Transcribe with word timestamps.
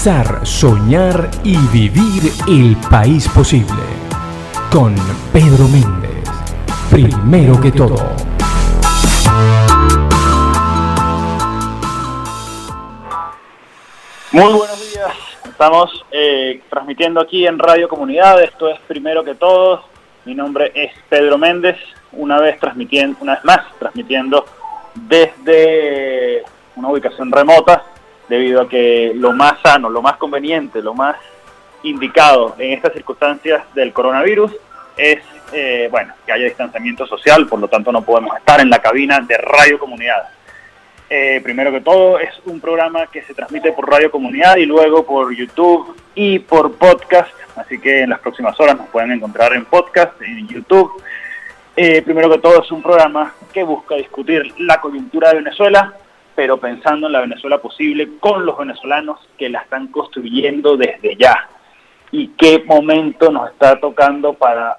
Soñar 0.00 1.30
y 1.44 1.58
vivir 1.74 2.32
el 2.48 2.74
país 2.88 3.28
posible. 3.28 3.82
Con 4.72 4.94
Pedro 5.30 5.68
Méndez. 5.68 6.24
Primero 6.90 7.60
que 7.60 7.70
todo. 7.70 7.98
Muy 14.32 14.42
buenos 14.54 14.90
días. 14.90 15.12
Estamos 15.44 16.06
eh, 16.10 16.62
transmitiendo 16.70 17.20
aquí 17.20 17.46
en 17.46 17.58
Radio 17.58 17.86
Comunidad. 17.86 18.42
Esto 18.42 18.70
es 18.70 18.80
Primero 18.88 19.22
que 19.22 19.34
todo. 19.34 19.84
Mi 20.24 20.34
nombre 20.34 20.72
es 20.74 20.92
Pedro 21.10 21.36
Méndez. 21.36 21.76
Una 22.12 22.40
vez 22.40 22.58
transmitiendo, 22.58 23.18
una 23.20 23.34
vez 23.34 23.44
más 23.44 23.60
transmitiendo 23.78 24.46
desde 24.94 26.42
una 26.74 26.88
ubicación 26.88 27.30
remota 27.30 27.84
debido 28.30 28.62
a 28.62 28.68
que 28.68 29.12
lo 29.14 29.32
más 29.32 29.60
sano, 29.60 29.90
lo 29.90 30.00
más 30.00 30.16
conveniente, 30.16 30.80
lo 30.80 30.94
más 30.94 31.16
indicado 31.82 32.54
en 32.58 32.72
estas 32.72 32.92
circunstancias 32.92 33.62
del 33.74 33.92
coronavirus 33.92 34.52
es, 34.96 35.18
eh, 35.52 35.88
bueno, 35.90 36.14
que 36.24 36.32
haya 36.32 36.44
distanciamiento 36.44 37.06
social, 37.06 37.46
por 37.48 37.58
lo 37.58 37.66
tanto 37.66 37.90
no 37.90 38.02
podemos 38.02 38.36
estar 38.36 38.60
en 38.60 38.70
la 38.70 38.78
cabina 38.78 39.18
de 39.20 39.36
Radio 39.36 39.80
Comunidad. 39.80 40.28
Eh, 41.08 41.40
primero 41.42 41.72
que 41.72 41.80
todo, 41.80 42.20
es 42.20 42.30
un 42.44 42.60
programa 42.60 43.08
que 43.08 43.22
se 43.22 43.34
transmite 43.34 43.72
por 43.72 43.90
Radio 43.90 44.12
Comunidad 44.12 44.56
y 44.58 44.64
luego 44.64 45.04
por 45.04 45.34
YouTube 45.34 45.96
y 46.14 46.38
por 46.38 46.74
podcast, 46.74 47.32
así 47.56 47.80
que 47.80 48.02
en 48.02 48.10
las 48.10 48.20
próximas 48.20 48.58
horas 48.60 48.76
nos 48.76 48.88
pueden 48.90 49.10
encontrar 49.10 49.52
en 49.54 49.64
podcast, 49.64 50.22
en 50.22 50.46
YouTube. 50.46 51.02
Eh, 51.74 52.00
primero 52.02 52.30
que 52.30 52.38
todo, 52.38 52.62
es 52.62 52.70
un 52.70 52.80
programa 52.80 53.34
que 53.52 53.64
busca 53.64 53.96
discutir 53.96 54.54
la 54.58 54.80
coyuntura 54.80 55.30
de 55.30 55.36
Venezuela, 55.36 55.94
pero 56.40 56.56
pensando 56.56 57.06
en 57.06 57.12
la 57.12 57.20
Venezuela 57.20 57.58
posible 57.58 58.12
con 58.18 58.46
los 58.46 58.56
venezolanos 58.56 59.20
que 59.36 59.50
la 59.50 59.60
están 59.60 59.88
construyendo 59.88 60.74
desde 60.74 61.14
ya. 61.16 61.50
Y 62.12 62.28
qué 62.28 62.64
momento 62.66 63.30
nos 63.30 63.50
está 63.50 63.78
tocando 63.78 64.32
para 64.32 64.78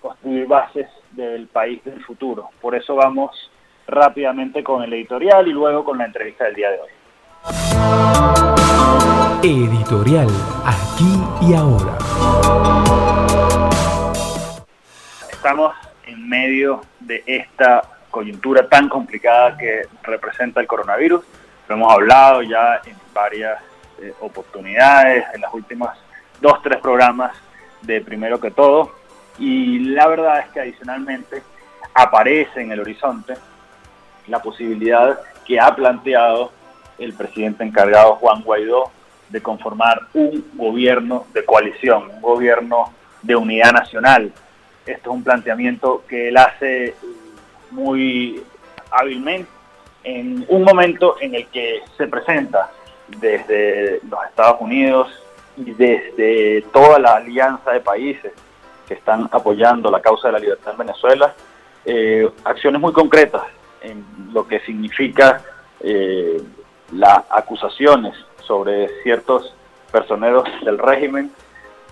construir 0.00 0.46
bases 0.46 0.86
del 1.10 1.48
país 1.48 1.82
del 1.82 2.00
futuro. 2.04 2.50
Por 2.60 2.76
eso 2.76 2.94
vamos 2.94 3.50
rápidamente 3.88 4.62
con 4.62 4.84
el 4.84 4.92
editorial 4.92 5.48
y 5.48 5.52
luego 5.52 5.84
con 5.84 5.98
la 5.98 6.04
entrevista 6.04 6.44
del 6.44 6.54
día 6.54 6.70
de 6.70 6.78
hoy. 6.78 6.90
Editorial, 9.42 10.28
aquí 10.64 11.18
y 11.42 11.54
ahora. 11.54 11.98
Estamos 15.28 15.74
en 16.06 16.28
medio 16.28 16.82
de 17.00 17.24
esta 17.26 17.82
coyuntura 18.14 18.68
tan 18.68 18.88
complicada 18.88 19.56
que 19.56 19.88
representa 20.04 20.60
el 20.60 20.68
coronavirus. 20.68 21.24
Lo 21.66 21.74
hemos 21.74 21.92
hablado 21.92 22.42
ya 22.42 22.80
en 22.86 22.96
varias 23.12 23.58
eh, 24.00 24.14
oportunidades, 24.20 25.24
en 25.34 25.40
las 25.40 25.52
últimas 25.52 25.98
dos, 26.40 26.62
tres 26.62 26.78
programas 26.80 27.36
de 27.82 28.00
Primero 28.00 28.38
que 28.38 28.52
Todo. 28.52 28.92
Y 29.36 29.80
la 29.80 30.06
verdad 30.06 30.38
es 30.38 30.52
que 30.52 30.60
adicionalmente 30.60 31.42
aparece 31.92 32.60
en 32.60 32.70
el 32.70 32.80
horizonte 32.80 33.34
la 34.28 34.40
posibilidad 34.40 35.18
que 35.44 35.58
ha 35.58 35.74
planteado 35.74 36.52
el 36.98 37.14
presidente 37.14 37.64
encargado 37.64 38.14
Juan 38.14 38.42
Guaidó 38.42 38.92
de 39.28 39.42
conformar 39.42 40.02
un 40.14 40.52
gobierno 40.54 41.26
de 41.34 41.44
coalición, 41.44 42.10
un 42.12 42.20
gobierno 42.20 42.92
de 43.22 43.34
unidad 43.34 43.72
nacional. 43.72 44.32
Esto 44.86 45.10
es 45.10 45.16
un 45.16 45.24
planteamiento 45.24 46.04
que 46.06 46.28
él 46.28 46.36
hace 46.36 46.94
muy 47.74 48.42
hábilmente 48.90 49.50
en 50.04 50.44
un 50.48 50.62
momento 50.62 51.16
en 51.20 51.34
el 51.34 51.46
que 51.48 51.82
se 51.96 52.06
presenta 52.06 52.70
desde 53.08 54.00
los 54.08 54.24
Estados 54.28 54.60
Unidos 54.60 55.08
y 55.56 55.72
desde 55.72 56.62
toda 56.72 56.98
la 56.98 57.16
alianza 57.16 57.72
de 57.72 57.80
países 57.80 58.32
que 58.86 58.94
están 58.94 59.28
apoyando 59.32 59.90
la 59.90 60.00
causa 60.00 60.28
de 60.28 60.32
la 60.32 60.38
libertad 60.38 60.72
en 60.72 60.78
Venezuela, 60.78 61.34
eh, 61.84 62.30
acciones 62.44 62.80
muy 62.80 62.92
concretas 62.92 63.42
en 63.80 64.04
lo 64.32 64.46
que 64.46 64.60
significa 64.60 65.42
eh, 65.80 66.40
las 66.92 67.24
acusaciones 67.30 68.14
sobre 68.42 68.88
ciertos 69.02 69.54
personeros 69.90 70.44
del 70.64 70.78
régimen 70.78 71.30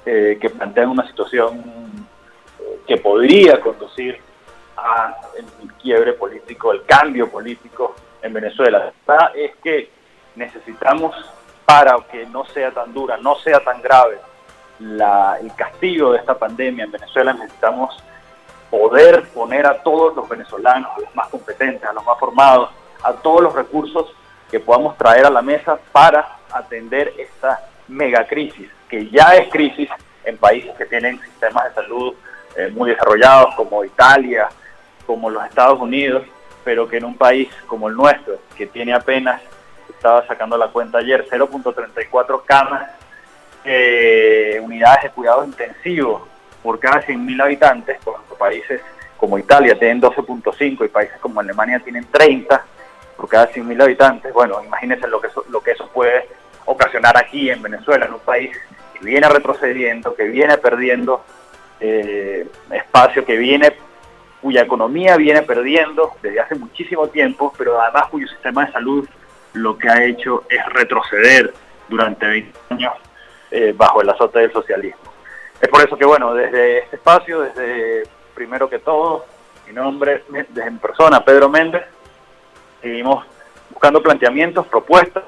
eh, 0.05 0.39
que 0.41 0.51
plantean 0.51 0.91
una 0.91 1.07
situación 1.07 1.63
que 2.87 2.97
podría 2.99 3.61
conducir 3.61 4.19
el 5.37 5.73
quiebre 5.75 6.13
político, 6.15 6.73
el 6.73 6.85
cambio 6.85 7.31
político 7.31 7.95
en 8.23 8.33
Venezuela. 8.33 8.93
es 9.35 9.57
que 9.63 9.91
necesitamos, 10.37 11.15
para 11.65 11.97
que 12.11 12.27
no 12.27 12.45
sea 12.47 12.71
tan 12.71 12.93
dura, 12.93 13.17
no 13.17 13.37
sea 13.37 13.61
tan 13.61 13.81
grave 13.83 14.19
el 14.81 15.55
castigo 15.57 16.13
de 16.13 16.19
esta 16.19 16.37
pandemia 16.37 16.85
en 16.85 16.93
Venezuela, 16.93 17.33
necesitamos 17.33 18.03
poder 18.71 19.29
poner 19.29 19.67
a 19.67 19.83
todos 19.83 20.17
los 20.17 20.29
venezolanos, 20.29 20.91
a 20.97 21.01
los 21.01 21.15
más 21.15 21.29
competentes, 21.29 21.85
a 21.85 21.93
los 21.93 22.05
más 22.05 22.19
formados, 22.19 22.71
a 23.03 23.13
todos 23.13 23.43
los 23.43 23.55
recursos 23.55 24.13
que 24.51 24.61
podamos 24.61 24.97
traer 24.97 25.27
a 25.27 25.31
la 25.31 25.43
mesa 25.43 25.79
para 25.93 26.39
atender 26.51 27.13
esta 27.19 27.61
megacrisis, 27.89 28.71
que 28.89 29.09
ya 29.11 29.35
es 29.37 29.51
crisis 29.51 29.89
en 30.25 30.37
países 30.39 30.75
que 30.77 30.87
tienen 30.87 31.21
sistemas 31.21 31.65
de 31.65 31.83
salud 31.83 32.15
eh, 32.57 32.69
muy 32.73 32.91
desarrollados 32.91 33.55
como 33.55 33.85
Italia, 33.85 34.49
como 35.13 35.29
los 35.29 35.45
Estados 35.45 35.79
Unidos, 35.79 36.23
pero 36.65 36.89
que 36.89 36.97
en 36.97 37.05
un 37.05 37.19
país 37.19 37.51
como 37.67 37.87
el 37.91 37.95
nuestro, 37.95 38.39
que 38.57 38.67
tiene 38.67 38.95
apenas, 38.95 39.43
estaba 39.91 40.27
sacando 40.27 40.57
la 40.57 40.69
cuenta 40.69 40.99
ayer, 40.99 41.27
0.34 41.31 42.43
camas, 42.47 42.89
eh, 43.63 44.59
unidades 44.63 45.03
de 45.03 45.11
cuidados 45.11 45.47
intensivos 45.47 46.23
por 46.63 46.81
cada 46.81 47.03
100.000 47.03 47.43
habitantes, 47.43 47.99
cuando 48.03 48.35
países 48.37 48.81
como 49.19 49.37
Italia 49.37 49.79
tienen 49.79 50.01
12.5 50.01 50.87
y 50.87 50.89
países 50.89 51.19
como 51.21 51.41
Alemania 51.41 51.79
tienen 51.79 52.07
30 52.11 52.65
por 53.15 53.29
cada 53.29 53.51
100.000 53.53 53.83
habitantes, 53.83 54.33
bueno, 54.33 54.65
imagínense 54.65 55.07
lo 55.09 55.21
que, 55.21 55.27
eso, 55.27 55.91
puede 55.93 56.27
ocasionar 56.65 57.19
aquí 57.19 57.51
en 57.51 57.61
Venezuela, 57.61 58.07
en 58.07 58.15
un 58.15 58.21
país 58.21 58.57
que 58.95 59.05
viene 59.05 59.29
retrocediendo, 59.29 60.15
que 60.15 60.25
viene 60.25 60.57
perdiendo 60.57 61.23
eh, 61.81 62.47
espacio, 62.71 63.27
que 63.27 63.37
viene 63.37 63.75
cuya 64.43 64.63
economía 64.63 65.17
viene 65.17 65.43
perdiendo 65.43 66.13
desde 66.21 66.41
hace 66.41 66.57
muchísimo 66.57 67.07
tiempo, 67.07 67.55
pero 67.57 67.81
además 67.81 68.09
cuyo 68.11 68.27
sistema 68.27 68.67
de 68.67 68.73
salud 68.73 69.09
lo 69.55 69.79
que 69.79 69.89
ha 69.89 70.05
hecho 70.05 70.43
es 70.49 70.61
retroceder 70.73 71.55
durante 71.89 72.27
20 72.27 72.59
años 72.71 72.95
eh, 73.51 73.73
bajo 73.77 74.03
el 74.03 74.11
azote 74.11 74.41
del 74.41 74.53
socialismo. 74.53 75.01
Es 75.61 75.69
por 75.69 75.81
eso 75.81 75.97
que, 75.97 76.05
bueno, 76.05 76.35
desde 76.35 76.79
este 76.79 76.97
espacio, 76.97 77.43
desde 77.43 78.03
primero 78.35 78.69
que 78.69 78.81
todo, 78.81 79.27
mi 79.69 79.73
nombre, 79.73 80.25
desde 80.29 80.67
en 80.67 80.79
persona, 80.79 81.25
Pedro 81.25 81.49
Méndez, 81.49 81.85
seguimos 82.81 83.25
buscando 83.71 84.03
planteamientos, 84.03 84.67
propuestas 84.67 85.23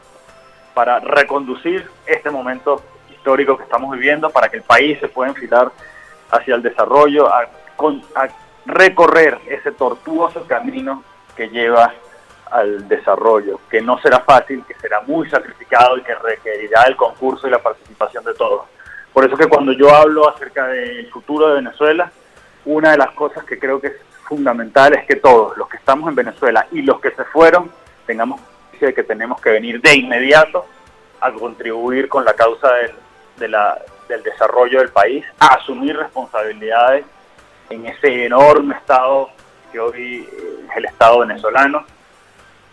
para 0.75 0.99
reconducir 0.99 1.89
este 2.05 2.31
momento 2.31 2.83
histórico 3.13 3.57
que 3.57 3.63
estamos 3.63 3.93
viviendo, 3.93 4.29
para 4.31 4.49
que 4.49 4.57
el 4.57 4.65
país 4.65 4.99
se 4.99 5.07
pueda 5.07 5.31
enfilar 5.31 5.71
hacia 6.33 6.57
el 6.57 6.63
desarrollo, 6.63 7.33
a, 7.33 7.43
a 8.17 8.29
recorrer 8.67 9.39
ese 9.47 9.73
tortuoso 9.73 10.47
camino 10.47 11.03
que 11.37 11.49
lleva 11.49 11.93
al 12.51 12.87
desarrollo, 12.89 13.61
que 13.71 13.81
no 13.81 13.99
será 13.99 14.21
fácil, 14.21 14.65
que 14.67 14.75
será 14.75 15.01
muy 15.01 15.29
sacrificado 15.29 15.99
y 15.99 16.03
que 16.03 16.15
requerirá 16.15 16.85
el 16.85 16.97
concurso 16.97 17.47
y 17.47 17.51
la 17.51 17.63
participación 17.63 18.25
de 18.25 18.35
todos. 18.35 18.67
Por 19.13 19.25
eso 19.25 19.37
que 19.37 19.47
cuando 19.47 19.73
yo 19.73 19.95
hablo 19.95 20.29
acerca 20.29 20.67
del 20.69 21.11
futuro 21.11 21.49
de 21.49 21.55
Venezuela, 21.57 22.11
una 22.65 22.93
de 22.93 22.99
las 22.99 23.11
cosas 23.13 23.45
que 23.45 23.59
creo 23.59 23.81
que 23.81 23.89
es 23.89 23.97
fundamental 24.27 24.95
es 24.95 25.07
que 25.07 25.17
todos, 25.17 25.57
los 25.57 25.69
que 25.69 25.77
estamos 25.77 26.09
en 26.09 26.15
Venezuela 26.15 26.67
y 26.71 26.83
los 26.83 27.01
que 27.01 27.11
se 27.11 27.25
fueron, 27.25 27.71
tengamos 28.07 28.41
de 28.81 28.95
que 28.95 29.03
tenemos 29.03 29.41
que 29.41 29.51
venir 29.51 29.81
de 29.81 29.95
inmediato 29.95 30.67
a 31.21 31.33
contribuir 31.33 32.09
con 32.09 32.25
la 32.25 32.35
causa 32.35 32.69
del, 32.75 33.57
del 34.09 34.23
desarrollo 34.23 34.81
del 34.81 34.91
país, 34.91 35.25
a 35.39 35.55
asumir 35.55 35.97
responsabilidades 35.97 37.05
en 37.71 37.87
ese 37.87 38.27
enorme 38.27 38.75
estado 38.75 39.31
que 39.73 39.81
hoy 39.81 40.29
es 40.71 40.77
el 40.77 40.85
Estado 40.85 41.21
venezolano, 41.21 41.85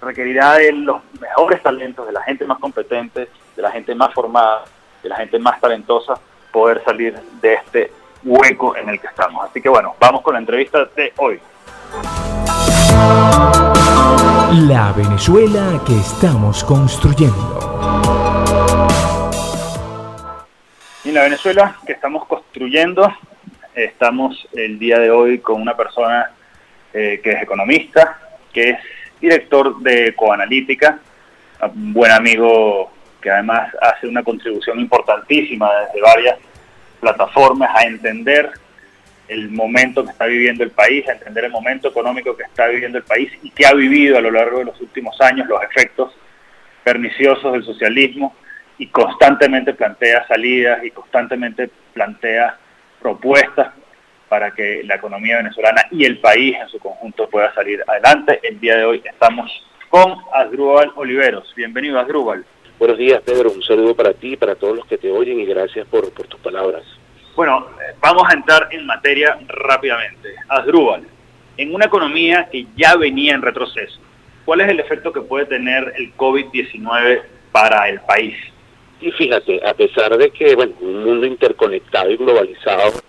requerirá 0.01 0.53
de 0.53 0.71
los 0.71 1.01
mejores 1.19 1.61
talentos, 1.61 2.05
de 2.05 2.13
la 2.13 2.21
gente 2.23 2.45
más 2.45 2.59
competente, 2.59 3.29
de 3.55 3.61
la 3.61 3.71
gente 3.71 3.95
más 3.95 4.13
formada, 4.13 4.65
de 5.01 5.09
la 5.09 5.15
gente 5.17 5.39
más 5.39 5.59
talentosa, 5.59 6.13
poder 6.51 6.83
salir 6.83 7.19
de 7.41 7.53
este 7.53 7.91
hueco 8.23 8.75
en 8.75 8.89
el 8.89 8.99
que 8.99 9.07
estamos. 9.07 9.49
Así 9.49 9.61
que 9.61 9.69
bueno, 9.69 9.95
vamos 9.99 10.21
con 10.21 10.33
la 10.33 10.39
entrevista 10.39 10.85
de 10.95 11.13
hoy. 11.17 11.39
La 14.67 14.91
Venezuela 14.95 15.81
que 15.85 15.97
estamos 15.97 16.63
construyendo. 16.63 17.59
Y 21.03 21.11
la 21.11 21.23
Venezuela 21.23 21.75
que 21.85 21.93
estamos 21.93 22.25
construyendo 22.27 23.11
Estamos 23.75 24.47
el 24.53 24.77
día 24.77 24.99
de 24.99 25.11
hoy 25.11 25.39
con 25.39 25.61
una 25.61 25.77
persona 25.77 26.31
eh, 26.93 27.21
que 27.23 27.31
es 27.31 27.41
economista, 27.41 28.19
que 28.51 28.71
es 28.71 28.79
director 29.21 29.79
de 29.79 30.13
Coanalítica, 30.13 30.99
un 31.73 31.93
buen 31.93 32.11
amigo 32.11 32.91
que 33.21 33.31
además 33.31 33.73
hace 33.81 34.07
una 34.07 34.23
contribución 34.23 34.79
importantísima 34.79 35.69
desde 35.85 36.01
varias 36.01 36.37
plataformas 36.99 37.69
a 37.73 37.83
entender 37.83 38.51
el 39.29 39.49
momento 39.49 40.03
que 40.03 40.11
está 40.11 40.25
viviendo 40.25 40.65
el 40.65 40.71
país, 40.71 41.07
a 41.07 41.13
entender 41.13 41.45
el 41.45 41.51
momento 41.51 41.87
económico 41.87 42.35
que 42.35 42.43
está 42.43 42.67
viviendo 42.67 42.97
el 42.97 43.05
país 43.05 43.31
y 43.41 43.51
que 43.51 43.65
ha 43.65 43.73
vivido 43.73 44.17
a 44.17 44.21
lo 44.21 44.31
largo 44.31 44.59
de 44.59 44.65
los 44.65 44.81
últimos 44.81 45.19
años 45.21 45.47
los 45.47 45.63
efectos 45.63 46.13
perniciosos 46.83 47.53
del 47.53 47.63
socialismo 47.63 48.35
y 48.77 48.87
constantemente 48.87 49.73
plantea 49.73 50.27
salidas 50.27 50.83
y 50.83 50.91
constantemente 50.91 51.69
plantea 51.93 52.57
propuestas 53.01 53.73
para 54.29 54.51
que 54.51 54.81
la 54.83 54.95
economía 54.95 55.37
venezolana 55.37 55.83
y 55.91 56.05
el 56.05 56.19
país 56.19 56.55
en 56.57 56.69
su 56.69 56.79
conjunto 56.79 57.29
pueda 57.29 57.53
salir 57.53 57.83
adelante. 57.85 58.39
El 58.43 58.59
día 58.59 58.77
de 58.77 58.85
hoy 58.85 59.01
estamos 59.03 59.51
con 59.89 60.15
Asdrúbal 60.33 60.91
Oliveros. 60.95 61.53
Bienvenido, 61.55 61.99
Asdrúbal. 61.99 62.45
Buenos 62.79 62.97
días, 62.97 63.21
Pedro. 63.25 63.51
Un 63.51 63.61
saludo 63.61 63.93
para 63.93 64.13
ti 64.13 64.33
y 64.33 64.37
para 64.37 64.55
todos 64.55 64.77
los 64.77 64.85
que 64.85 64.97
te 64.97 65.11
oyen 65.11 65.39
y 65.39 65.45
gracias 65.45 65.85
por, 65.87 66.11
por 66.13 66.27
tus 66.27 66.39
palabras. 66.39 66.83
Bueno, 67.35 67.67
vamos 67.99 68.23
a 68.29 68.33
entrar 68.33 68.69
en 68.71 68.85
materia 68.85 69.37
rápidamente. 69.47 70.33
Asdrúbal, 70.47 71.03
en 71.57 71.75
una 71.75 71.85
economía 71.85 72.47
que 72.49 72.67
ya 72.77 72.95
venía 72.95 73.33
en 73.33 73.41
retroceso, 73.41 73.99
¿cuál 74.45 74.61
es 74.61 74.69
el 74.69 74.79
efecto 74.79 75.11
que 75.11 75.21
puede 75.21 75.45
tener 75.45 75.93
el 75.97 76.15
COVID-19 76.15 77.21
para 77.51 77.89
el 77.89 77.99
país? 78.01 78.35
Y 79.01 79.11
fíjate, 79.11 79.59
a 79.65 79.73
pesar 79.73 80.15
de 80.15 80.29
que, 80.29 80.55
bueno, 80.55 80.73
un 80.79 81.03
mundo 81.03 81.25
interconectado 81.25 82.11
y 82.11 82.17
globalizado, 82.17 83.01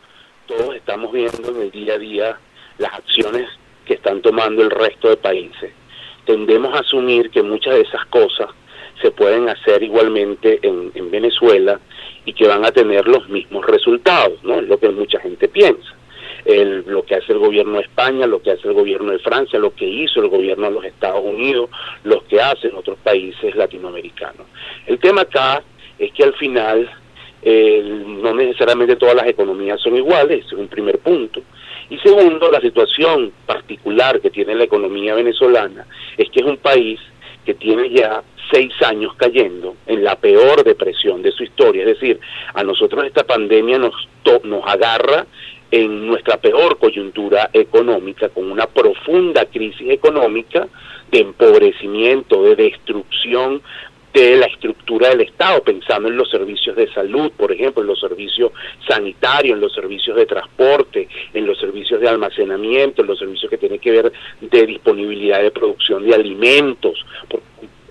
todos 0.46 0.74
estamos 0.74 1.12
viendo 1.12 1.50
en 1.50 1.62
el 1.62 1.70
día 1.70 1.94
a 1.94 1.98
día 1.98 2.38
las 2.78 2.94
acciones 2.94 3.46
que 3.84 3.94
están 3.94 4.22
tomando 4.22 4.62
el 4.62 4.70
resto 4.70 5.10
de 5.10 5.16
países. 5.18 5.70
Tendemos 6.24 6.74
a 6.74 6.80
asumir 6.80 7.30
que 7.30 7.42
muchas 7.42 7.74
de 7.74 7.82
esas 7.82 8.06
cosas 8.06 8.48
se 9.02 9.10
pueden 9.10 9.48
hacer 9.48 9.82
igualmente 9.82 10.60
en, 10.62 10.92
en 10.94 11.10
Venezuela 11.10 11.78
y 12.24 12.32
que 12.32 12.46
van 12.46 12.64
a 12.64 12.70
tener 12.70 13.06
los 13.06 13.28
mismos 13.28 13.66
resultados, 13.66 14.42
¿no? 14.44 14.60
Es 14.60 14.68
lo 14.68 14.78
que 14.78 14.88
mucha 14.88 15.20
gente 15.20 15.48
piensa. 15.48 15.94
El, 16.44 16.84
lo 16.86 17.04
que 17.04 17.16
hace 17.16 17.32
el 17.32 17.38
gobierno 17.38 17.74
de 17.74 17.82
España, 17.82 18.26
lo 18.26 18.42
que 18.42 18.52
hace 18.52 18.66
el 18.66 18.74
gobierno 18.74 19.12
de 19.12 19.18
Francia, 19.18 19.58
lo 19.58 19.74
que 19.74 19.86
hizo 19.86 20.20
el 20.20 20.28
gobierno 20.28 20.66
de 20.68 20.72
los 20.72 20.84
Estados 20.84 21.22
Unidos, 21.22 21.70
lo 22.04 22.24
que 22.26 22.40
hacen 22.40 22.74
otros 22.74 22.98
países 22.98 23.54
latinoamericanos. 23.54 24.46
El 24.86 24.98
tema 24.98 25.22
acá 25.22 25.62
es 25.98 26.12
que 26.12 26.24
al 26.24 26.34
final 26.34 26.90
eh, 27.42 27.82
no 28.06 28.34
necesariamente 28.34 28.96
todas 28.96 29.16
las 29.16 29.26
economías 29.26 29.80
son 29.80 29.96
iguales, 29.96 30.46
es 30.46 30.52
un 30.52 30.68
primer 30.68 30.98
punto. 30.98 31.42
Y 31.90 31.98
segundo, 31.98 32.50
la 32.50 32.60
situación 32.60 33.32
particular 33.44 34.20
que 34.20 34.30
tiene 34.30 34.54
la 34.54 34.64
economía 34.64 35.14
venezolana 35.14 35.86
es 36.16 36.30
que 36.30 36.40
es 36.40 36.46
un 36.46 36.56
país 36.56 37.00
que 37.44 37.54
tiene 37.54 37.90
ya 37.90 38.22
seis 38.50 38.72
años 38.82 39.14
cayendo 39.16 39.76
en 39.86 40.04
la 40.04 40.16
peor 40.16 40.62
depresión 40.62 41.22
de 41.22 41.32
su 41.32 41.42
historia. 41.42 41.82
Es 41.82 41.98
decir, 41.98 42.20
a 42.54 42.62
nosotros 42.62 43.04
esta 43.04 43.24
pandemia 43.24 43.78
nos, 43.78 43.94
nos 44.44 44.66
agarra 44.66 45.26
en 45.70 46.06
nuestra 46.06 46.36
peor 46.36 46.78
coyuntura 46.78 47.50
económica, 47.52 48.28
con 48.28 48.50
una 48.50 48.66
profunda 48.66 49.46
crisis 49.46 49.88
económica 49.90 50.68
de 51.10 51.20
empobrecimiento, 51.20 52.42
de 52.42 52.56
destrucción 52.56 53.62
de 54.12 54.36
la 54.36 54.46
estructura 54.46 55.08
del 55.08 55.22
Estado, 55.22 55.62
pensando 55.62 56.08
en 56.08 56.16
los 56.16 56.30
servicios 56.30 56.76
de 56.76 56.92
salud, 56.92 57.32
por 57.36 57.50
ejemplo, 57.52 57.82
en 57.82 57.88
los 57.88 58.00
servicios 58.00 58.52
sanitarios, 58.86 59.54
en 59.54 59.60
los 59.60 59.74
servicios 59.74 60.16
de 60.16 60.26
transporte, 60.26 61.08
en 61.32 61.46
los 61.46 61.58
servicios 61.58 62.00
de 62.00 62.08
almacenamiento, 62.08 63.02
en 63.02 63.08
los 63.08 63.18
servicios 63.18 63.48
que 63.50 63.58
tienen 63.58 63.78
que 63.78 63.90
ver 63.90 64.12
de 64.40 64.66
disponibilidad 64.66 65.42
de 65.42 65.50
producción 65.50 66.06
de 66.06 66.14
alimentos, 66.14 67.04
por 67.28 67.40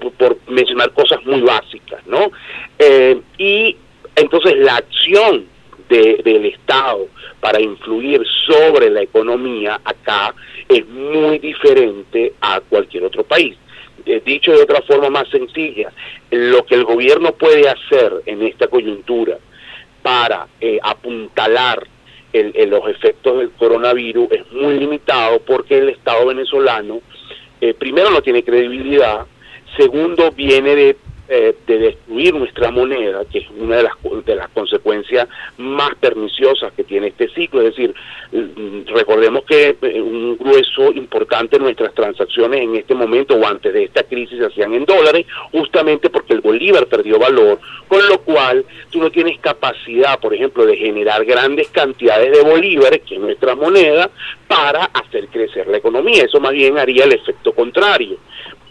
por 0.09 0.37
mencionar 0.47 0.91
cosas 0.93 1.23
muy 1.25 1.41
básicas, 1.41 2.05
¿no? 2.07 2.31
Eh, 2.77 3.19
y 3.37 3.75
entonces 4.15 4.57
la 4.57 4.77
acción 4.77 5.45
del 5.89 6.45
Estado 6.45 7.07
para 7.41 7.59
influir 7.59 8.21
sobre 8.45 8.89
la 8.89 9.01
economía 9.01 9.81
acá 9.83 10.33
es 10.69 10.87
muy 10.87 11.37
diferente 11.39 12.33
a 12.39 12.61
cualquier 12.61 13.03
otro 13.03 13.23
país. 13.23 13.57
Eh, 14.05 14.21
dicho 14.25 14.51
de 14.51 14.63
otra 14.63 14.81
forma 14.81 15.09
más 15.09 15.27
sencilla, 15.29 15.91
lo 16.29 16.65
que 16.65 16.75
el 16.75 16.85
gobierno 16.85 17.33
puede 17.33 17.69
hacer 17.69 18.21
en 18.25 18.41
esta 18.43 18.67
coyuntura 18.67 19.37
para 20.01 20.47
eh, 20.59 20.79
apuntalar 20.81 21.87
los 22.33 22.87
efectos 22.87 23.39
del 23.39 23.51
coronavirus 23.51 24.31
es 24.31 24.51
muy 24.53 24.79
limitado 24.79 25.41
porque 25.41 25.79
el 25.79 25.89
Estado 25.89 26.27
venezolano 26.27 27.01
primero 27.77 28.09
no 28.09 28.21
tiene 28.21 28.41
credibilidad, 28.41 29.25
Segundo, 29.77 30.31
viene 30.31 30.75
de, 30.75 30.97
eh, 31.33 31.55
de, 31.65 31.77
destruir 31.77 32.33
nuestra 32.33 32.71
moneda, 32.71 33.23
que 33.23 33.39
es 33.39 33.45
una 33.57 33.77
de 33.77 33.83
las, 33.83 33.93
de 34.25 34.35
las 34.35 34.49
consecuencias 34.49 35.29
más 35.57 35.95
perniciosas 35.95 36.73
que 36.73 36.83
tiene 36.83 37.07
este 37.07 37.29
ciclo. 37.29 37.61
Es 37.61 37.73
decir, 37.73 37.95
mm, 38.33 38.93
recordemos 38.93 39.45
que 39.45 39.77
eh, 39.81 40.01
un 40.01 40.37
grueso 40.37 40.91
importante 40.91 41.57
de 41.57 41.63
nuestras 41.63 41.93
transacciones 41.93 42.59
en 42.59 42.75
este 42.75 42.93
momento 42.95 43.35
o 43.35 43.47
antes 43.47 43.73
de 43.73 43.85
esta 43.85 44.03
crisis 44.03 44.39
se 44.39 44.47
hacían 44.47 44.73
en 44.73 44.83
dólares, 44.83 45.25
justamente 45.53 46.09
porque 46.09 46.33
el 46.33 46.41
bolívar 46.41 46.87
perdió 46.87 47.17
valor, 47.17 47.61
con 47.87 48.05
lo 48.09 48.19
cual 48.19 48.65
tú 48.89 48.99
no 48.99 49.09
tienes 49.09 49.39
capacidad, 49.39 50.19
por 50.19 50.33
ejemplo, 50.33 50.65
de 50.65 50.75
generar 50.75 51.23
grandes 51.23 51.69
cantidades 51.69 52.29
de 52.29 52.43
bolívares, 52.43 53.03
que 53.07 53.15
es 53.15 53.21
nuestra 53.21 53.55
moneda, 53.55 54.09
para 54.49 54.83
hacer 54.83 55.29
crecer 55.29 55.69
la 55.69 55.77
economía. 55.77 56.25
Eso 56.25 56.41
más 56.41 56.51
bien 56.51 56.77
haría 56.77 57.05
el 57.05 57.13
efecto 57.13 57.53
contrario 57.53 58.17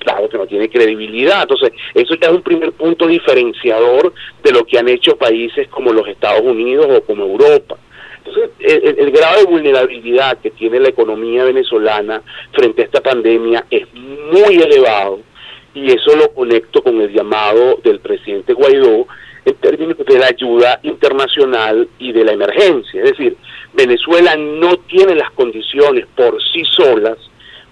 claro 0.01 0.29
que 0.29 0.39
no 0.39 0.47
tiene 0.47 0.69
credibilidad. 0.69 1.43
Entonces, 1.43 1.73
eso 1.95 2.15
ya 2.15 2.29
es 2.29 2.35
un 2.35 2.43
primer 2.43 2.73
punto 2.73 3.07
diferenciador 3.07 4.13
de 4.43 4.53
lo 4.53 4.65
que 4.65 4.79
han 4.79 4.89
hecho 4.89 5.17
países 5.17 5.69
como 5.69 5.93
los 5.93 6.09
Estados 6.09 6.43
Unidos 6.43 6.87
o 6.91 7.03
como 7.03 7.25
Europa. 7.25 7.79
Entonces, 8.25 8.51
el, 8.59 9.11
grado 9.13 9.41
de 9.41 9.47
vulnerabilidad 9.47 10.39
que 10.39 10.51
tiene 10.51 10.81
la 10.81 10.89
economía 10.89 11.45
venezolana 11.45 12.23
frente 12.53 12.83
a 12.83 12.85
esta 12.85 13.01
pandemia 13.01 13.65
es 13.71 13.87
muy 13.95 14.57
elevado 14.57 15.21
y 15.75 15.93
eso 15.93 16.17
lo 16.17 16.33
conecto 16.33 16.83
con 16.83 17.01
el 17.01 17.13
llamado 17.13 17.79
del 17.83 18.01
presidente 18.01 18.53
Guaidó 18.53 19.07
en 19.45 19.55
términos 19.55 19.97
de 19.99 20.19
la 20.19 20.27
ayuda 20.27 20.81
internacional 20.83 21.89
y 21.99 22.13
de 22.13 22.25
la 22.25 22.33
emergencia. 22.33 23.03
Es 23.03 23.11
decir, 23.13 23.37
Venezuela 23.73 24.37
no 24.37 24.77
tiene 24.81 25.15
las 25.15 25.31
condiciones 25.31 26.07
por 26.15 26.43
sí 26.53 26.63
solas 26.65 27.17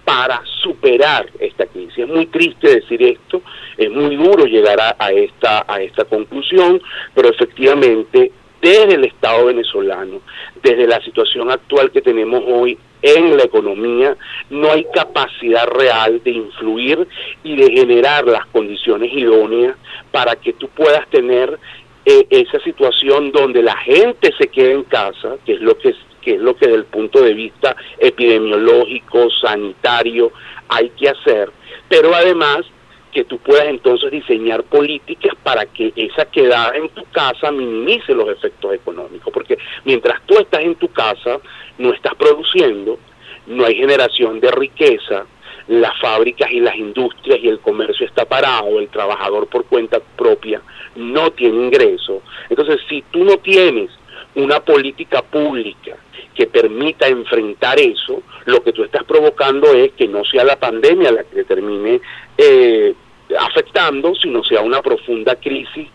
para 0.04 0.40
superar 0.62 1.28
esta 1.38 1.66
Es 2.02 2.08
muy 2.08 2.26
triste 2.26 2.76
decir 2.80 3.02
esto, 3.02 3.42
es 3.76 3.90
muy 3.90 4.16
duro 4.16 4.44
llegar 4.44 4.78
a, 4.80 5.12
esta, 5.12 5.64
a 5.66 5.80
esta 5.80 6.04
conclusión, 6.04 6.80
pero 7.14 7.28
efectivamente 7.28 8.32
desde 8.60 8.94
el 8.94 9.04
Estado 9.04 9.46
venezolano, 9.46 10.20
desde 10.62 10.86
la 10.86 11.00
situación 11.02 11.50
actual 11.50 11.90
que 11.90 12.02
tenemos 12.02 12.42
hoy 12.46 12.76
en 13.02 13.36
la 13.36 13.44
economía, 13.44 14.16
no 14.50 14.72
hay 14.72 14.84
capacidad 14.92 15.66
real 15.68 16.20
de 16.24 16.32
influir 16.32 17.06
y 17.44 17.56
de 17.56 17.70
generar 17.70 18.26
las 18.26 18.46
condiciones 18.46 19.12
idóneas 19.12 19.76
para 20.10 20.34
que 20.34 20.52
tú 20.54 20.68
puedas 20.68 21.08
tener 21.08 21.58
eh, 22.04 22.26
esa 22.30 22.58
situación 22.60 23.30
donde 23.30 23.62
la 23.62 23.76
gente 23.76 24.32
se 24.36 24.48
quede 24.48 24.72
en 24.72 24.82
casa, 24.84 25.36
que 25.44 25.52
es 25.52 25.60
lo 25.60 25.78
que 25.78 25.94
que 26.20 26.34
es 26.34 26.40
lo 26.40 26.56
que 26.56 26.66
desde 26.66 26.80
el 26.80 26.84
punto 26.84 27.22
de 27.22 27.32
vista 27.32 27.76
epidemiológico, 27.98 29.30
sanitario, 29.30 30.32
hay 30.68 30.90
que 30.90 31.08
hacer, 31.08 31.50
pero 31.88 32.14
además 32.14 32.66
que 33.12 33.24
tú 33.24 33.38
puedas 33.38 33.66
entonces 33.66 34.10
diseñar 34.10 34.62
políticas 34.64 35.34
para 35.42 35.64
que 35.66 35.92
esa 35.96 36.26
quedada 36.26 36.76
en 36.76 36.88
tu 36.90 37.04
casa 37.04 37.50
minimice 37.50 38.14
los 38.14 38.28
efectos 38.28 38.74
económicos, 38.74 39.32
porque 39.32 39.58
mientras 39.84 40.20
tú 40.26 40.38
estás 40.38 40.60
en 40.60 40.74
tu 40.74 40.88
casa, 40.88 41.38
no 41.78 41.92
estás 41.92 42.14
produciendo, 42.14 42.98
no 43.46 43.64
hay 43.64 43.76
generación 43.76 44.40
de 44.40 44.50
riqueza, 44.50 45.24
las 45.68 45.98
fábricas 46.00 46.50
y 46.50 46.60
las 46.60 46.76
industrias 46.76 47.40
y 47.42 47.48
el 47.48 47.60
comercio 47.60 48.06
está 48.06 48.24
parado, 48.24 48.78
el 48.78 48.88
trabajador 48.88 49.48
por 49.48 49.64
cuenta 49.66 50.00
propia 50.16 50.62
no 50.96 51.30
tiene 51.32 51.56
ingreso. 51.56 52.22
Entonces, 52.48 52.80
si 52.88 53.02
tú 53.10 53.24
no 53.24 53.36
tienes 53.38 53.90
una 54.34 54.60
política 54.60 55.22
pública 55.22 55.96
que 56.34 56.46
permita 56.46 57.08
enfrentar 57.08 57.78
eso, 57.78 58.22
lo 58.46 58.62
que 58.62 58.72
tú 58.72 58.84
estás 58.84 59.04
provocando 59.04 59.72
es 59.74 59.92
que 59.92 60.08
no 60.08 60.24
sea 60.24 60.44
la 60.44 60.56
pandemia 60.56 61.12
la 61.12 61.24
que 61.24 61.44
termine 61.44 62.00
eh, 62.36 62.94
afectando, 63.38 64.14
sino 64.14 64.42
sea 64.44 64.60
una 64.60 64.80
profunda 64.82 65.36
crisis 65.36 65.88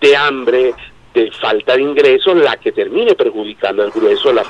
de 0.00 0.16
hambre, 0.16 0.74
de 1.14 1.30
falta 1.32 1.76
de 1.76 1.82
ingresos, 1.82 2.36
la 2.36 2.56
que 2.56 2.72
termine 2.72 3.14
perjudicando 3.14 3.82
al 3.82 3.90
grueso 3.90 4.28
de 4.28 4.34
la 4.34 4.44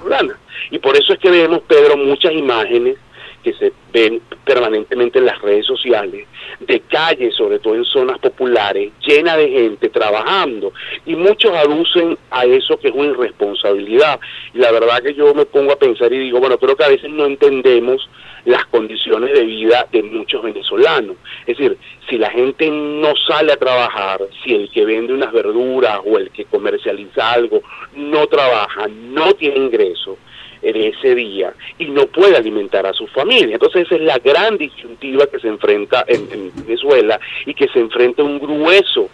ciudadana. 0.00 0.38
Y 0.70 0.78
por 0.78 0.96
eso 0.96 1.12
es 1.12 1.18
que 1.18 1.30
vemos, 1.30 1.60
Pedro, 1.66 1.96
muchas 1.96 2.32
imágenes 2.32 2.96
que 3.42 3.52
se 3.54 3.72
ven 3.92 4.20
permanentemente 4.44 5.18
en 5.18 5.26
las 5.26 5.40
redes 5.40 5.66
sociales, 5.66 6.26
de 6.60 6.80
calles, 6.80 7.34
sobre 7.34 7.58
todo 7.58 7.74
en 7.74 7.84
zonas 7.84 8.18
populares, 8.18 8.92
llena 9.06 9.36
de 9.36 9.48
gente 9.48 9.88
trabajando, 9.88 10.72
y 11.06 11.14
muchos 11.14 11.52
aducen 11.54 12.16
a 12.30 12.44
eso 12.44 12.78
que 12.78 12.88
es 12.88 12.94
una 12.94 13.10
irresponsabilidad. 13.10 14.20
Y 14.54 14.58
la 14.58 14.72
verdad 14.72 15.02
que 15.02 15.14
yo 15.14 15.34
me 15.34 15.44
pongo 15.44 15.72
a 15.72 15.78
pensar 15.78 16.12
y 16.12 16.18
digo, 16.18 16.40
bueno, 16.40 16.58
creo 16.58 16.76
que 16.76 16.84
a 16.84 16.88
veces 16.88 17.10
no 17.10 17.26
entendemos 17.26 18.08
las 18.44 18.64
condiciones 18.66 19.32
de 19.32 19.44
vida 19.44 19.86
de 19.92 20.02
muchos 20.02 20.42
venezolanos. 20.42 21.16
Es 21.46 21.56
decir, 21.58 21.78
si 22.08 22.18
la 22.18 22.30
gente 22.30 22.68
no 22.70 23.14
sale 23.28 23.52
a 23.52 23.56
trabajar, 23.56 24.20
si 24.42 24.54
el 24.54 24.70
que 24.70 24.84
vende 24.84 25.12
unas 25.12 25.32
verduras 25.32 26.00
o 26.04 26.18
el 26.18 26.30
que 26.30 26.44
comercializa 26.46 27.32
algo 27.32 27.62
no 27.94 28.26
trabaja, 28.26 28.88
no 28.88 29.32
tiene 29.34 29.58
ingreso 29.58 30.18
en 30.62 30.76
ese 30.76 31.14
día 31.14 31.52
y 31.78 31.86
no 31.86 32.06
puede 32.06 32.36
alimentar 32.36 32.86
a 32.86 32.92
su 32.92 33.06
familia. 33.08 33.54
Entonces 33.54 33.86
esa 33.86 33.96
es 33.96 34.02
la 34.02 34.18
gran 34.18 34.58
disyuntiva 34.58 35.26
que 35.26 35.40
se 35.40 35.48
enfrenta 35.48 36.04
en, 36.06 36.28
en 36.32 36.52
Venezuela 36.54 37.18
y 37.46 37.54
que 37.54 37.68
se 37.68 37.80
enfrenta 37.80 38.22
un 38.22 38.38
grueso 38.38 39.08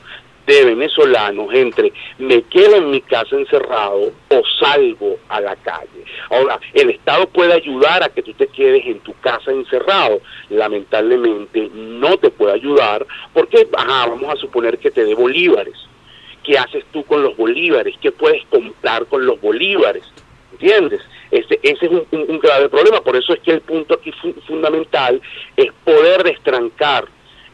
de 0.48 0.64
venezolanos 0.64 1.52
entre 1.52 1.92
me 2.16 2.40
quedo 2.42 2.76
en 2.76 2.90
mi 2.90 3.02
casa 3.02 3.36
encerrado 3.36 4.12
o 4.30 4.42
salgo 4.58 5.18
a 5.28 5.42
la 5.42 5.54
calle. 5.56 6.04
Ahora, 6.30 6.58
el 6.72 6.88
Estado 6.88 7.28
puede 7.28 7.52
ayudar 7.52 8.02
a 8.02 8.08
que 8.08 8.22
tú 8.22 8.32
te 8.32 8.46
quedes 8.46 8.86
en 8.86 8.98
tu 9.00 9.12
casa 9.20 9.52
encerrado. 9.52 10.22
Lamentablemente 10.48 11.70
no 11.74 12.16
te 12.16 12.30
puede 12.30 12.54
ayudar 12.54 13.06
porque, 13.34 13.68
vamos 13.70 14.32
a 14.32 14.36
suponer 14.36 14.78
que 14.78 14.90
te 14.90 15.04
dé 15.04 15.14
bolívares. 15.14 15.74
¿Qué 16.42 16.56
haces 16.56 16.82
tú 16.92 17.04
con 17.04 17.22
los 17.22 17.36
bolívares? 17.36 17.94
¿Qué 18.00 18.10
puedes 18.10 18.42
comprar 18.46 19.04
con 19.04 19.26
los 19.26 19.38
bolívares? 19.42 20.04
¿Entiendes? 20.52 21.02
Ese, 21.30 21.58
ese 21.62 21.86
es 21.86 21.92
un, 21.92 22.38
grave 22.38 22.68
problema. 22.68 23.00
Por 23.00 23.16
eso 23.16 23.34
es 23.34 23.40
que 23.40 23.52
el 23.52 23.60
punto 23.60 23.94
aquí 23.94 24.12
fundamental 24.46 25.20
es 25.56 25.70
poder 25.84 26.22
destrancar 26.22 27.06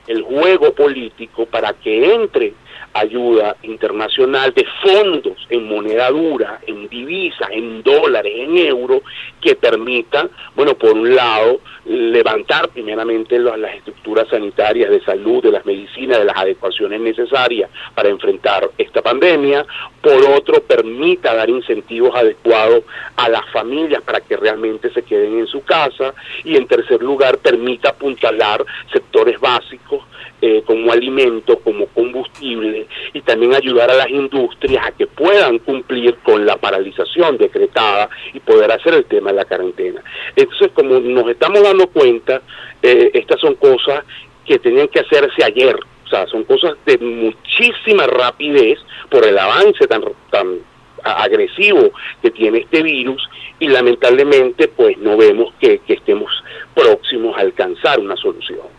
el 0.07 0.23
juego 0.23 0.73
político 0.75 1.47
para 1.47 1.73
que 1.73 2.15
entre 2.15 2.53
ayuda 2.93 3.57
internacional 3.63 4.55
de 4.55 4.67
fondos 4.83 5.37
en 5.51 5.67
moneda 5.67 6.11
dura, 6.11 6.61
en 6.67 6.89
divisas, 6.89 7.49
en 7.51 7.83
dólares, 7.83 8.33
en 8.37 8.57
euros, 8.59 9.03
que 9.41 9.57
permitan, 9.57 10.31
bueno, 10.55 10.75
por 10.75 10.93
un 10.93 11.15
lado, 11.15 11.61
levantar 11.85 12.69
primeramente 12.69 13.39
las 13.39 13.75
estructuras 13.75 14.29
sanitarias 14.29 14.91
de 14.91 15.05
salud, 15.05 15.43
de 15.43 15.51
las 15.51 15.67
medicinas, 15.67 16.19
de 16.19 16.25
las 16.25 16.37
adecuaciones 16.37 17.01
necesarias 17.01 17.71
para 17.95 18.09
enfrentar 18.09 18.71
esta 18.79 19.03
pandemia, 19.03 19.67
por 20.01 20.25
otro, 20.31 20.63
permita 20.63 21.35
dar 21.35 21.51
incentivos 21.51 22.15
adecuados 22.15 22.85
a 23.17 23.29
las 23.29 23.43
familias 23.53 24.03
para 24.03 24.21
que 24.21 24.37
realmente 24.37 24.91
se 24.93 25.03
queden 25.03 25.39
en 25.39 25.47
su 25.47 25.63
casa, 25.65 26.15
y 26.45 26.57
en 26.57 26.67
tercer 26.67 27.03
lugar, 27.03 27.39
permita 27.39 27.91
apuntalar 27.91 28.65
sectores 28.93 29.39
básicos 29.41 30.05
eh, 30.41 30.63
como 30.67 30.93
alimento, 30.93 31.59
como 31.61 31.87
combustible, 31.87 32.64
y 33.13 33.21
también 33.23 33.55
ayudar 33.55 33.91
a 33.91 33.95
las 33.95 34.09
industrias 34.09 34.87
a 34.87 34.93
que 34.93 35.07
puedan 35.07 35.59
cumplir 35.59 36.17
con 36.23 36.45
la 36.47 36.57
paralización 36.57 37.39
decretada 37.39 38.09
y 38.33 38.41
poder 38.41 38.71
hacer 38.73 38.95
el 38.95 39.05
tema 39.05 39.31
de 39.31 39.37
la 39.37 39.45
cuarentena. 39.45 40.03
Entonces, 40.37 40.71
como 40.75 41.01
nos 41.01 41.29
estamos 41.29 41.63
dando 41.63 41.87
cuenta, 41.89 42.43
eh, 42.83 43.11
estas 43.15 43.41
son 43.41 43.55
cosas 43.55 44.05
que 44.47 44.59
tenían 44.59 44.89
que 44.89 45.01
hacerse 45.01 45.43
ayer, 45.45 45.77
o 45.77 46.09
sea, 46.09 46.27
son 46.27 46.45
cosas 46.45 46.75
de 46.85 46.99
muchísima 46.99 48.07
rapidez 48.07 48.79
por 49.11 49.27
el 49.27 49.39
avance 49.39 49.87
tan, 49.87 50.03
tan 50.31 50.59
agresivo 51.03 51.91
que 52.23 52.31
tiene 52.31 52.59
este 52.59 52.83
virus 52.83 53.29
y 53.59 53.69
lamentablemente 53.69 54.69
pues 54.69 54.97
no 54.99 55.17
vemos 55.17 55.53
que 55.61 55.81
estemos 55.87 56.31
próximos 56.75 57.37
a 57.37 57.41
alcanzar 57.41 58.01
una 58.01 58.17
solución. 58.17 58.74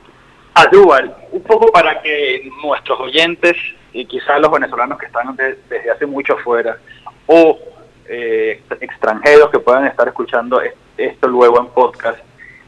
Ayúbal, 0.58 1.14
un 1.32 1.44
poco 1.44 1.70
para 1.70 2.02
que 2.02 2.50
nuestros 2.64 2.98
oyentes 3.02 3.58
y 3.92 4.06
quizás 4.06 4.40
los 4.40 4.50
venezolanos 4.50 4.98
que 4.98 5.08
están 5.08 5.36
desde 5.36 5.92
hace 5.92 6.06
mucho 6.06 6.34
afuera 6.34 6.78
o 7.26 7.60
eh, 8.08 8.62
extranjeros 8.80 9.50
que 9.50 9.60
puedan 9.60 9.86
estar 9.86 10.08
escuchando 10.08 10.62
esto 10.98 11.28
luego 11.28 11.60
en 11.60 11.68
podcast, 11.68 12.20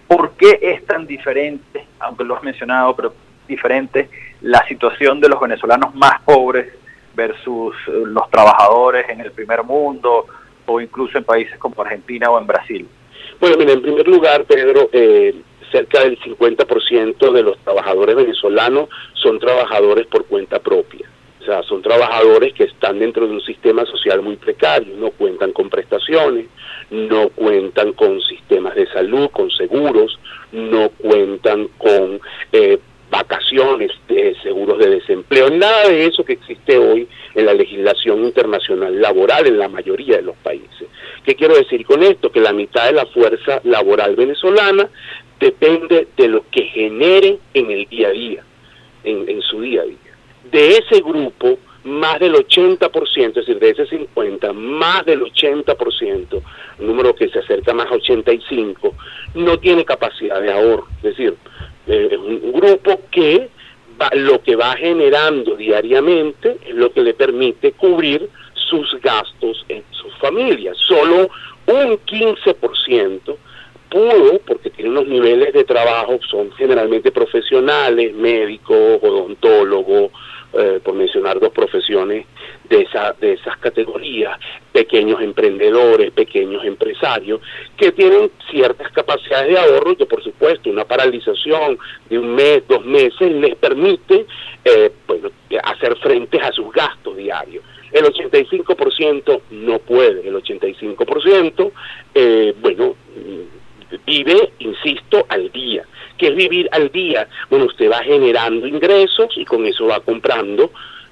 ¿por 0.06 0.32
qué 0.32 0.60
es 0.62 0.86
tan 0.86 1.08
diferente, 1.08 1.88
aunque 2.00 2.26
lo 2.26 2.36
has 2.36 2.44
mencionado, 2.44 2.94
pero 2.94 3.14
diferente 3.48 4.10
la 4.42 4.68
situación 4.68 5.22
de 5.22 5.30
los 5.30 5.40
venezolanos 5.40 5.96
más 5.96 6.22
pobres 6.24 6.74
versus 7.16 7.74
eh, 7.88 8.04
los 8.06 8.30
trabajadores 8.30 9.08
en 9.08 9.22
el 9.22 9.32
primer 9.32 9.64
mundo 9.64 10.26
o 10.66 10.82
incluso 10.82 11.18
en 11.18 11.24
países 11.24 11.58
como 11.58 11.82
Argentina 11.82 12.30
o 12.30 12.38
en 12.38 12.48
Brasil? 12.48 12.90
Bueno, 13.40 13.56
mira, 13.58 13.72
en 13.72 13.82
primer 13.82 14.08
lugar, 14.08 14.44
Pedro, 14.44 14.90
eh, 14.92 15.42
cerca 15.72 16.02
del 16.02 16.20
50% 16.20 17.32
de 17.32 17.44
los 17.44 17.58
trabajadores 17.60 18.16
venezolanos 18.16 18.90
son 19.14 19.40
trabajadores 19.40 20.08
por 20.08 20.26
cuenta 20.26 20.60
propia. 20.60 21.08
O 21.42 21.46
sea, 21.46 21.64
son 21.64 21.82
trabajadores 21.82 22.54
que 22.54 22.66
están 22.66 23.00
dentro 23.00 23.26
de 23.26 23.34
un 23.34 23.42
sistema 23.42 23.86
social 23.86 24.22
muy 24.22 24.36
precario, 24.36 24.96
no 24.98 25.12
cuentan 25.12 25.54
con 25.54 25.70
prestaciones, 25.70 26.48
no 26.90 27.30
cuentan 27.30 27.94
con 27.94 28.22
sistemas 28.22 28.76
de 28.76 28.88
salud, 28.88 29.30
con 29.32 29.50
seguros, 29.52 30.20
no 30.52 30.90
cuentan 30.90 31.70
con 31.78 32.20
eh, 32.52 32.80
vacaciones, 33.10 33.92
de 34.08 34.36
seguros 34.44 34.78
de 34.80 34.90
desempleo, 34.90 35.50
nada 35.50 35.88
de 35.88 36.06
eso 36.06 36.26
que 36.26 36.34
existe 36.34 36.78
hoy 36.78 37.08
en 37.36 37.46
la 37.46 37.54
legislación 37.54 38.24
internacional 38.26 39.00
laboral 39.00 39.48
en 39.48 39.58
la 39.58 39.70
mayoría 39.70 40.18
de 40.18 40.24
los 40.24 40.36
países. 40.38 40.88
¿Qué 41.24 41.36
quiero 41.36 41.56
decir 41.56 41.86
con 41.86 42.04
esto? 42.04 42.32
Que 42.32 42.40
la 42.40 42.54
mitad 42.54 42.86
de 42.86 42.94
la 42.94 43.06
fuerza 43.06 43.62
laboral 43.64 44.16
venezolana 44.16 44.90
depende 45.40 46.08
de 46.18 46.28
lo 46.28 46.44
que 46.50 46.64
genere 46.64 47.40
en 47.54 47.72
el 47.72 47.86
día 47.88 48.10
a 48.10 48.12
día, 48.12 48.44
en, 49.04 49.42
su 49.42 49.62
día 49.62 49.82
a 49.82 49.86
día. 49.86 49.98
De 50.52 50.78
ese 50.78 51.02
grupo, 51.02 51.60
más 51.84 52.20
del 52.20 52.34
80%, 52.34 53.28
es 53.30 53.34
decir, 53.34 53.60
de 53.60 53.70
ese 53.70 53.86
50, 53.88 54.54
más 54.54 55.06
del 55.06 55.22
80%, 55.22 56.42
número 56.80 57.16
que 57.16 57.30
se 57.30 57.40
acerca 57.40 57.74
más 57.74 57.88
a 57.88 57.96
85, 57.96 58.94
no 59.36 59.60
tiene 59.60 59.86
capacidad 59.86 60.42
de 60.42 60.52
ahorro. 60.52 60.88
Es 60.98 61.04
decir, 61.04 61.36
eh, 61.88 62.10
es 62.12 62.18
un 62.18 62.52
grupo 62.52 63.02
que 63.12 63.50
lo 64.14 64.42
que 64.44 64.56
va 64.56 64.76
generando 64.76 65.56
diariamente 65.56 66.58
es 66.66 66.76
lo 66.76 66.92
que 66.92 67.02
le 67.02 67.14
permite 67.14 67.72
cubrir 67.72 68.30
sus 68.54 69.00
gastos 69.02 69.66
en 69.70 69.84
sus 69.92 70.16
familias. 70.18 70.78
Solo 70.78 71.30
un 71.68 72.00
15% 72.06 73.38
pudo, 73.90 74.40
porque 74.46 74.70
tiene 74.70 74.92
unos 74.92 75.08
niveles 75.08 75.54
de 75.54 75.64
trabajo, 75.64 76.20
son 76.30 76.52
generalmente 76.54 77.12
profesionales, 77.12 78.14
médicos, 78.14 79.00
odontólogos, 79.02 80.12
eh, 80.54 80.80
por 80.82 80.96
mencionar 80.96 81.40
dos 81.42 81.52
profesiones 81.52 82.26
de, 82.70 82.82
esa, 82.82 83.14
de 83.20 83.34
esas 83.34 83.58
categorías, 83.58 84.40
pequeños 84.72 85.22
emprendedores, 85.22 86.12
pequeños 86.12 86.64
empresarios, 86.64 87.42
que 87.76 87.92
tienen 87.92 88.32
ciertas 88.50 88.92
capacidades 88.94 89.50
de 89.50 89.60
ahorro 89.60 89.92
y 89.92 89.96
que 89.98 90.06
por 90.06 90.24
supuesto 90.24 90.70
una 90.70 90.86
paralización 90.86 91.78
de 92.10 92.18
un 92.18 92.34
mes, 92.34 92.64
dos 92.68 92.86
meses 92.86 93.32
les 93.34 93.56
permite 93.56 94.26
eh, 94.64 94.92
bueno, 95.06 95.30
hacer 95.64 95.98
frente 95.98 96.40
a 96.40 96.52
sus 96.54 96.72
gastos 96.72 97.18
diarios. 97.18 97.64
El 97.92 98.06
85% 98.06 99.42
no 99.52 99.80
puede, 99.80 100.28
el 100.28 100.36
85%, 100.36 101.72
eh, 102.16 102.56
bueno, 102.60 102.96
vive, 104.06 104.54
insisto, 104.60 105.26
al 105.30 105.52
día. 105.52 105.84
¿Qué 106.18 106.28
es 106.28 106.36
vivir 106.36 106.68
al 106.72 106.92
día? 106.92 107.28
Bueno, 107.50 107.66
usted 107.66 107.92
va 107.92 108.04
generando 108.04 108.68
ingresos 108.68 109.30
y 109.38 109.46
con 109.46 109.66
eso 109.66 109.88
va 109.88 110.00
comprando 110.00 110.72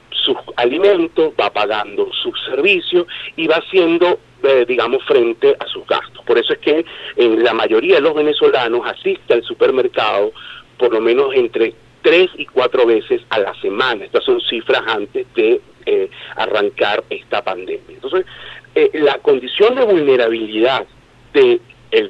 sus 0.10 0.38
alimentos, 0.56 1.34
va 1.40 1.52
pagando 1.52 2.12
sus 2.14 2.34
servicios 2.46 3.06
y 3.36 3.48
va 3.48 3.58
haciendo, 3.58 4.20
eh, 4.44 4.66
digamos, 4.68 5.04
frente 5.04 5.56
a 5.60 5.68
sus 5.68 5.86
gastos. 5.86 6.24
Por 6.26 6.38
eso 6.38 6.54
es 6.54 6.60
que 6.60 6.86
en 7.18 7.44
la 7.44 7.54
mayoría 7.54 7.96
de 7.96 8.02
los 8.02 8.16
venezolanos 8.16 8.82
asiste 8.86 9.34
al 9.34 9.44
supermercado 9.44 10.32
por 10.78 10.92
lo 10.92 11.00
menos 11.00 11.34
entre 11.34 11.74
tres 12.02 12.30
y 12.38 12.46
cuatro 12.46 12.86
veces 12.86 13.22
a 13.30 13.40
la 13.40 13.54
semana. 13.62 14.06
Estas 14.06 14.24
son 14.24 14.42
cifras 14.42 14.82
antes 14.88 15.26
de 15.36 15.62
eh, 15.86 16.10
arrancar 16.36 17.04
esta 17.10 17.44
pandemia. 17.44 17.82
Entonces, 17.90 18.26
eh, 18.74 18.92
la 18.94 19.20
condición 19.20 19.76
de 19.76 19.86
vulnerabilidad 19.86 20.86
de 21.34 21.60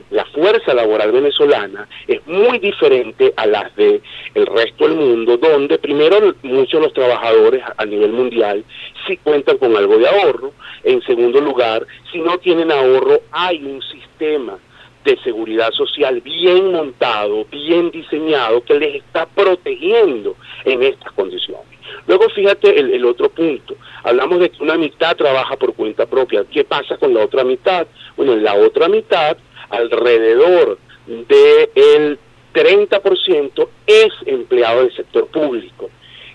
la 0.09 0.25
fuerza 0.25 0.73
laboral 0.73 1.11
venezolana 1.11 1.87
es 2.07 2.25
muy 2.27 2.59
diferente 2.59 3.33
a 3.35 3.45
las 3.45 3.75
de 3.75 4.01
el 4.33 4.45
resto 4.45 4.87
del 4.87 4.97
mundo, 4.97 5.37
donde 5.37 5.77
primero 5.77 6.33
muchos 6.43 6.79
de 6.79 6.87
los 6.87 6.93
trabajadores 6.93 7.63
a 7.77 7.85
nivel 7.85 8.11
mundial 8.11 8.63
sí 9.05 9.17
cuentan 9.17 9.57
con 9.57 9.75
algo 9.75 9.97
de 9.97 10.07
ahorro, 10.07 10.53
en 10.83 11.01
segundo 11.03 11.39
lugar, 11.41 11.85
si 12.11 12.19
no 12.19 12.37
tienen 12.37 12.71
ahorro, 12.71 13.19
hay 13.31 13.63
un 13.63 13.81
sistema 13.81 14.57
de 15.03 15.17
seguridad 15.23 15.71
social 15.71 16.19
bien 16.21 16.71
montado, 16.71 17.45
bien 17.45 17.91
diseñado, 17.91 18.63
que 18.63 18.79
les 18.79 18.95
está 18.95 19.27
protegiendo 19.27 20.35
en 20.63 20.81
estas 20.81 21.11
condiciones. 21.13 21.65
Luego 22.07 22.27
fíjate 22.29 22.79
el, 22.79 22.91
el, 22.91 23.05
otro 23.05 23.29
punto. 23.29 23.75
Hablamos 24.03 24.39
de 24.39 24.49
que 24.49 24.63
una 24.63 24.75
mitad 24.75 25.15
trabaja 25.15 25.55
por 25.57 25.75
cuenta 25.75 26.07
propia. 26.07 26.43
¿Qué 26.51 26.63
pasa 26.63 26.97
con 26.97 27.13
la 27.13 27.23
otra 27.23 27.43
mitad? 27.43 27.87
Bueno, 28.17 28.33
en 28.33 28.43
la 28.43 28.55
otra 28.55 28.87
mitad 28.87 29.37
alrededor 29.69 30.77
del 31.07 32.19
30% 32.53 33.67
es 33.85 34.07
empleado 34.25 34.81
del 34.81 34.95
sector 34.95 35.27
público, 35.27 35.89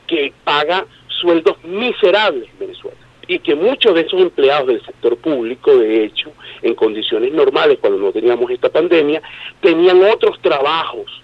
que 0.06 0.32
paga 0.44 0.86
sueldos 1.08 1.62
miserables 1.64 2.48
en 2.50 2.58
Venezuela. 2.58 2.96
y 3.28 3.38
que 3.38 3.54
muchos 3.54 3.94
de 3.94 4.00
esos 4.00 4.20
empleados 4.20 4.66
del 4.66 4.84
sector 4.84 5.16
público, 5.16 5.76
de 5.76 6.02
hecho, 6.04 6.32
en 6.62 6.74
condiciones 6.74 7.32
normales, 7.32 7.78
cuando 7.80 8.00
no 8.00 8.10
teníamos 8.10 8.50
esta 8.50 8.70
pandemia, 8.70 9.22
tenían 9.60 10.02
otros 10.02 10.40
trabajos 10.40 11.19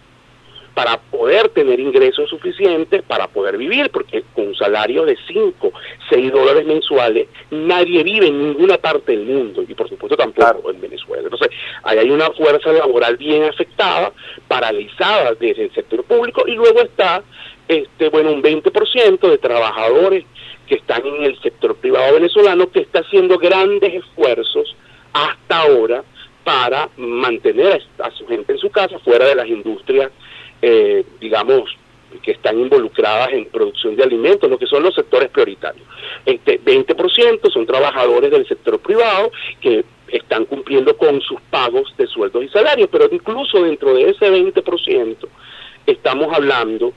para 0.77 0.99
poder 0.99 1.49
tener 1.49 1.81
ingresos 1.81 2.29
suficientes 2.29 3.01
para 3.05 3.29
poder 3.29 3.57
vivir, 3.57 3.89
porque 3.89 4.23
con 4.35 4.49
un 4.49 4.55
salario 4.55 5.07
de 5.07 5.17
5, 5.27 5.73
6 6.11 6.31
dólares 6.31 6.67
mensuales, 6.67 7.29
nadie 7.51 8.03
vive 8.03 8.27
en 8.27 8.39
ninguna 8.39 8.77
parte 8.77 9.13
del 9.13 9.25
mundo, 9.25 9.65
y 9.67 9.73
por 9.73 9.89
supuesto 9.89 10.19
tampoco 10.19 10.71
en 10.71 10.79
Venezuela. 10.79 11.23
Entonces, 11.23 11.49
ahí 11.83 11.97
hay 11.97 12.11
una 12.11 12.31
fuerza 12.33 12.73
laboral 12.73 13.17
bien 13.17 13.45
afectada, 13.45 14.13
paralizada 14.49 15.33
desde 15.41 15.65
el 15.65 15.73
sector 15.73 16.05
público, 16.05 16.45
y 16.47 16.57
luego 16.57 16.83
está, 16.83 17.23
este 17.69 18.11
bueno, 18.11 18.33
un 18.33 18.43
20% 18.43 19.31
de 19.31 19.39
trabajadores 19.39 20.27
que 20.69 20.75
están 20.75 21.07
en 21.07 21.23
el 21.23 21.41
sector 21.41 21.75
privado 21.77 22.13
venezolano 22.13 22.71
que 22.71 22.81
está 22.81 22.99
haciendo 22.99 23.39
grandes 23.39 23.95
esfuerzos 23.95 24.77
hasta 25.15 25.59
ahora 25.59 26.05
para 26.45 26.91
mantener 26.99 27.83
a 27.99 28.11
su 28.11 28.27
gente 28.27 28.53
en 28.53 28.59
su 28.59 28.69
casa, 28.69 28.99
fuera 28.99 29.25
de 29.25 29.37
las 29.37 29.49
industrias 29.49 30.13
eh, 30.63 31.05
digamos, 31.21 31.77
que 32.23 32.33
están 32.33 32.59
involucradas 32.59 33.33
en 33.33 33.47
producción 33.47 33.97
de 33.97 34.05
alimentos, 34.05 34.49
lo 34.49 34.59
que 34.59 34.67
son 34.67 34.83
los 34.83 34.95
sectores 34.95 35.29
prioritarios. 35.29 35.87
Este 36.25 36.61
20% 36.61 37.53
son 37.53 37.67
trabajadores 37.67 38.31
del 38.31 38.47
sector 38.47 38.79
privado 38.79 39.31
que 39.61 39.85
están 40.09 40.45
cumpliendo 40.45 40.97
con 40.97 41.21
sus 41.21 41.41
pagos 41.51 41.93
de 41.99 42.07
sueldos 42.07 42.45
y 42.45 42.49
salarios, 42.49 42.89
pero 42.91 43.09
incluso 43.11 43.63
dentro 43.63 43.93
de 43.95 44.11
ese 44.11 44.31
20% 44.31 45.17
estamos 45.87 46.33
hablando 46.33 46.93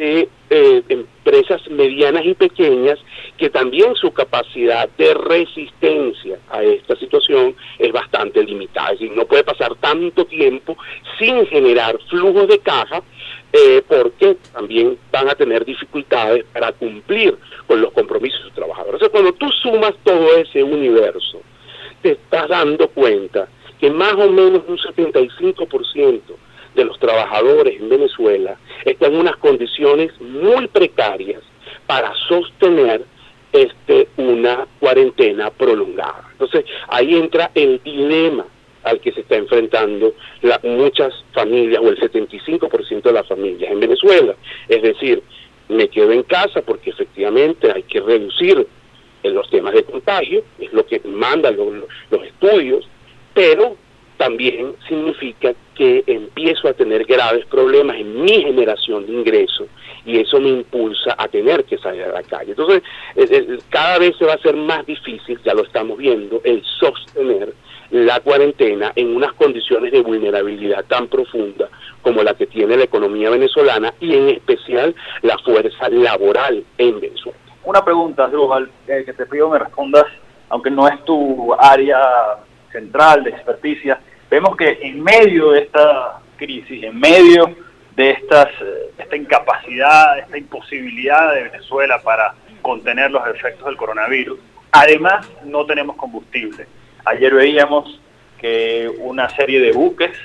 de 0.00 0.30
eh, 0.48 0.82
empresas 0.88 1.60
medianas 1.68 2.24
y 2.24 2.32
pequeñas 2.32 2.98
que 3.36 3.50
también 3.50 3.94
su 3.96 4.10
capacidad 4.12 4.88
de 4.96 5.12
resistencia 5.12 6.38
a 6.48 6.62
esta 6.62 6.96
situación 6.96 7.54
es 7.78 7.92
bastante 7.92 8.42
limitada. 8.42 8.92
Es 8.92 9.00
decir, 9.00 9.14
no 9.14 9.26
puede 9.26 9.44
pasar 9.44 9.74
tanto 9.74 10.24
tiempo 10.24 10.74
sin 11.18 11.46
generar 11.48 11.98
flujos 12.08 12.48
de 12.48 12.58
caja 12.60 13.02
eh, 13.52 13.82
porque 13.86 14.38
también 14.54 14.96
van 15.12 15.28
a 15.28 15.34
tener 15.34 15.66
dificultades 15.66 16.44
para 16.50 16.72
cumplir 16.72 17.36
con 17.66 17.82
los 17.82 17.92
compromisos 17.92 18.38
de 18.38 18.44
sus 18.44 18.54
trabajadores. 18.54 19.02
Entonces, 19.02 19.10
cuando 19.10 19.32
tú 19.34 19.50
sumas 19.50 19.92
todo 20.02 20.34
ese 20.38 20.62
universo, 20.62 21.42
te 22.00 22.12
estás 22.12 22.48
dando 22.48 22.88
cuenta 22.88 23.48
que 23.78 23.90
más 23.90 24.14
o 24.14 24.30
menos 24.30 24.62
un 24.66 24.78
75% 24.78 26.20
de 26.80 26.86
los 26.86 26.98
trabajadores 26.98 27.78
en 27.78 27.88
Venezuela 27.88 28.56
están 28.84 29.12
en 29.12 29.20
unas 29.20 29.36
condiciones 29.36 30.18
muy 30.20 30.66
precarias 30.68 31.42
para 31.86 32.12
sostener 32.28 33.04
este 33.52 34.08
una 34.16 34.66
cuarentena 34.78 35.50
prolongada. 35.50 36.28
Entonces, 36.32 36.64
ahí 36.88 37.14
entra 37.14 37.50
el 37.54 37.82
dilema 37.82 38.46
al 38.82 38.98
que 39.00 39.12
se 39.12 39.20
está 39.20 39.36
enfrentando 39.36 40.14
muchas 40.62 41.12
familias 41.32 41.82
o 41.82 41.88
el 41.88 42.00
75% 42.00 43.02
de 43.02 43.12
las 43.12 43.26
familias 43.26 43.70
en 43.70 43.80
Venezuela. 43.80 44.34
Es 44.68 44.82
decir, 44.82 45.22
me 45.68 45.88
quedo 45.88 46.12
en 46.12 46.22
casa 46.22 46.62
porque 46.62 46.90
efectivamente 46.90 47.70
hay 47.70 47.82
que 47.82 48.00
reducir 48.00 48.66
los 49.22 49.50
temas 49.50 49.74
de 49.74 49.84
contagio, 49.84 50.42
es 50.58 50.72
lo 50.72 50.86
que 50.86 51.00
mandan 51.04 51.56
los 51.56 52.22
estudios, 52.24 52.88
pero 53.34 53.76
también 54.20 54.74
significa 54.86 55.54
que 55.74 56.04
empiezo 56.06 56.68
a 56.68 56.74
tener 56.74 57.06
graves 57.06 57.46
problemas 57.46 57.96
en 57.96 58.20
mi 58.20 58.42
generación 58.42 59.06
de 59.06 59.14
ingresos 59.14 59.66
y 60.04 60.18
eso 60.20 60.38
me 60.38 60.50
impulsa 60.50 61.14
a 61.16 61.26
tener 61.26 61.64
que 61.64 61.78
salir 61.78 62.02
a 62.02 62.12
la 62.12 62.22
calle. 62.24 62.50
Entonces, 62.50 62.82
cada 63.70 63.98
vez 63.98 64.14
se 64.18 64.26
va 64.26 64.32
a 64.32 64.34
hacer 64.34 64.54
más 64.56 64.84
difícil, 64.84 65.40
ya 65.42 65.54
lo 65.54 65.62
estamos 65.62 65.96
viendo, 65.96 66.42
el 66.44 66.62
sostener 66.78 67.54
la 67.92 68.20
cuarentena 68.20 68.92
en 68.94 69.16
unas 69.16 69.32
condiciones 69.32 69.90
de 69.90 70.02
vulnerabilidad 70.02 70.84
tan 70.84 71.08
profunda 71.08 71.70
como 72.02 72.22
la 72.22 72.34
que 72.34 72.46
tiene 72.46 72.76
la 72.76 72.84
economía 72.84 73.30
venezolana 73.30 73.94
y 74.00 74.16
en 74.16 74.28
especial 74.28 74.94
la 75.22 75.38
fuerza 75.38 75.88
laboral 75.88 76.62
en 76.76 77.00
Venezuela. 77.00 77.38
Una 77.64 77.82
pregunta, 77.82 78.28
Drubal, 78.28 78.70
eh, 78.86 79.02
que 79.06 79.14
te 79.14 79.24
pido 79.24 79.48
me 79.48 79.58
respondas, 79.58 80.04
aunque 80.50 80.70
no 80.70 80.86
es 80.88 81.02
tu 81.06 81.54
área 81.58 81.98
central 82.70 83.24
de 83.24 83.30
experticia, 83.30 83.98
vemos 84.30 84.56
que 84.56 84.78
en 84.82 85.02
medio 85.02 85.50
de 85.50 85.60
esta 85.60 86.20
crisis, 86.36 86.82
en 86.84 86.98
medio 86.98 87.54
de 87.96 88.10
estas, 88.10 88.48
eh, 88.62 88.92
esta 88.96 89.16
incapacidad, 89.16 90.18
esta 90.20 90.38
imposibilidad 90.38 91.34
de 91.34 91.42
Venezuela 91.44 92.00
para 92.02 92.34
contener 92.62 93.10
los 93.10 93.26
efectos 93.26 93.66
del 93.66 93.76
coronavirus, 93.76 94.38
además 94.72 95.28
no 95.44 95.66
tenemos 95.66 95.96
combustible. 95.96 96.66
Ayer 97.04 97.34
veíamos 97.34 98.00
que 98.38 98.90
una 99.00 99.28
serie 99.30 99.60
de 99.60 99.72
buques 99.72 100.16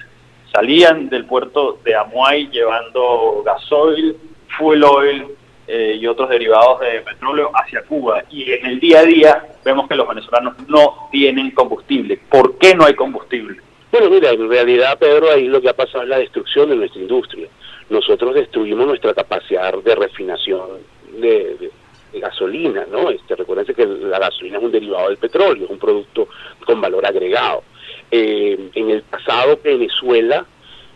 salían 0.54 1.10
del 1.10 1.26
puerto 1.26 1.80
de 1.84 1.96
Amuay 1.96 2.48
llevando 2.50 3.44
gasoil, 3.46 4.15
fuel 4.58 4.84
oil 4.84 5.26
eh, 5.68 5.98
y 6.00 6.08
otros 6.08 6.30
derivados 6.30 6.80
de 6.80 7.02
petróleo 7.02 7.52
hacia 7.54 7.82
Cuba. 7.84 8.24
Y 8.30 8.52
en 8.52 8.65
el 8.68 8.80
día 8.80 9.00
a 9.00 9.04
día 9.04 9.46
vemos 9.65 9.88
que 9.88 9.96
los 9.96 10.08
venezolanos 10.08 10.56
no 10.70 11.10
tienen 11.12 11.52
combustible. 11.52 12.20
¿Por 12.30 12.58
qué 12.58 12.76
no 12.76 12.86
hay 12.86 12.94
combustible? 12.94 13.64
Bueno, 13.91 14.10
mira, 14.10 14.32
en 14.32 14.50
realidad, 14.50 14.98
Pedro, 15.00 15.32
ahí 15.32 15.48
lo 15.48 15.62
que 15.62 15.69
ha 15.69 15.76
pasado 15.76 16.04
es 16.04 16.10
la 16.10 16.19
destrucción 16.19 16.69
de 16.69 16.76
nuestra 16.76 17.02
industria. 17.02 17.48
Nosotros 17.89 18.34
destruimos 18.34 18.88
nuestra 18.88 19.13
capacidad 19.13 19.74
de 19.74 19.95
refinación 19.95 20.80
de, 21.19 21.71
gasolina, 22.13 22.86
¿no? 22.89 23.10
Este, 23.10 23.36
recuérdense 23.36 23.74
que 23.74 23.86
la 23.86 24.19
gasolina 24.19 24.58
es 24.58 24.63
un 24.63 24.71
derivado 24.71 25.10
del 25.10 25.17
petróleo, 25.17 25.65
es 25.65 25.69
un 25.69 25.80
producto 25.80 26.30
con 26.65 26.80
valor 26.80 27.06
agregado. 27.06 27.63
Eh, 28.10 28.69
en 28.74 28.89
el 28.89 29.02
pasado, 29.04 29.60
Venezuela, 29.63 30.45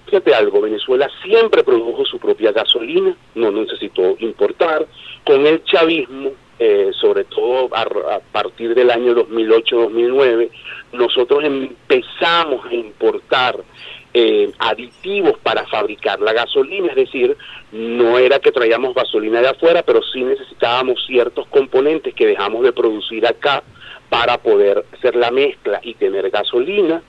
fíjate 0.05 0.33
algo, 0.33 0.61
Venezuela 0.61 1.09
siempre 1.23 1.63
produjo 1.63 2.05
su 2.05 2.19
propia 2.19 2.51
gasolina, 2.51 3.15
no 3.35 3.51
necesitó 3.51 4.15
importar. 4.19 4.87
Con 5.25 5.45
el 5.45 5.63
chavismo, 5.63 6.31
eh, 6.59 6.91
sobre 6.99 7.23
todo 7.23 7.69
a, 7.73 8.19
partir 8.31 8.75
del 8.75 8.91
año 8.91 9.15
2008-2009, 9.15 10.49
nosotros 10.93 11.43
empezamos 11.43 12.65
a 12.65 12.73
importar 12.73 13.57
eh, 14.13 14.51
aditivos 14.59 15.37
para 15.41 15.65
fabricar 15.67 16.19
la 16.19 16.33
gasolina, 16.33 16.87
es 16.89 16.95
decir, 16.95 17.37
no 17.71 18.17
era 18.17 18.39
que 18.39 18.51
traíamos 18.51 18.93
gasolina 18.93 19.39
de 19.39 19.49
afuera, 19.49 19.83
pero 19.83 20.01
sí 20.03 20.21
necesitábamos 20.23 21.05
ciertos 21.05 21.47
componentes 21.47 22.13
que 22.13 22.27
dejamos 22.27 22.63
de 22.63 22.73
producir 22.73 23.25
acá 23.25 23.63
para 24.09 24.37
poder 24.37 24.85
hacer 24.93 25.15
la 25.15 25.31
mezcla 25.31 25.79
y 25.83 25.93
tener 25.93 26.29
gasolina 26.29 27.01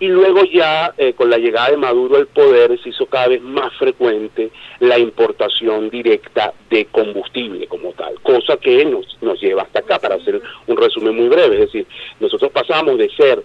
y 0.00 0.08
luego 0.08 0.44
ya 0.44 0.92
eh, 0.98 1.14
con 1.14 1.30
la 1.30 1.38
llegada 1.38 1.70
de 1.70 1.76
Maduro 1.76 2.16
al 2.16 2.26
poder 2.26 2.78
se 2.82 2.90
hizo 2.90 3.06
cada 3.06 3.28
vez 3.28 3.40
más 3.40 3.72
frecuente 3.74 4.50
la 4.80 4.98
importación 4.98 5.88
directa 5.88 6.52
de 6.68 6.86
combustible 6.86 7.66
como 7.68 7.92
tal, 7.92 8.20
cosa 8.20 8.56
que 8.56 8.84
nos, 8.84 9.16
nos 9.22 9.40
lleva 9.40 9.62
hasta 9.62 9.80
acá, 9.80 9.98
para 9.98 10.16
hacer 10.16 10.40
un 10.66 10.76
resumen 10.76 11.16
muy 11.16 11.28
breve, 11.28 11.54
es 11.54 11.60
decir, 11.72 11.86
nosotros 12.20 12.50
pasamos 12.52 12.98
de 12.98 13.08
ser 13.10 13.42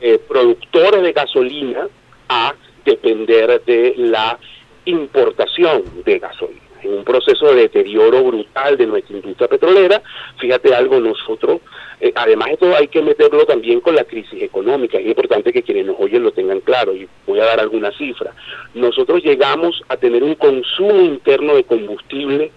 eh, 0.00 0.18
productores 0.26 1.02
de 1.02 1.12
gasolina 1.12 1.88
a 2.28 2.54
depender 2.84 3.62
de 3.64 3.94
la 3.96 4.38
importación 4.84 5.84
de 6.04 6.18
gasolina 6.18 6.62
en 6.82 6.94
un 6.94 7.04
proceso 7.04 7.46
de 7.46 7.62
deterioro 7.62 8.24
brutal 8.24 8.76
de 8.76 8.86
nuestra 8.86 9.16
industria 9.16 9.48
petrolera. 9.48 10.02
Fíjate 10.38 10.74
algo, 10.74 10.98
nosotros, 11.00 11.60
eh, 12.02 12.12
además 12.16 12.48
de 12.48 12.56
todo 12.56 12.76
hay 12.76 12.88
que 12.88 13.00
meterlo 13.00 13.46
también 13.46 13.80
con 13.80 13.94
la 13.94 14.02
crisis 14.02 14.42
económica. 14.42 14.98
Es 14.98 15.06
importante 15.06 15.52
que 15.52 15.62
quienes 15.62 15.86
nos 15.86 16.00
oyen 16.00 16.24
lo 16.24 16.32
tengan 16.32 16.58
claro 16.58 16.92
y 16.96 17.06
voy 17.28 17.38
a 17.38 17.44
dar 17.44 17.60
alguna 17.60 17.92
cifra. 17.96 18.34
Nosotros 18.74 19.22
llegamos 19.22 19.80
a 19.88 19.96
tener 19.96 20.24
un 20.24 20.34
consumo 20.34 21.00
interno 21.00 21.54
de 21.54 21.62
combustible 21.62 22.50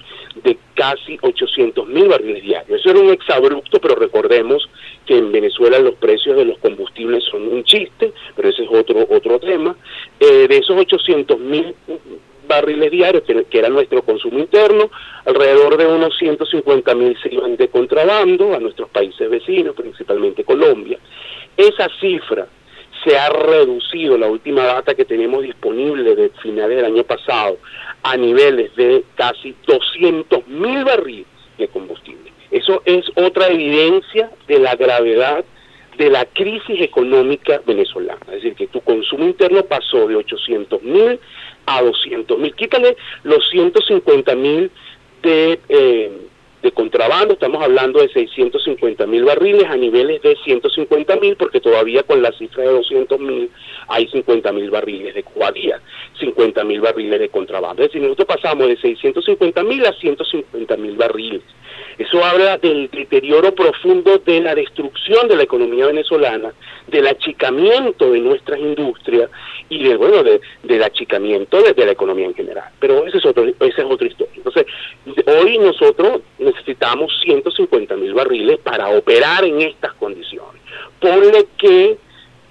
de 0.43 0.57
casi 0.73 1.19
800 1.21 1.87
mil 1.87 2.07
barriles 2.07 2.41
diarios. 2.41 2.79
Eso 2.79 2.89
era 2.89 2.99
un 2.99 3.11
exabrupto, 3.11 3.79
pero 3.79 3.93
recordemos 3.93 4.67
que 5.05 5.15
en 5.15 5.31
Venezuela 5.31 5.77
los 5.77 5.93
precios 5.93 6.35
de 6.35 6.45
los 6.45 6.57
combustibles 6.57 7.23
son 7.25 7.47
un 7.47 7.63
chiste, 7.65 8.13
pero 8.35 8.49
ese 8.49 8.63
es 8.63 8.69
otro 8.71 9.05
otro 9.11 9.39
tema. 9.39 9.75
Eh, 10.19 10.47
de 10.47 10.57
esos 10.57 10.75
800 10.75 11.39
mil 11.39 11.75
barriles 12.47 12.91
diarios, 12.91 13.23
que, 13.23 13.57
era 13.57 13.69
nuestro 13.69 14.01
consumo 14.03 14.39
interno, 14.39 14.89
alrededor 15.25 15.77
de 15.77 15.85
unos 15.87 16.17
150 16.17 16.95
mil 16.95 17.17
se 17.21 17.29
de 17.29 17.67
contrabando 17.69 18.53
a 18.53 18.59
nuestros 18.59 18.89
países 18.89 19.29
vecinos, 19.29 19.75
principalmente 19.75 20.43
Colombia. 20.43 20.97
Esa 21.57 21.87
cifra 21.99 22.47
se 23.03 23.17
ha 23.17 23.29
reducido, 23.29 24.17
la 24.17 24.27
última 24.27 24.63
data 24.63 24.95
que 24.95 25.05
tenemos 25.05 25.43
disponible 25.43 26.15
de 26.15 26.29
finales 26.41 26.77
del 26.77 26.85
año 26.85 27.03
pasado, 27.03 27.57
a 28.03 28.17
niveles 28.17 28.75
de 28.75 29.03
casi 29.15 29.55
200 29.67 30.47
mil 30.47 30.83
barriles 30.83 31.27
de 31.57 31.67
combustible. 31.67 32.31
Eso 32.51 32.81
es 32.85 33.05
otra 33.15 33.47
evidencia 33.47 34.29
de 34.47 34.59
la 34.59 34.75
gravedad 34.75 35.43
de 35.97 36.09
la 36.09 36.25
crisis 36.25 36.81
económica 36.81 37.61
venezolana. 37.65 38.19
Es 38.27 38.43
decir, 38.43 38.55
que 38.55 38.67
tu 38.67 38.81
consumo 38.81 39.25
interno 39.25 39.63
pasó 39.63 40.07
de 40.07 40.15
800 40.15 40.83
mil 40.83 41.19
a 41.65 41.81
200 41.81 42.37
mil. 42.39 42.53
Quítale 42.55 42.95
los 43.23 43.49
150 43.49 44.35
mil 44.35 44.71
de, 45.21 45.59
eh, 45.69 46.24
de 46.65 46.71
contrabando, 46.71 47.35
estamos 47.35 47.63
hablando 47.63 48.01
de 48.01 48.09
650 48.09 49.05
mil 49.05 49.23
barriles 49.23 49.65
a 49.69 49.77
niveles 49.77 50.19
de 50.23 50.35
150 50.43 51.15
mil, 51.17 51.35
porque 51.35 51.61
todavía 51.61 52.01
con 52.01 52.23
la 52.23 52.31
cifra 52.31 52.63
de 52.63 52.71
200 52.71 53.19
mil 53.19 53.51
hay 53.87 54.07
50 54.07 54.51
mil 54.51 54.71
barriles 54.71 55.13
de 55.13 55.21
Cuadía, 55.21 55.79
50 56.19 56.63
mil 56.63 56.81
barriles 56.81 57.19
de 57.19 57.29
contrabando. 57.29 57.83
Es 57.83 57.89
decir, 57.89 58.01
nosotros 58.01 58.27
pasamos 58.27 58.67
de 58.67 58.77
650 58.77 59.63
mil 59.63 59.85
a 59.85 59.93
150 59.93 60.77
mil 60.77 60.97
barriles. 60.97 61.43
Eso 61.97 62.23
habla 62.23 62.57
del 62.57 62.89
deterioro 62.89 63.53
profundo 63.53 64.17
de 64.17 64.41
la 64.41 64.53
destrucción 64.53 65.27
de 65.27 65.35
la 65.37 65.43
economía 65.43 65.85
venezolana, 65.85 66.53
del 66.87 67.07
achicamiento 67.07 68.11
de 68.11 68.19
nuestras 68.19 68.59
industrias 68.59 69.29
y 69.69 69.83
de, 69.83 69.95
bueno, 69.95 70.23
del 70.23 70.83
achicamiento 70.83 71.61
de, 71.61 71.85
la 71.85 71.91
economía 71.91 72.25
en 72.25 72.33
general. 72.33 72.69
Pero 72.79 73.05
ese 73.07 73.19
es 73.19 73.25
otro, 73.25 73.45
esa 73.45 73.81
es 73.81 73.85
otra 73.85 74.07
historia. 74.07 74.33
Entonces, 74.35 74.65
hoy 75.25 75.57
nosotros 75.57 76.21
necesitamos 76.55 77.11
150 77.23 77.95
mil 77.95 78.13
barriles 78.13 78.59
para 78.59 78.89
operar 78.89 79.45
en 79.45 79.61
estas 79.61 79.93
condiciones. 79.93 80.61
Ponle 80.99 81.45
que 81.57 81.97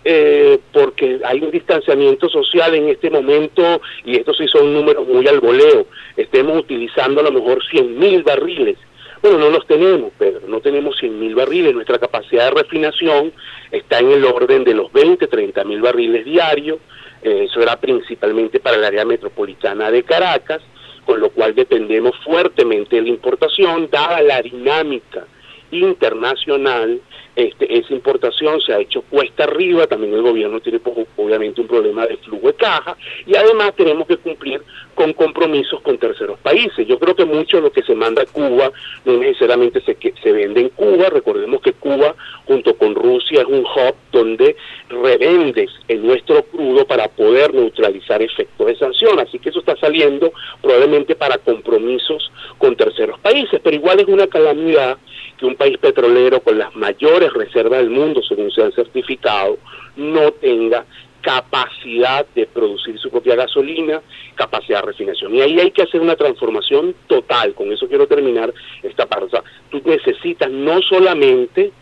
eh, 0.07 0.59
porque 0.73 1.21
hay 1.25 1.41
un 1.41 1.51
distanciamiento 1.51 2.29
social 2.29 2.75
en 2.75 2.91
este 2.91 3.09
momento, 3.09 3.81
y 4.05 4.17
estos 4.17 4.37
sí 4.37 4.47
son 4.49 4.73
números 4.75 5.09
muy 5.09 5.27
al 5.27 5.41
voleo, 5.41 5.87
estemos 6.17 6.59
utilizando 6.59 7.21
a 7.21 7.25
lo 7.25 7.33
mejor 7.33 7.65
100 7.71 7.99
mil 7.99 8.23
barriles 8.23 8.77
bueno, 9.25 9.39
no 9.39 9.49
los 9.49 9.67
tenemos, 9.67 10.13
Pedro, 10.19 10.43
no 10.49 10.61
tenemos 10.61 10.99
100 10.99 11.19
mil 11.19 11.35
barriles. 11.35 11.73
Nuestra 11.73 11.99
capacidad 11.99 12.45
de 12.45 12.63
refinación 12.63 13.33
está 13.71 14.01
en 14.01 14.11
el 14.11 14.23
orden 14.23 14.65
de 14.65 14.75
los 14.75 14.93
20, 14.93 15.27
30 15.29 15.65
mil 15.65 15.81
barriles 15.81 16.27
diarios. 16.27 16.77
Eh, 17.23 17.47
eso 17.49 17.63
era 17.63 17.81
principalmente 17.81 18.61
para 18.61 18.77
el 18.77 18.85
área 18.85 19.07
metropolitana 19.07 19.91
de 19.91 20.03
Caracas, 20.03 20.61
con 21.05 21.21
lo 21.21 21.31
cual 21.31 21.55
dependemos 21.55 22.13
fuertemente 22.25 22.97
de 22.97 23.03
la 23.03 23.09
importación, 23.09 23.89
dada 23.91 24.23
la 24.23 24.43
dinámica 24.43 25.27
internacional 25.71 27.01
este, 27.37 27.79
esa 27.79 27.93
importación 27.93 28.61
se 28.61 28.73
ha 28.73 28.79
hecho 28.79 29.03
cuesta 29.03 29.45
arriba, 29.45 29.87
también 29.87 30.15
el 30.15 30.23
gobierno 30.23 30.61
tiene 30.61 30.79
pues, 30.79 31.07
obviamente 31.17 31.61
un 31.61 31.67
problema 31.67 32.07
de 32.07 32.17
flujo 32.19 32.47
de 32.47 32.55
caja 32.55 32.97
y 33.27 33.37
además 33.37 33.75
tenemos 33.77 34.07
que 34.07 34.17
cumplir 34.19 34.63
con 34.95 35.13
compromisos 35.13 35.81
con 35.81 35.99
terceros 35.99 36.39
países. 36.39 36.87
Yo 36.87 36.99
creo 36.99 37.17
que 37.17 37.25
mucho 37.25 37.57
de 37.57 37.65
lo 37.65 37.73
que 37.73 37.83
se 37.83 37.95
manda 37.95 38.23
a 38.23 38.27
Cuba 38.27 38.71
no 39.05 39.17
necesariamente 39.17 39.81
se, 39.81 39.97
se 40.23 40.33
vende 40.33 40.61
en 40.61 40.69
Cuba, 40.69 41.09
recordemos 41.11 41.61
que 41.61 41.73
Cuba 41.73 42.15
junto 42.47 42.77
con 42.77 42.95
Rusia 42.95 43.41
es 43.41 43.47
un 43.49 43.65
hub 43.65 43.95
donde 44.13 44.57
revendes 44.89 45.71
en 45.89 46.07
nuestro 46.07 46.45
crudo 46.45 46.87
para 46.87 47.09
poder 47.09 47.53
neutralizar 47.53 48.23
efectos 48.23 48.67
de 48.67 48.77
sanción, 48.77 49.19
así 49.19 49.41
que 49.41 49.49
eso 49.49 49.59
está 49.59 49.77
saliendo 49.77 50.33
probablemente 50.63 51.17
para 51.17 51.39
compromisos 51.39 52.31
con 52.59 52.77
terceros 52.77 53.19
países, 53.21 53.61
pero 53.63 53.75
igual 53.75 54.01
es 54.01 54.07
una 54.07 54.27
calamidad 54.29 54.99
que 55.39 55.47
un 55.47 55.57
país 55.57 55.77
petrolero 55.79 56.41
con 56.41 56.59
las 56.59 56.75
mayores 56.77 57.24
reservas 57.33 57.81
del 57.81 57.91
mundo, 57.91 58.23
según 58.23 58.51
se 58.51 58.63
han 58.63 58.73
certificado, 58.73 59.59
no 59.97 60.33
tenga 60.33 60.85
capacidad 61.25 62.27
de 62.35 62.47
producir 62.47 62.99
su 62.99 63.11
propia 63.11 63.35
gasolina, 63.35 64.03
capacidad 64.35 64.81
de 64.81 64.89
refinación. 64.89 65.35
Y 65.35 65.41
ahí 65.41 65.59
hay 65.59 65.71
que 65.71 65.83
hacer 65.83 66.03
una 66.03 66.17
transformación 66.17 66.95
total, 67.07 67.55
con 67.55 67.73
eso 67.73 67.89
quiero 67.89 68.07
terminar 68.07 68.53
esta 68.83 69.07
parte. 69.07 69.25
O 69.25 69.31
sea, 69.31 69.43
tú 69.71 69.81
necesitas 69.87 70.51
no 70.51 70.83
solamente, 70.83 71.73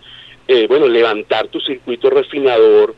eh, 0.46 0.66
bueno, 0.68 0.86
levantar 0.86 1.48
tu 1.48 1.58
circuito 1.58 2.08
refinador, 2.08 2.94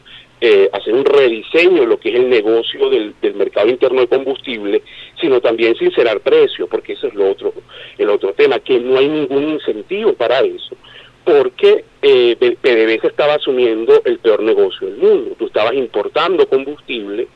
eh, 0.47 0.69
hacer 0.75 0.93
un 0.93 1.07
rediseño 1.07 1.81
de 1.81 1.87
lo 1.87 1.99
que 1.99 2.11
es 2.11 2.17
el 2.17 2.29
negocio 2.29 2.91
del, 2.91 3.15
mercado 3.35 3.69
interno 3.69 4.03
de 4.03 4.09
combustible, 4.09 4.83
sino 5.19 5.41
también 5.41 5.75
sincerar 5.77 6.21
precios, 6.21 6.69
porque 6.69 6.93
eso 6.93 7.07
es 7.07 7.15
lo 7.15 7.31
otro, 7.31 7.55
el 7.97 8.11
otro 8.11 8.35
tema, 8.35 8.59
que 8.59 8.79
no 8.79 8.99
hay 8.99 9.09
ningún 9.09 9.55
incentivo 9.55 10.13
para 10.13 10.41
eso, 10.41 10.77
porque 11.25 11.85
eh, 12.03 12.37
PDVSA 12.61 13.09
estaba 13.09 13.35
asumiendo 13.35 14.03
el 14.05 14.19
peor 14.19 14.43
negocio 14.43 14.87
del 14.87 14.99
mundo. 14.99 15.35
Tú 15.39 15.47
estabas 15.47 15.75
importando 15.75 16.47
combustible, 16.49 17.29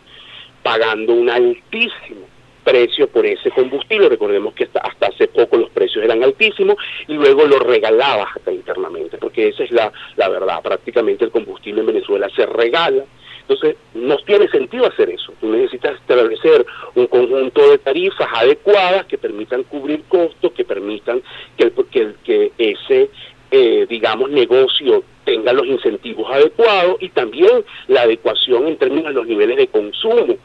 pagando 0.62 1.14
un 1.14 1.30
altísimo 1.30 2.26
precio 2.62 3.08
por 3.08 3.24
ese 3.24 3.50
combustible. 3.50 4.10
Recordemos 4.10 4.52
que 4.54 4.64
hasta, 4.64 4.80
hasta 4.80 5.06
hace 5.06 5.28
poco 5.28 5.56
los 5.56 5.70
precios 5.70 6.04
eran 6.04 6.22
altísimos 6.22 6.76
y 7.06 7.14
luego 7.14 7.46
lo 7.46 7.58
regalabas 7.58 8.36
acá 8.36 8.52
internamente, 8.52 9.16
porque 9.16 9.48
esa 9.48 9.64
es 9.64 9.70
la, 9.70 9.90
la 10.16 10.28
verdad. 10.28 10.62
Prácticamente 10.62 11.24
el 11.24 11.30
combustible 11.30 11.80
en 11.80 11.86
Venezuela 11.86 12.28
se 12.36 12.44
regala. 12.44 13.04
Entonces, 13.48 13.76
no 13.94 14.18
tiene 14.18 14.46
sentido 14.48 14.84
hacer 14.84 15.08
eso. 15.08 15.32
Tú 15.40 15.48
necesitas 15.50 15.94
establecer 15.94 16.66
un 16.94 17.06
conjunto 17.06 17.70
de 17.70 17.78
tarifas 17.78 18.28
adecuadas 18.34 19.06
que 19.06 19.16
permitan 19.16 19.62
cubrir 19.62 20.02
costos, 20.06 20.52
que 20.52 20.66
permitan 20.66 21.22
que, 21.56 21.72
que, 21.90 22.12
que 22.22 22.52
ese, 22.58 23.08
eh, 23.50 23.86
digamos, 23.88 24.30
negocio 24.30 25.02
tenga 25.24 25.52
los 25.52 25.66
incentivos 25.66 26.30
adecuados 26.30 26.96
y 27.00 27.08
también 27.10 27.64
la 27.86 28.02
adecuación 28.02 28.66
en 28.66 28.76
términos 28.76 29.08
de 29.08 29.14
los 29.14 29.26
niveles 29.26 29.56
de 29.56 29.66
consumo 29.68 30.36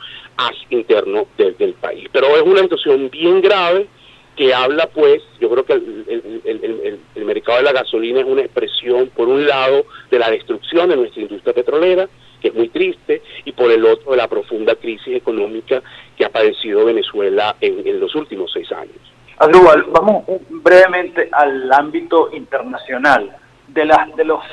interno 0.69 1.27
del 1.37 1.73
país. 1.73 2.07
Pero 2.11 2.27
es 2.35 2.41
una 2.41 2.61
situación 2.61 3.09
bien 3.09 3.41
grave 3.41 3.87
que 4.35 4.53
habla 4.53 4.87
pues, 4.87 5.21
yo 5.39 5.49
creo 5.49 5.65
que 5.65 5.73
el, 5.73 6.99
el, 7.15 7.25
mercado 7.25 7.59
de 7.59 7.63
la 7.63 7.71
gasolina 7.71 8.19
es 8.19 8.25
una 8.25 8.41
expresión, 8.41 9.09
por 9.15 9.27
un 9.27 9.45
lado, 9.47 9.85
de 10.09 10.19
la 10.19 10.29
destrucción 10.29 10.89
de 10.89 10.97
nuestra 10.97 11.21
industria 11.21 11.53
petrolera, 11.53 12.09
que 12.41 12.49
es 12.49 12.53
muy 12.53 12.69
triste, 12.69 13.21
y 13.45 13.51
por 13.53 13.71
el 13.71 13.85
otro, 13.85 14.11
de 14.11 14.17
la 14.17 14.27
profunda 14.27 14.75
crisis 14.75 15.15
económica 15.15 15.81
que 16.17 16.25
ha 16.25 16.29
padecido 16.29 16.85
Venezuela 16.85 17.55
en, 17.61 17.99
los 17.99 18.13
últimos 18.15 18.51
seis 18.51 18.71
años. 18.71 19.12
Adrúbal, 19.37 19.83
vamos 19.91 20.23
brevemente 20.49 21.29
al 21.31 21.71
ámbito 21.71 22.29
internacional. 22.33 23.35
De 23.67 23.85
las, 23.85 24.15
de, 24.15 24.25
los, 24.25 24.43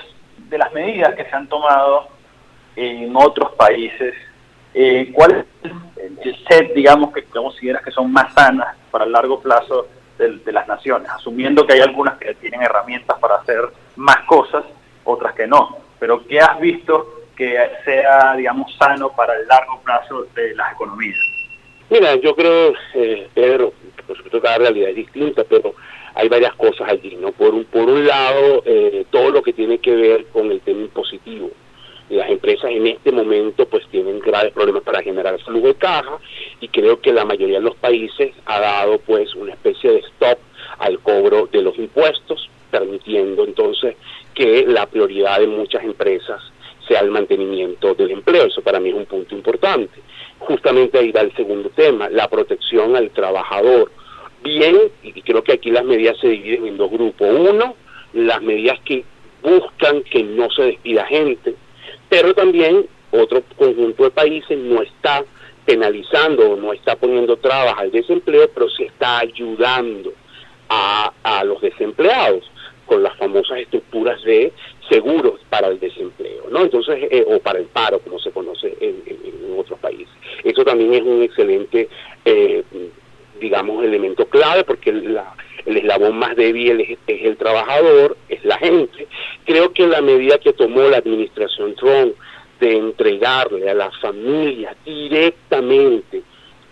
de 0.48 0.56
las 0.56 0.72
medidas 0.72 1.14
que 1.14 1.24
se 1.24 1.36
han 1.36 1.48
tomado 1.48 2.08
en 2.76 3.14
otros 3.14 3.52
países 3.52 4.14
eh, 4.72 5.10
¿Cuál 5.12 5.46
es 5.62 5.72
el 6.22 6.46
set, 6.46 6.72
digamos, 6.74 7.12
que 7.12 7.24
consideras 7.24 7.82
que 7.82 7.90
son 7.90 8.12
más 8.12 8.32
sanas 8.34 8.76
para 8.90 9.04
el 9.04 9.12
largo 9.12 9.40
plazo 9.40 9.88
de, 10.18 10.52
las 10.52 10.68
naciones? 10.68 11.10
Asumiendo 11.10 11.66
que 11.66 11.74
hay 11.74 11.80
algunas 11.80 12.18
que 12.18 12.34
tienen 12.34 12.62
herramientas 12.62 13.18
para 13.18 13.36
hacer 13.36 13.60
más 13.96 14.18
cosas, 14.26 14.64
otras 15.04 15.34
que 15.34 15.46
no. 15.46 15.78
Pero 15.98 16.24
¿qué 16.26 16.40
has 16.40 16.58
visto 16.60 17.22
que 17.36 17.56
sea, 17.84 18.34
digamos, 18.36 18.74
sano 18.76 19.10
para 19.10 19.34
el 19.34 19.46
largo 19.48 19.80
plazo 19.80 20.26
de 20.34 20.54
las 20.54 20.72
economías? 20.72 21.18
Mira, 21.88 22.14
yo 22.16 22.36
creo, 22.36 22.72
eh, 22.94 23.28
Pedro, 23.34 23.72
por 24.10 24.16
supuesto 24.16 24.40
cada 24.40 24.58
realidad 24.58 24.90
es 24.90 24.96
distinta, 24.96 25.44
pero 25.48 25.72
hay 26.16 26.28
varias 26.28 26.56
cosas 26.56 26.88
allí, 26.88 27.14
¿no? 27.14 27.30
Por 27.30 27.54
un, 27.54 27.64
por 27.64 27.88
un 27.88 28.04
lado, 28.04 28.64
eh, 28.66 29.04
todo 29.10 29.30
lo 29.30 29.40
que 29.40 29.52
tiene 29.52 29.78
que 29.78 29.94
ver 29.94 30.26
con 30.32 30.50
el 30.50 30.60
tema 30.62 30.80
impositivo 30.80 31.48
las 32.16 32.28
empresas 32.28 32.72
en 32.72 32.88
este 32.88 33.12
momento 33.12 33.66
pues 33.66 33.86
tienen 33.88 34.18
graves 34.18 34.52
problemas 34.52 34.82
para 34.82 35.00
generar 35.00 35.38
flujo 35.42 35.68
de 35.68 35.74
caja 35.74 36.18
y 36.60 36.66
creo 36.66 37.00
que 37.00 37.12
la 37.12 37.24
mayoría 37.24 37.58
de 37.58 37.64
los 37.64 37.76
países 37.76 38.32
ha 38.46 38.58
dado 38.58 38.98
pues 38.98 39.32
una 39.36 39.52
especie 39.52 39.92
de 39.92 39.98
stop 39.98 40.38
al 40.78 40.98
cobro 40.98 41.48
de 41.52 41.62
los 41.62 41.78
impuestos, 41.78 42.50
permitiendo 42.70 43.44
entonces 43.44 43.94
que 44.34 44.64
la 44.66 44.86
prioridad 44.86 45.38
de 45.38 45.46
muchas 45.46 45.84
empresas 45.84 46.42
sea 46.90 47.00
el 47.00 47.10
mantenimiento 47.12 47.94
del 47.94 48.10
empleo. 48.10 48.46
Eso 48.46 48.62
para 48.62 48.80
mí 48.80 48.88
es 48.88 48.96
un 48.96 49.06
punto 49.06 49.34
importante. 49.34 50.00
Justamente 50.40 50.98
ahí 50.98 51.12
va 51.12 51.20
el 51.20 51.34
segundo 51.36 51.70
tema, 51.70 52.08
la 52.08 52.28
protección 52.28 52.96
al 52.96 53.10
trabajador. 53.10 53.92
Bien, 54.42 54.76
y 55.02 55.22
creo 55.22 55.44
que 55.44 55.52
aquí 55.52 55.70
las 55.70 55.84
medidas 55.84 56.18
se 56.18 56.28
dividen 56.28 56.66
en 56.66 56.76
dos 56.76 56.90
grupos. 56.90 57.28
Uno, 57.30 57.76
las 58.14 58.42
medidas 58.42 58.80
que 58.80 59.04
buscan 59.42 60.02
que 60.02 60.24
no 60.24 60.50
se 60.50 60.62
despida 60.62 61.06
gente, 61.06 61.54
pero 62.08 62.34
también 62.34 62.86
otro 63.12 63.42
conjunto 63.56 64.04
de 64.04 64.10
países 64.10 64.58
no 64.58 64.82
está 64.82 65.24
penalizando 65.64 66.50
o 66.50 66.56
no 66.56 66.72
está 66.72 66.96
poniendo 66.96 67.36
trabas 67.36 67.74
al 67.78 67.92
desempleo, 67.92 68.50
pero 68.52 68.68
sí 68.70 68.84
está 68.84 69.18
ayudando 69.18 70.12
a, 70.68 71.42
los 71.44 71.60
desempleados 71.60 72.48
con 72.86 73.02
las 73.02 73.16
famosas 73.16 73.58
estructuras 73.58 74.22
de 74.22 74.52
seguros 74.90 75.40
para 75.48 75.68
el 75.68 75.78
desempleo, 75.78 76.48
¿no? 76.50 76.62
Entonces, 76.62 77.08
eh, 77.10 77.24
o 77.26 77.38
para 77.38 77.58
el 77.58 77.66
paro, 77.66 78.00
como 78.00 78.18
se 78.18 78.30
conoce 78.30 78.76
en, 78.80 79.00
otros 79.56 79.78
países. 79.78 80.08
Eso 80.42 80.64
también 80.64 80.94
es 80.94 81.02
un 81.02 81.22
excelente, 81.22 81.88
eh, 82.24 82.62
digamos, 83.40 83.84
elemento 83.84 84.26
clave 84.26 84.64
porque 84.64 84.90
el 84.90 85.76
eslabón 85.76 86.18
más 86.18 86.34
débil 86.34 86.80
es, 86.80 86.98
el 87.06 87.36
trabajador, 87.36 88.16
es 88.28 88.42
la 88.44 88.56
gente. 88.58 89.06
Creo 89.44 89.72
que 89.72 89.86
la 89.86 90.00
medida 90.00 90.38
que 90.38 90.54
tomó 90.54 90.82
la 90.82 90.98
administración 90.98 91.74
Trump 91.74 92.14
de 92.58 92.76
entregarle 92.76 93.68
a 93.68 93.74
las 93.74 93.94
familias 94.00 94.76
directamente 94.84 96.22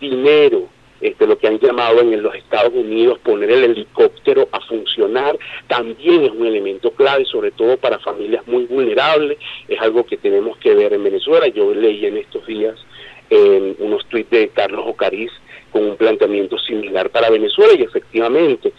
dinero, 0.01 0.69
este, 1.01 1.27
lo 1.27 1.39
que 1.39 1.47
han 1.47 1.59
llamado 1.59 2.01
en 2.01 2.23
los 2.23 2.35
Estados 2.35 2.73
Unidos 2.75 3.19
poner 3.21 3.51
el 3.51 3.65
helicóptero 3.65 4.49
a 4.53 4.61
funcionar, 4.61 5.39
también 5.67 6.25
es 6.25 6.33
un 6.33 6.47
elemento 6.47 6.91
clave, 6.91 7.25
sobre 7.25 7.51
todo 7.53 7.77
para 7.77 7.99
familias 7.99 8.47
muy 8.47 8.65
vulnerables, 8.67 9.39
es 9.69 9.81
algo 9.81 10.05
que 10.05 10.17
tenemos 10.17 10.57
que 10.59 10.75
ver 10.75 10.93
en 10.93 11.05
Venezuela. 11.05 11.47
Yo 11.49 11.73
leí 11.75 12.07
en 12.07 12.17
estos 12.17 12.47
días 12.47 12.77
en 13.31 13.77
unos 13.79 14.07
tuits 14.07 14.31
de 14.31 14.49
Carlos 14.49 14.85
Ocariz 14.87 15.31
con 15.71 15.85
un 15.85 15.97
planteamiento 15.97 16.59
similar 16.59 17.11
para 17.11 17.31
Venezuela 17.31 17.75
y 17.79 17.83
efectivamente 17.83 18.73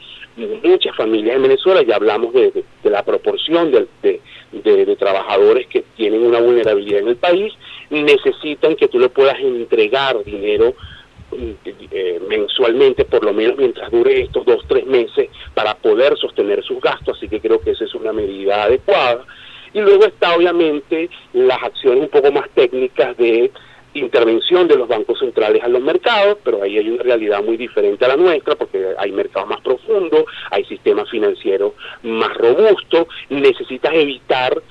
muchas 0.63 0.95
familias 0.95 1.35
en 1.35 1.43
Venezuela, 1.43 1.81
ya 1.83 1.95
hablamos 1.95 2.33
de, 2.33 2.63
la 2.83 3.03
proporción 3.03 3.71
de, 3.71 4.21
de, 4.51 4.95
trabajadores 4.95 5.67
que 5.67 5.83
tienen 5.95 6.23
una 6.23 6.39
vulnerabilidad 6.39 7.01
en 7.01 7.09
el 7.09 7.15
país, 7.17 7.53
necesitan 7.89 8.75
que 8.75 8.87
tú 8.87 8.99
le 8.99 9.09
puedas 9.09 9.39
entregar 9.39 10.23
dinero 10.23 10.75
eh, 11.31 12.21
mensualmente, 12.27 13.05
por 13.05 13.23
lo 13.23 13.33
menos 13.33 13.57
mientras 13.57 13.91
dure 13.91 14.21
estos 14.21 14.45
dos, 14.45 14.63
tres 14.67 14.85
meses, 14.85 15.29
para 15.53 15.75
poder 15.75 16.17
sostener 16.17 16.63
sus 16.63 16.81
gastos, 16.81 17.17
así 17.17 17.27
que 17.27 17.39
creo 17.39 17.59
que 17.59 17.71
esa 17.71 17.85
es 17.85 17.93
una 17.95 18.13
medida 18.13 18.63
adecuada. 18.63 19.25
Y 19.73 19.81
luego 19.81 20.05
está 20.05 20.35
obviamente 20.35 21.09
las 21.33 21.61
acciones 21.61 22.03
un 22.03 22.09
poco 22.09 22.31
más 22.31 22.49
técnicas 22.55 23.15
de 23.17 23.51
intervención 23.93 24.67
de 24.67 24.75
los 24.75 24.87
bancos 24.87 25.19
centrales 25.19 25.63
a 25.63 25.67
los 25.67 25.81
mercados, 25.81 26.37
pero 26.43 26.63
ahí 26.63 26.77
hay 26.77 26.89
una 26.89 27.03
realidad 27.03 27.43
muy 27.43 27.57
diferente 27.57 28.05
a 28.05 28.09
la 28.09 28.17
nuestra, 28.17 28.55
porque 28.55 28.93
hay 28.97 29.11
mercados 29.11 29.49
más 29.49 29.61
profundos, 29.61 30.25
hay 30.51 30.63
sistemas 30.65 31.09
financieros 31.09 31.73
más 32.03 32.35
robustos, 32.37 33.07
necesitas 33.29 33.93
evitar 33.93 34.61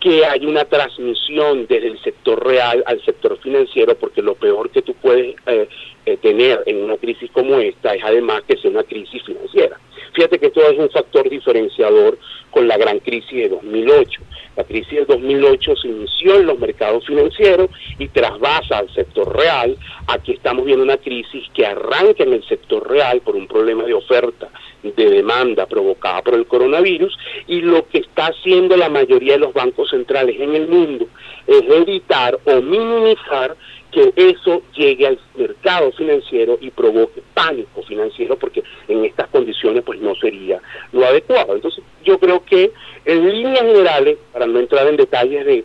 que 0.00 0.24
haya 0.24 0.46
una 0.46 0.64
transmisión 0.64 1.66
desde 1.66 1.88
el 1.88 2.00
sector 2.02 2.44
real 2.44 2.82
al 2.86 3.02
sector 3.04 3.38
financiero, 3.38 3.96
porque 3.96 4.22
lo 4.22 4.34
peor 4.34 4.70
que 4.70 4.82
tú 4.82 4.94
puedes 4.94 5.34
eh, 5.46 5.68
eh, 6.04 6.16
tener 6.18 6.62
en 6.66 6.84
una 6.84 6.96
crisis 6.96 7.30
como 7.30 7.56
esta 7.58 7.94
es 7.94 8.04
además 8.04 8.42
que 8.46 8.56
sea 8.58 8.70
una 8.70 8.82
crisis 8.82 9.22
financiera. 9.24 9.78
Fíjate 10.12 10.38
que 10.38 10.46
esto 10.46 10.62
es 10.70 10.78
un 10.78 10.90
factor 10.90 11.28
diferenciador 11.28 12.18
con 12.56 12.68
la 12.68 12.78
gran 12.78 13.00
crisis 13.00 13.32
de 13.32 13.50
2008. 13.50 14.22
La 14.56 14.64
crisis 14.64 15.00
de 15.00 15.04
2008 15.04 15.76
se 15.76 15.88
inició 15.88 16.36
en 16.36 16.46
los 16.46 16.58
mercados 16.58 17.04
financieros 17.04 17.68
y 17.98 18.08
trasvasa 18.08 18.78
al 18.78 18.90
sector 18.94 19.36
real. 19.36 19.76
Aquí 20.06 20.32
estamos 20.32 20.64
viendo 20.64 20.82
una 20.82 20.96
crisis 20.96 21.44
que 21.52 21.66
arranca 21.66 22.22
en 22.22 22.32
el 22.32 22.42
sector 22.48 22.90
real 22.90 23.20
por 23.20 23.36
un 23.36 23.46
problema 23.46 23.84
de 23.84 23.92
oferta, 23.92 24.48
de 24.82 25.10
demanda 25.10 25.66
provocada 25.66 26.22
por 26.22 26.32
el 26.32 26.46
coronavirus 26.46 27.14
y 27.46 27.60
lo 27.60 27.86
que 27.88 27.98
está 27.98 28.28
haciendo 28.28 28.74
la 28.74 28.88
mayoría 28.88 29.34
de 29.34 29.40
los 29.40 29.52
bancos 29.52 29.90
centrales 29.90 30.40
en 30.40 30.54
el 30.54 30.66
mundo 30.66 31.08
es 31.46 31.62
evitar 31.62 32.38
o 32.46 32.62
minimizar 32.62 33.54
que 33.96 34.12
eso 34.14 34.60
llegue 34.74 35.06
al 35.06 35.18
mercado 35.36 35.90
financiero 35.92 36.58
y 36.60 36.70
provoque 36.70 37.22
pánico 37.32 37.82
financiero, 37.82 38.36
porque 38.36 38.62
en 38.88 39.06
estas 39.06 39.26
condiciones 39.28 39.82
pues 39.84 39.98
no 40.00 40.14
sería 40.16 40.60
lo 40.92 41.06
adecuado. 41.06 41.54
Entonces 41.54 41.82
yo 42.04 42.18
creo 42.18 42.44
que 42.44 42.72
en 43.06 43.26
líneas 43.26 43.62
generales, 43.62 44.18
para 44.34 44.46
no 44.46 44.60
entrar 44.60 44.86
en 44.88 44.98
detalles 44.98 45.46
de, 45.46 45.64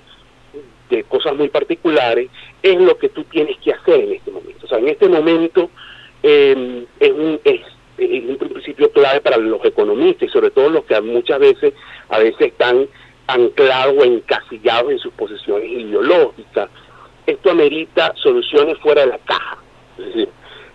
cosas 1.10 1.36
muy 1.36 1.50
particulares, 1.50 2.30
es 2.64 2.80
lo 2.80 2.98
que 2.98 3.10
tú 3.10 3.26
tienes 3.26 3.58
que 3.58 3.74
hacer 3.74 4.00
en 4.00 4.14
este 4.14 4.32
momento. 4.32 4.66
O 4.66 4.70
sea, 4.70 4.78
en 4.78 4.88
este 4.88 5.10
momento 5.10 5.70
eh, 6.24 6.86
es, 7.02 7.12
un, 7.12 7.40
es 7.44 7.62
un 7.98 8.38
principio 8.38 8.92
clave 8.92 9.20
para 9.20 9.38
los 9.38 9.64
economistas 9.66 10.30
y 10.30 10.32
sobre 10.32 10.52
todo 10.52 10.70
los 10.70 10.86
que 10.86 11.00
muchas 11.02 11.40
veces, 11.40 11.74
a 12.08 12.20
veces 12.20 12.48
están 12.48 12.88
anclados 13.28 13.96
o 13.98 14.06
encasillados 14.06 14.92
en 14.92 15.00
sus 15.00 15.12
posiciones 15.14 15.70
ideológicas 15.70 16.70
esto 17.32 17.52
amerita 17.52 18.14
soluciones 18.16 18.78
fuera 18.80 19.02
de 19.02 19.08
la 19.08 19.18
caja. 19.20 19.58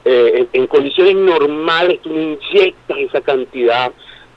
Eh, 0.09 0.47
en, 0.53 0.67
condiciones 0.69 1.17
normales 1.17 2.01
tú 2.01 2.11
inyectas 2.11 2.97
esa 2.99 3.21
cantidad 3.23 3.93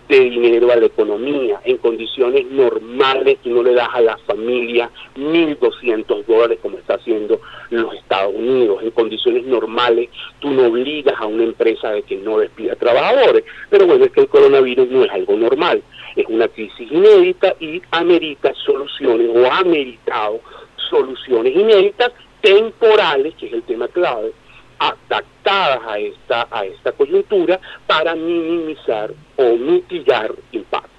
de 0.08 0.20
dinero 0.22 0.72
a 0.72 0.76
la 0.76 0.88
economía. 0.88 1.62
En 1.64 1.78
condiciones 1.78 2.48
normales 2.50 3.38
tú 3.44 3.52
no 3.52 3.62
le 3.62 3.76
das 3.76 3.90
a 3.94 4.02
la 4.02 4.18
familia 4.18 4.90
1.200 5.16 6.26
dólares 6.26 6.58
como 6.64 6.80
está 6.80 6.96
haciendo 6.96 7.40
los 7.70 7.94
Estados 7.94 8.34
Unidos. 8.34 8.82
En 8.82 8.90
condiciones 8.90 9.46
normales 9.46 10.10
tú 10.40 10.50
no 10.50 10.70
obligas 10.70 11.14
a 11.20 11.28
una 11.28 11.44
empresa 11.44 11.92
de 11.92 12.02
que 12.02 12.18
no 12.18 12.40
despida 12.40 12.76
trabajadores. 12.76 13.44
Pero 13.70 13.86
bueno, 13.86 14.06
es 14.06 14.12
que 14.12 14.22
el 14.22 14.28
coronavirus 14.28 14.90
no 14.90 15.04
es 15.04 15.12
algo 15.12 15.38
normal. 15.38 15.84
Es 16.16 16.26
una 16.28 16.48
crisis 16.48 16.92
inédita 16.92 17.56
y 17.60 17.80
amerita 17.92 18.52
soluciones 18.66 19.30
o 19.36 19.46
ha 19.46 19.60
ameritado 19.60 20.42
soluciones 20.90 21.56
inéditas, 21.56 22.12
temporales, 22.42 23.34
que 23.36 23.48
es 23.48 23.54
el 23.54 23.64
tema 23.64 23.88
clave, 23.88 24.32
adaptadas 24.80 25.82
a 25.88 26.00
esta, 26.00 26.48
a 26.50 26.66
esta 26.66 26.92
coyuntura 26.94 27.60
para 27.86 28.16
minimizar 28.16 29.12
o 29.36 29.56
mitigar 29.56 30.32
impactos. 30.52 30.90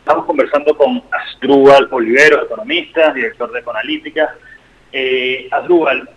Estamos 0.00 0.24
conversando 0.24 0.76
con 0.76 1.02
Asdrúbal 1.10 1.88
Olivero, 1.90 2.44
economista, 2.44 3.12
director 3.12 3.52
de 3.52 3.60
Econalítica. 3.60 4.36
Eh, 4.92 5.48
Asdrúbal, 5.50 6.08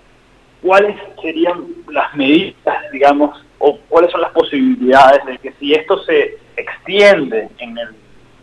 ¿cuáles 0.62 0.96
serían 1.22 1.66
las 1.90 2.16
medidas, 2.16 2.92
digamos, 2.94 3.44
o 3.58 3.78
cuáles 3.90 4.12
son 4.12 4.22
las 4.22 4.32
posibilidades 4.32 5.26
de 5.26 5.38
que 5.40 5.52
si 5.60 5.74
esto 5.74 6.02
se 6.04 6.38
extiende 6.56 7.50
en 7.58 7.78
el, 7.78 7.90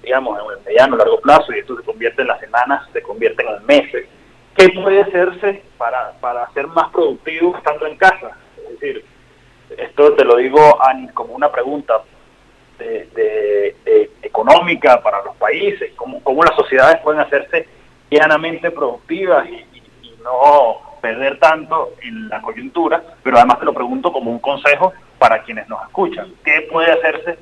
digamos, 0.02 0.38
en 0.38 0.58
el 0.58 0.64
mediano, 0.64 0.96
largo 0.96 1.20
plazo 1.20 1.52
y 1.52 1.60
esto 1.60 1.76
se 1.76 1.82
convierte 1.82 2.22
en 2.22 2.28
las 2.28 2.40
semanas, 2.40 2.86
se 2.92 3.02
convierte 3.02 3.42
en 3.42 3.66
meses, 3.66 4.06
¿Qué 4.58 4.70
puede 4.70 5.02
hacerse 5.02 5.62
para, 5.76 6.14
para 6.20 6.50
ser 6.50 6.66
más 6.66 6.90
productivo 6.90 7.56
estando 7.56 7.86
en 7.86 7.96
casa? 7.96 8.36
Es 8.56 8.80
decir, 8.80 9.04
esto 9.76 10.14
te 10.14 10.24
lo 10.24 10.34
digo 10.36 10.58
como 11.14 11.34
una 11.34 11.48
pregunta 11.52 12.02
económica 14.20 15.00
para 15.00 15.22
los 15.22 15.36
países, 15.36 15.92
cómo, 15.94 16.20
cómo 16.24 16.42
las 16.42 16.56
sociedades 16.56 17.00
pueden 17.04 17.20
hacerse 17.20 17.68
llanamente 18.10 18.72
productivas 18.72 19.48
y, 19.48 19.64
no 20.24 20.98
perder 21.00 21.38
tanto 21.38 21.92
en 22.02 22.28
la 22.28 22.42
coyuntura, 22.42 23.00
pero 23.22 23.36
además 23.36 23.60
te 23.60 23.64
lo 23.64 23.72
pregunto 23.72 24.12
como 24.12 24.32
un 24.32 24.40
consejo 24.40 24.92
para 25.16 25.44
quienes 25.44 25.68
nos 25.68 25.80
escuchan. 25.82 26.32
¿Qué 26.44 26.66
puede 26.70 26.90
hacerse, 26.90 27.38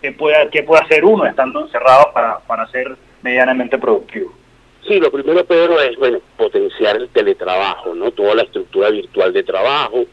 qué 0.00 0.12
puede, 0.12 0.48
qué 0.50 0.62
puede 0.62 0.84
hacer 0.84 1.04
uno 1.04 1.26
estando 1.26 1.60
encerrado 1.62 2.12
para, 2.12 2.38
para 2.38 2.68
ser 2.68 2.96
medianamente 3.22 3.76
productivo? 3.76 4.32
Sí, 4.86 5.00
lo 5.00 5.10
primero, 5.10 5.44
Pedro, 5.44 5.80
es 5.80 5.96
bueno 5.96 6.20
potenciar 6.36 6.96
el 6.96 7.08
teletrabajo, 7.08 7.94
¿no? 7.94 8.12
Toda 8.12 8.36
la 8.36 8.42
estructura 8.42 8.90
virtual 8.90 9.32
de 9.32 9.42
trabajo, 9.42 10.04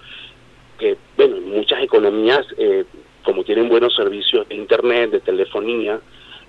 que, 0.80 0.98
bueno, 1.16 1.38
muchas 1.42 1.84
economías, 1.84 2.42
eh, 2.58 2.84
como 3.24 3.44
tienen 3.44 3.70
buenos 3.70 3.96
servicios 3.96 4.50
de 4.50 4.56
Internet, 4.56 5.12
de 5.12 5.20
telefonía, 5.20 6.00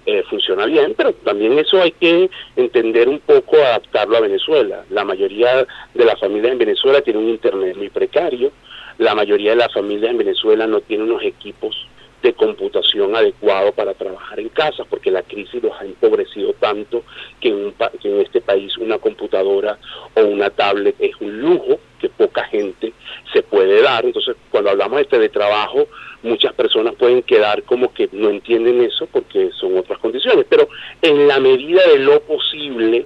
eh, 0.07 0.23
funciona 0.29 0.65
bien, 0.65 0.95
pero 0.97 1.13
también 1.13 1.59
eso 1.59 1.81
hay 1.83 1.93
que 1.93 2.31
entender 2.57 3.09
un 3.09 3.21
poco, 3.21 3.57
adaptarlo 3.57 4.17
a 4.17 4.21
Venezuela. 4.21 4.85
La 4.89 5.05
mayoría 5.05 5.67
de 5.93 6.05
las 6.05 6.19
familias 6.19 6.53
en 6.53 6.59
Venezuela 6.59 7.03
tienen 7.03 7.25
un 7.25 7.31
Internet 7.31 7.77
muy 7.77 7.91
precario, 7.91 8.53
la 8.99 9.15
mayoría 9.15 9.51
de 9.51 9.57
las 9.57 9.73
familias 9.73 10.11
en 10.11 10.19
Venezuela 10.19 10.67
no 10.67 10.81
tienen 10.81 11.11
unos 11.11 11.23
equipos 11.23 11.87
de 12.25 12.33
computación 12.33 13.15
adecuado 13.15 13.73
para 13.73 13.93
trabajar 13.93 14.41
en 14.41 14.49
casa, 14.49 14.85
porque 14.89 15.11
la 15.11 15.23
crisis 15.23 15.63
los 15.63 15.73
ha 15.79 15.85
empobrecido 15.85 16.55
tanto 16.55 17.05
que 17.39 17.51
en, 17.51 17.75
en 18.03 18.21
este 18.23 18.41
país 18.41 18.79
una 18.79 18.99
computadora 18.99 19.79
o 20.15 20.23
una 20.23 20.49
tablet 20.49 20.97
es 20.99 21.15
un 21.21 21.39
lujo 21.39 21.79
que 22.01 22.09
poca 22.09 22.45
gente 22.45 22.95
se 23.31 23.43
puede 23.43 23.83
dar. 23.83 24.07
Entonces, 24.07 24.37
cuando 24.51 24.71
hablamos 24.71 25.01
de 25.01 25.05
teletrabajo, 25.05 25.87
muchas 26.23 26.55
personas 26.55 26.95
pueden 26.95 27.23
quedar 27.23 27.63
como 27.65 27.93
que 27.93 28.09
no 28.13 28.31
entienden 28.31 28.81
eso 28.81 29.07
porque 29.07 29.51
son 29.61 29.77
otras 29.77 29.99
condiciones, 29.99 30.47
pero 30.49 30.67
en 31.03 31.29
la 31.29 31.39
medida 31.41 31.83
de 31.87 31.99
lo 31.99 32.21
posible, 32.21 33.05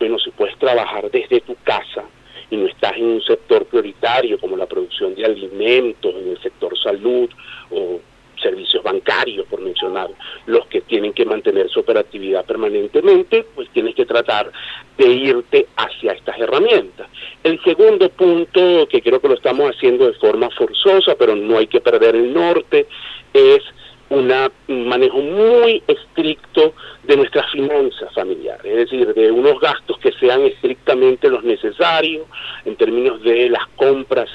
bueno, 0.00 0.18
si 0.18 0.30
puedes 0.32 0.58
trabajar 0.58 1.08
desde 1.12 1.40
tu 1.40 1.54
casa, 1.62 2.02
y 2.50 2.56
no 2.56 2.66
estás 2.66 2.96
en 2.96 3.04
un 3.04 3.22
sector 3.22 3.64
prioritario 3.66 4.38
como 4.38 4.56
la 4.56 4.66
producción 4.66 5.14
de 5.14 5.24
alimentos, 5.24 6.14
en 6.14 6.30
el 6.30 6.42
sector 6.42 6.76
salud 6.78 7.28
o 7.70 8.00
servicios 8.40 8.82
bancarios, 8.82 9.46
por 9.46 9.60
mencionar, 9.60 10.10
los 10.46 10.66
que 10.66 10.80
tienen 10.82 11.12
que 11.12 11.24
mantener 11.24 11.68
su 11.68 11.80
operatividad 11.80 12.44
permanentemente, 12.44 13.46
pues 13.54 13.68
tienes 13.70 13.94
que 13.94 14.06
tratar 14.06 14.50
de 14.96 15.06
irte 15.06 15.66
hacia 15.76 16.12
estas 16.12 16.38
herramientas. 16.38 17.08
El 17.42 17.62
segundo 17.62 18.08
punto, 18.10 18.86
que 18.88 19.02
creo 19.02 19.20
que 19.20 19.28
lo 19.28 19.34
estamos 19.34 19.70
haciendo 19.70 20.06
de 20.06 20.14
forma 20.14 20.50
forzosa, 20.50 21.14
pero 21.18 21.34
no 21.34 21.58
hay 21.58 21.66
que 21.66 21.80
perder 21.80 22.16
el 22.16 22.32
norte, 22.32 22.86
es 23.32 23.62
un 24.08 24.32
manejo 24.68 25.18
muy 25.18 25.82
estricto 25.86 26.74
de 27.02 27.16
nuestras 27.16 27.50
finanzas 27.50 28.12
familiares, 28.14 28.64
es 28.64 28.76
decir, 28.76 29.12
de 29.14 29.32
unos 29.32 29.58
gastos 29.60 29.98
que 29.98 30.12
sean 30.12 30.42
estrictamente 30.42 31.28
los 31.28 31.42
necesarios 31.42 32.24
en 32.64 32.76
términos 32.76 33.20
de 33.22 33.50
las 33.50 33.66
compras, 33.74 34.28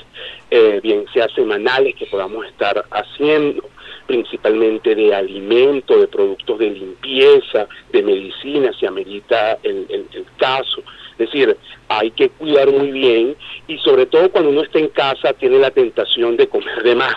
eh, 0.53 0.81
bien 0.83 1.05
sea 1.13 1.29
semanales 1.29 1.95
que 1.95 2.05
podamos 2.07 2.45
estar 2.45 2.83
haciendo, 2.91 3.63
principalmente 4.05 4.93
de 4.93 5.15
alimento, 5.15 5.97
de 5.97 6.09
productos 6.09 6.59
de 6.59 6.71
limpieza, 6.71 7.69
de 7.93 8.03
medicina, 8.03 8.71
si 8.77 8.85
amerita 8.85 9.57
el, 9.63 9.87
el, 9.89 10.25
caso. 10.37 10.83
Es 11.13 11.31
decir, 11.31 11.55
hay 11.87 12.11
que 12.11 12.27
cuidar 12.29 12.69
muy 12.69 12.91
bien 12.91 13.37
y 13.67 13.77
sobre 13.77 14.07
todo 14.07 14.29
cuando 14.29 14.49
uno 14.49 14.63
está 14.63 14.79
en 14.79 14.89
casa 14.89 15.31
tiene 15.33 15.57
la 15.57 15.71
tentación 15.71 16.35
de 16.35 16.49
comer 16.49 16.83
de 16.83 16.95
más. 16.95 17.15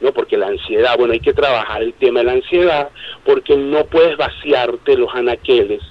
¿no? 0.00 0.12
Porque 0.12 0.38
la 0.38 0.46
ansiedad, 0.46 0.96
bueno, 0.96 1.12
hay 1.12 1.20
que 1.20 1.32
trabajar 1.32 1.82
el 1.82 1.92
tema 1.94 2.20
de 2.20 2.26
la 2.26 2.32
ansiedad, 2.32 2.90
porque 3.24 3.56
no 3.56 3.84
puedes 3.86 4.16
vaciarte 4.16 4.96
los 4.96 5.12
anaqueles, 5.12 5.82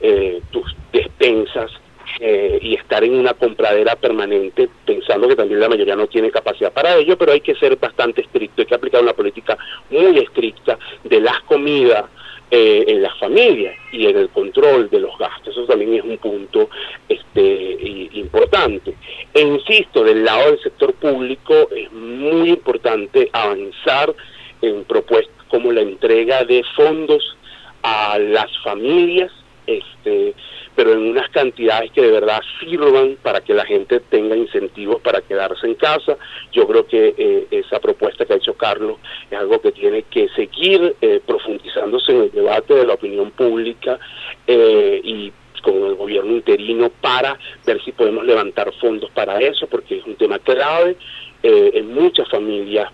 eh, 0.00 0.42
tus 0.50 0.76
despensas 0.92 1.72
eh, 2.20 2.58
y 2.60 2.74
estar 2.74 3.04
en 3.04 3.14
una 3.14 3.34
compradera 3.34 3.96
permanente, 3.96 4.68
pensando 4.84 5.28
que 5.28 5.36
también 5.36 5.60
la 5.60 5.68
mayoría 5.68 5.94
no 5.94 6.06
tiene 6.08 6.30
capacidad 6.30 6.72
para 6.72 6.96
ello, 6.96 7.16
pero 7.16 7.32
hay 7.32 7.40
que 7.40 7.54
ser 7.54 7.76
bastante 7.76 8.22
estricto, 8.22 8.62
hay 8.62 8.66
que 8.66 8.74
aplicar 8.74 9.02
una 9.02 9.12
política 9.12 9.56
muy 9.90 10.18
estricta 10.18 10.78
de 11.04 11.20
las 11.20 11.40
comidas 11.42 12.04
eh, 12.50 12.84
en 12.88 13.02
las 13.02 13.16
familias 13.18 13.76
y 13.92 14.06
en 14.06 14.16
el 14.16 14.30
control 14.30 14.88
de 14.88 15.00
los 15.00 15.16
gastos. 15.18 15.54
Eso 15.54 15.66
también 15.66 15.94
es 15.94 16.02
un 16.02 16.16
punto 16.16 16.70
este, 17.06 17.76
importante. 18.14 18.94
E 19.34 19.40
insisto, 19.42 20.02
del 20.02 20.24
lado 20.24 20.50
del 20.50 20.60
sector 20.60 20.94
público 20.94 21.68
es 21.70 21.92
muy 21.92 22.48
importante 22.48 23.28
avanzar 23.32 24.14
en 24.62 24.82
propuestas 24.84 25.44
como 25.48 25.72
la 25.72 25.82
entrega 25.82 26.44
de 26.44 26.64
fondos 26.74 27.36
a 27.82 28.18
las 28.18 28.50
familias, 28.64 29.30
este, 29.68 30.34
pero 30.74 30.94
en 30.94 31.10
unas 31.10 31.28
cantidades 31.30 31.90
que 31.92 32.00
de 32.00 32.10
verdad 32.10 32.40
sirvan 32.58 33.16
para 33.22 33.42
que 33.42 33.52
la 33.52 33.66
gente 33.66 34.00
tenga 34.00 34.34
incentivos 34.34 35.00
para 35.02 35.20
quedarse 35.20 35.66
en 35.66 35.74
casa. 35.74 36.16
Yo 36.52 36.66
creo 36.66 36.86
que 36.86 37.14
eh, 37.18 37.46
esa 37.50 37.78
propuesta 37.78 38.24
que 38.24 38.32
ha 38.32 38.36
hecho 38.36 38.54
Carlos 38.54 38.96
es 39.30 39.38
algo 39.38 39.60
que 39.60 39.72
tiene 39.72 40.04
que 40.04 40.28
seguir 40.30 40.96
eh, 41.02 41.20
profundizándose 41.26 42.12
en 42.12 42.22
el 42.22 42.30
debate 42.32 42.74
de 42.74 42.86
la 42.86 42.94
opinión 42.94 43.30
pública 43.32 43.98
eh, 44.46 45.00
y 45.04 45.32
con 45.62 45.84
el 45.84 45.96
gobierno 45.96 46.32
interino 46.32 46.90
para 47.00 47.38
ver 47.66 47.82
si 47.84 47.92
podemos 47.92 48.24
levantar 48.24 48.72
fondos 48.80 49.10
para 49.10 49.38
eso, 49.40 49.66
porque 49.66 49.98
es 49.98 50.04
un 50.06 50.14
tema 50.14 50.38
clave 50.38 50.96
en 51.42 51.94
muchas 51.94 52.28
familias 52.28 52.90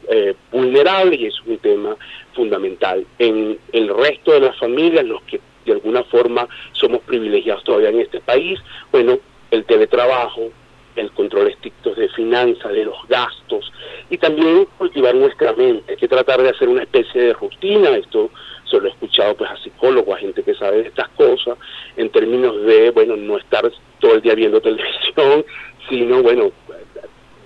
vulnerables 0.52 1.18
y 1.18 1.26
es 1.26 1.40
un 1.46 1.56
tema 1.58 1.96
fundamental. 2.34 3.06
En 3.18 3.58
el 3.72 3.88
resto 3.88 4.32
de 4.32 4.40
las 4.40 4.58
familias, 4.58 5.04
los 5.04 5.22
que 5.22 5.40
de 5.64 5.72
alguna 5.72 6.02
forma 6.04 6.48
somos 6.72 7.00
privilegiados 7.02 7.64
todavía 7.64 7.90
en 7.90 8.00
este 8.00 8.20
país. 8.20 8.60
Bueno, 8.90 9.18
el 9.50 9.64
teletrabajo, 9.64 10.50
el 10.96 11.10
control 11.12 11.48
estricto 11.48 11.94
de 11.94 12.08
finanzas, 12.08 12.72
de 12.72 12.84
los 12.84 12.96
gastos 13.08 13.72
y 14.10 14.18
también 14.18 14.66
cultivar 14.78 15.14
nuestra 15.14 15.52
mente. 15.52 15.92
Hay 15.92 15.96
que 15.96 16.08
tratar 16.08 16.42
de 16.42 16.50
hacer 16.50 16.68
una 16.68 16.82
especie 16.82 17.20
de 17.20 17.32
rutina, 17.32 17.90
esto 17.90 18.30
se 18.70 18.80
lo 18.80 18.86
he 18.86 18.90
escuchado 18.90 19.36
pues 19.36 19.50
a 19.50 19.56
psicólogos, 19.58 20.16
a 20.16 20.20
gente 20.20 20.42
que 20.42 20.54
sabe 20.54 20.82
de 20.82 20.88
estas 20.88 21.08
cosas, 21.10 21.58
en 21.96 22.10
términos 22.10 22.62
de, 22.62 22.90
bueno, 22.90 23.16
no 23.16 23.38
estar 23.38 23.70
todo 24.00 24.14
el 24.14 24.22
día 24.22 24.34
viendo 24.34 24.60
televisión, 24.62 25.44
sino, 25.88 26.22
bueno, 26.22 26.50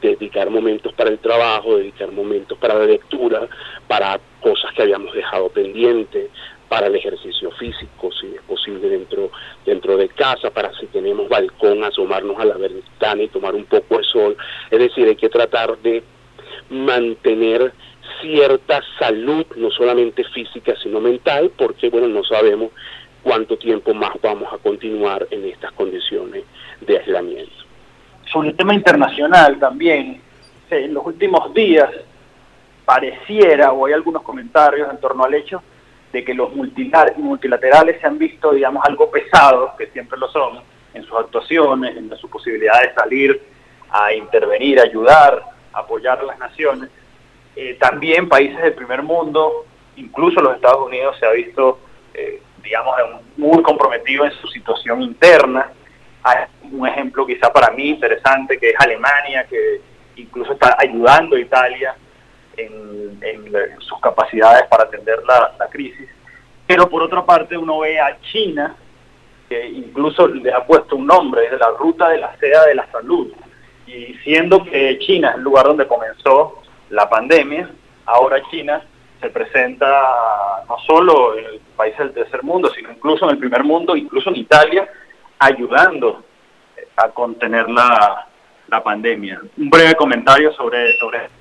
dedicar 0.00 0.48
momentos 0.50 0.92
para 0.94 1.11
el 1.11 1.18
trabajo, 1.18 1.76
dedicar 1.76 2.12
momentos 2.12 2.57
para 2.59 2.74
la 2.74 2.87
lectura, 2.87 3.48
para 3.88 4.20
cosas 4.40 4.72
que 4.74 4.83
habíamos 4.83 5.12
dejado 5.12 5.48
pendientes, 5.48 6.31
para 6.68 6.87
el 6.88 6.96
ejercicio 6.96 7.50
físico, 7.52 8.11
si 8.12 8.26
es 8.35 8.42
posible 8.42 8.88
dentro, 8.88 9.31
dentro 9.64 9.96
de 9.96 10.09
casa, 10.09 10.50
para 10.50 10.72
si 10.74 10.87
tenemos 10.87 11.28
balcón, 11.28 11.83
asomarnos 11.83 12.38
a 12.38 12.44
la 12.44 12.57
ventana 12.57 13.22
y 13.22 13.28
tomar 13.28 13.54
un 13.54 13.64
poco 13.64 13.98
de 13.98 14.04
sol. 14.04 14.37
Es 14.70 14.78
decir, 14.78 15.07
hay 15.09 15.16
que 15.16 15.28
tratar 15.28 15.78
de 15.78 16.02
mantener 16.70 17.72
cierta 18.20 18.83
salud, 18.98 19.46
no 19.57 19.70
solamente 19.70 20.24
física, 20.24 20.74
sino 20.83 21.00
mental, 21.00 21.50
porque 21.57 21.88
bueno, 21.88 22.09
no 22.09 22.24
sabemos 22.24 22.70
cuánto 23.22 23.57
tiempo 23.57 23.94
más 23.94 24.12
vamos 24.22 24.52
a 24.52 24.59
continuar 24.59 25.26
en 25.31 25.44
estas 25.44 25.72
condiciones 25.72 26.44
de 26.81 26.98
aislamiento. 26.98 27.52
Sobre 28.31 28.50
el 28.50 28.57
tema 28.57 28.74
internacional 28.74 29.59
también, 29.59 30.20
en 30.70 30.94
los 30.94 31.07
últimos 31.07 31.52
días 31.54 31.90
pareciera, 32.85 33.72
o 33.72 33.87
hay 33.87 33.92
algunos 33.92 34.22
comentarios 34.22 34.90
en 34.90 34.98
torno 34.98 35.24
al 35.24 35.35
hecho, 35.35 35.62
de 36.12 36.24
que 36.24 36.34
los 36.34 36.50
multilaterales 36.54 38.00
se 38.00 38.06
han 38.06 38.18
visto, 38.18 38.52
digamos, 38.52 38.84
algo 38.86 39.10
pesados, 39.10 39.72
que 39.76 39.88
siempre 39.88 40.18
lo 40.18 40.28
son, 40.28 40.60
en 40.94 41.02
sus 41.02 41.18
actuaciones, 41.18 41.96
en 41.96 42.14
su 42.16 42.30
posibilidad 42.30 42.80
de 42.82 42.94
salir 42.94 43.42
a 43.90 44.12
intervenir, 44.12 44.80
ayudar, 44.80 45.42
apoyar 45.72 46.18
a 46.20 46.24
las 46.24 46.38
naciones. 46.38 46.90
Eh, 47.54 47.76
también 47.80 48.28
países 48.28 48.60
del 48.62 48.74
primer 48.74 49.02
mundo, 49.02 49.66
incluso 49.96 50.40
los 50.40 50.56
Estados 50.56 50.86
Unidos, 50.86 51.16
se 51.18 51.26
ha 51.26 51.30
visto, 51.32 51.80
eh, 52.14 52.40
digamos, 52.62 52.94
muy 53.36 53.62
comprometido 53.62 54.24
en 54.24 54.32
su 54.32 54.48
situación 54.48 55.02
interna. 55.02 55.70
Hay 56.22 56.46
un 56.72 56.86
ejemplo 56.86 57.26
quizá 57.26 57.52
para 57.52 57.70
mí 57.70 57.90
interesante, 57.90 58.58
que 58.58 58.70
es 58.70 58.76
Alemania, 58.78 59.46
que 59.48 59.80
incluso 60.16 60.52
está 60.52 60.76
ayudando 60.78 61.36
a 61.36 61.40
Italia 61.40 61.96
en, 62.58 63.18
sus 63.80 64.00
capacidades 64.00 64.64
para 64.68 64.84
atender 64.84 65.22
la, 65.26 65.68
crisis. 65.70 66.08
Pero 66.66 66.88
por 66.88 67.02
otra 67.02 67.24
parte 67.24 67.56
uno 67.56 67.80
ve 67.80 67.98
a 67.98 68.18
China, 68.20 68.76
que 69.48 69.66
incluso 69.68 70.26
le 70.28 70.52
ha 70.52 70.64
puesto 70.66 70.96
un 70.96 71.06
nombre, 71.06 71.46
es 71.46 71.58
la 71.58 71.70
ruta 71.78 72.08
de 72.10 72.18
la 72.18 72.36
seda 72.36 72.66
de 72.66 72.74
la 72.74 72.90
salud. 72.90 73.32
Y 73.86 74.14
siendo 74.24 74.62
que 74.64 74.98
China 74.98 75.30
es 75.30 75.36
el 75.36 75.42
lugar 75.42 75.66
donde 75.66 75.86
comenzó 75.86 76.62
la 76.90 77.08
pandemia, 77.08 77.70
ahora 78.06 78.42
China 78.50 78.82
se 79.20 79.30
presenta 79.30 79.86
no 80.68 80.78
solo 80.86 81.36
en 81.38 81.44
el 81.46 81.60
país 81.76 81.96
del 81.98 82.12
tercer 82.12 82.42
mundo, 82.42 82.70
sino 82.70 82.90
incluso 82.90 83.24
en 83.24 83.32
el 83.32 83.38
primer 83.38 83.64
mundo, 83.64 83.96
incluso 83.96 84.30
en 84.30 84.36
Italia, 84.36 84.88
ayudando 85.38 86.22
a 86.96 87.08
contener 87.08 87.68
la, 87.68 88.26
la 88.68 88.82
pandemia. 88.82 89.40
Un 89.56 89.70
breve 89.70 89.94
comentario 89.94 90.52
sobre, 90.52 90.96
sobre 90.98 91.24
esto. 91.24 91.38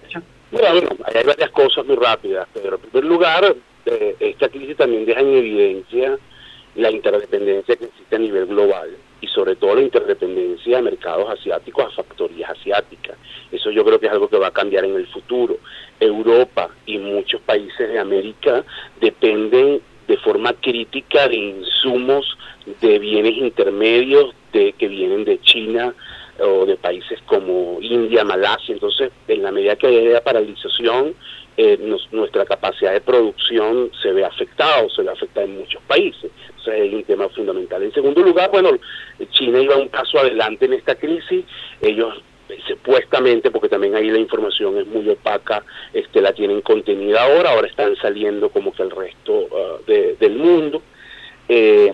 Bueno, 0.51 0.89
hay 1.05 1.23
varias 1.25 1.51
cosas 1.51 1.85
muy 1.85 1.95
rápidas, 1.95 2.47
pero 2.53 2.75
en 2.75 2.81
primer 2.81 3.05
lugar, 3.05 3.55
esta 4.19 4.49
crisis 4.49 4.77
también 4.77 5.05
deja 5.05 5.19
en 5.19 5.33
evidencia 5.33 6.17
la 6.75 6.91
interdependencia 6.91 7.75
que 7.75 7.85
existe 7.85 8.15
a 8.15 8.19
nivel 8.19 8.45
global 8.45 8.95
y 9.19 9.27
sobre 9.27 9.55
todo 9.55 9.75
la 9.75 9.81
interdependencia 9.81 10.77
de 10.77 10.83
mercados 10.83 11.29
asiáticos 11.29 11.85
a 11.85 12.03
factorías 12.03 12.51
asiáticas. 12.51 13.17
Eso 13.51 13.71
yo 13.71 13.83
creo 13.83 13.99
que 13.99 14.05
es 14.05 14.11
algo 14.11 14.29
que 14.29 14.37
va 14.37 14.47
a 14.47 14.51
cambiar 14.51 14.85
en 14.85 14.95
el 14.95 15.07
futuro. 15.07 15.57
Europa 15.99 16.69
y 16.85 16.97
muchos 16.99 17.41
países 17.41 17.89
de 17.89 17.99
América 17.99 18.63
dependen 19.01 19.81
de 20.07 20.17
forma 20.17 20.53
crítica 20.53 21.27
de 21.27 21.35
insumos 21.35 22.37
de 22.79 22.99
bienes 22.99 23.37
intermedios 23.37 24.33
de 24.53 24.73
que 24.73 24.87
vienen 24.87 25.25
de 25.25 25.41
China, 25.41 25.93
o 26.39 26.65
de 26.65 26.75
países 26.75 27.19
como 27.25 27.79
India, 27.81 28.23
Malasia. 28.23 28.73
Entonces, 28.73 29.11
en 29.27 29.43
la 29.43 29.51
medida 29.51 29.75
que 29.75 29.87
haya 29.87 30.23
paralización, 30.23 31.15
eh, 31.57 31.77
nuestra 32.11 32.45
capacidad 32.45 32.93
de 32.93 33.01
producción 33.01 33.91
se 34.01 34.11
ve 34.11 34.23
afectada 34.23 34.83
o 34.83 34.89
se 34.89 35.01
ve 35.01 35.09
afectada 35.09 35.45
en 35.45 35.57
muchos 35.57 35.81
países. 35.83 36.31
Entonces, 36.49 36.73
es 36.75 36.93
un 36.93 37.03
tema 37.03 37.29
fundamental. 37.29 37.83
En 37.83 37.93
segundo 37.93 38.21
lugar, 38.21 38.51
bueno, 38.51 38.71
China 39.31 39.59
iba 39.59 39.75
un 39.75 39.89
paso 39.89 40.19
adelante 40.19 40.65
en 40.65 40.73
esta 40.73 40.95
crisis. 40.95 41.45
Ellos 41.81 42.21
supuestamente, 42.67 43.51
porque 43.51 43.69
también 43.69 43.95
ahí 43.95 44.09
la 44.09 44.19
información 44.19 44.77
es 44.77 44.87
muy 44.87 45.07
opaca, 45.09 45.63
este, 45.93 46.21
la 46.21 46.33
tienen 46.33 46.61
contenida 46.61 47.23
ahora, 47.23 47.51
ahora 47.51 47.67
están 47.67 47.95
saliendo 47.97 48.49
como 48.49 48.73
que 48.73 48.83
el 48.83 48.91
resto 48.91 49.33
uh, 49.33 49.85
del 49.85 50.35
mundo. 50.35 50.81
Eh, 51.49 51.93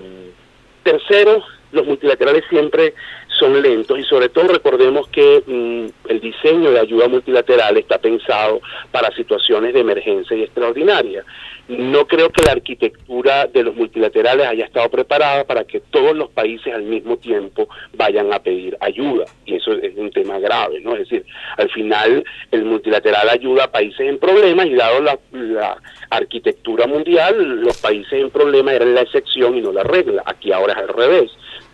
tercero, 0.84 1.44
los 1.72 1.86
multilaterales 1.86 2.44
siempre 2.50 2.94
son 3.40 3.62
lentos 3.62 4.00
y 4.00 4.04
sobre 4.04 4.30
todo 4.30 4.48
recordemos 4.48 5.08
que 5.10 5.44
mm, 5.46 6.10
el 6.10 6.20
diseño 6.20 6.72
de 6.72 6.80
ayuda 6.80 7.08
multilateral 7.08 7.78
está 7.78 7.98
pensado 7.98 8.62
para 8.92 9.14
situaciones 9.16 9.74
de 9.74 9.80
emergencia 9.80 10.36
y 10.36 10.44
extraordinaria. 10.44 11.24
No 11.68 12.06
creo 12.06 12.30
que 12.30 12.44
la 12.44 12.52
arquitectura 12.52 13.48
de 13.48 13.64
los 13.64 13.76
multilaterales 13.76 14.48
haya 14.48 14.66
estado 14.66 14.90
preparada 14.90 15.46
para 15.46 15.64
que 15.64 15.80
todos 15.80 16.16
los 16.16 16.30
países 16.30 16.74
al 16.74 16.84
mismo 16.84 17.18
tiempo 17.18 17.70
vayan 17.94 18.34
a 18.34 18.40
pedir 18.40 18.78
ayuda 18.82 19.26
y 19.46 19.56
eso 19.56 19.72
es 19.74 19.96
un 19.96 20.12
tema 20.12 20.40
grave, 20.40 20.82
¿no? 20.82 20.94
Es 20.94 21.10
decir, 21.10 21.26
al 21.58 21.70
final 21.70 22.24
el 22.52 22.66
multilateral 22.66 23.30
ayuda 23.30 23.66
a 23.66 23.72
países 23.72 24.02
en 24.02 24.20
problemas 24.20 24.66
y 24.66 24.76
dado 24.76 25.02
la, 25.02 25.18
la 25.32 25.78
arquitectura 26.10 26.86
mundial, 26.86 27.62
los 27.62 27.78
países 27.78 28.14
en 28.14 28.30
problemas 28.30 28.74
eran 28.76 28.94
la 28.94 29.02
excepción 29.02 29.58
y 29.58 29.62
no 29.62 29.72
la 29.72 29.84
regla. 29.84 30.22
Aquí 30.26 30.52
ahora 30.52 30.74
es 30.74 30.80
al 30.80 30.90
revés 30.90 31.32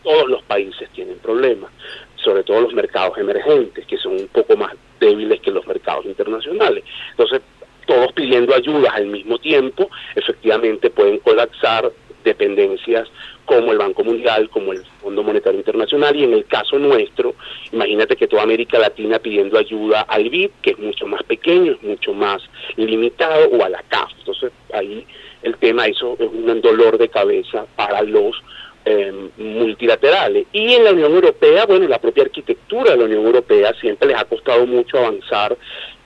todos 0.10 0.28
los 0.28 0.41
países 0.43 0.89
tienen 0.89 1.19
problemas, 1.19 1.69
sobre 2.15 2.43
todo 2.43 2.62
los 2.62 2.74
mercados 2.74 3.15
emergentes, 3.19 3.86
que 3.86 3.95
son 3.98 4.13
un 4.13 4.28
poco 4.30 4.58
más 4.58 4.74
débiles 5.00 5.39
que 5.39 5.52
los 5.52 5.67
mercados 5.67 6.04
internacionales. 6.06 6.84
Entonces, 7.12 7.41
todos 7.86 8.12
pidiendo 8.13 8.56
ayudas 8.56 8.91
al 8.95 9.06
mismo 9.06 9.38
tiempo, 9.38 9.88
efectivamente 10.15 10.89
pueden 10.89 11.19
colapsar 11.19 11.91
dependencias 12.24 13.08
como 13.45 13.72
el 13.72 13.78
Banco 13.78 14.04
Mundial, 14.04 14.50
como 14.50 14.74
el 14.74 14.84
Fondo 15.00 15.22
Monetario 15.22 15.60
Internacional, 15.60 16.15
y 16.15 16.24
en 16.24 16.34
el 16.34 16.45
caso 16.45 16.80
nuestro, 16.80 17.36
imagínate 17.71 18.15
que 18.15 18.27
toda 18.27 18.42
América 18.42 18.79
Latina 18.79 19.19
pidiendo 19.19 19.60
ayuda 19.60 20.02
al 20.02 20.27
BID, 20.27 20.50
que 20.63 20.71
es 20.71 20.79
mucho 20.79 21.06
más 21.06 21.21
pequeño, 21.21 21.73
es 21.73 21.83
mucho 21.83 22.13
más 22.13 22.42
limitado, 22.77 23.48
o 23.50 23.63
a 23.63 23.69
la 23.69 23.83
CAF. 23.83 24.12
Entonces, 24.17 24.52
ahí 24.73 25.06
el 25.44 25.56
tema, 25.58 25.86
eso 25.86 26.17
es 26.19 26.27
un 26.27 26.62
dolor 26.62 26.98
de 26.98 27.10
cabeza 27.10 27.67
para 27.75 28.02
los 28.02 28.36
eh, 28.92 29.13
multilaterales. 29.37 30.48
Y 30.52 30.73
en 30.73 30.83
la 30.83 30.94
Unión 30.94 31.13
Europea, 31.13 31.67
bueno, 31.67 31.87
la 31.87 32.00
propia 32.00 32.23
arquitectura 32.23 32.92
de 32.92 32.98
la 32.98 33.06
Unión 33.06 33.23
Europea 33.23 33.71
siempre 33.79 34.08
les 34.08 34.17
ha 34.17 34.25
costado 34.25 34.65
mucho 34.65 34.98
avanzar 34.98 35.56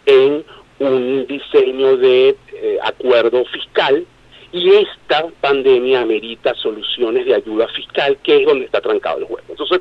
en 0.05 0.43
un 0.79 1.25
diseño 1.25 1.95
de 1.95 2.35
eh, 2.51 2.79
acuerdo 2.83 3.45
fiscal 3.45 4.05
y 4.51 4.69
esta 4.73 5.25
pandemia 5.39 6.01
amerita 6.01 6.53
soluciones 6.55 7.25
de 7.25 7.35
ayuda 7.35 7.69
fiscal, 7.69 8.17
que 8.21 8.41
es 8.41 8.45
donde 8.45 8.65
está 8.65 8.81
trancado 8.81 9.19
el 9.19 9.25
juego. 9.25 9.47
Entonces, 9.47 9.79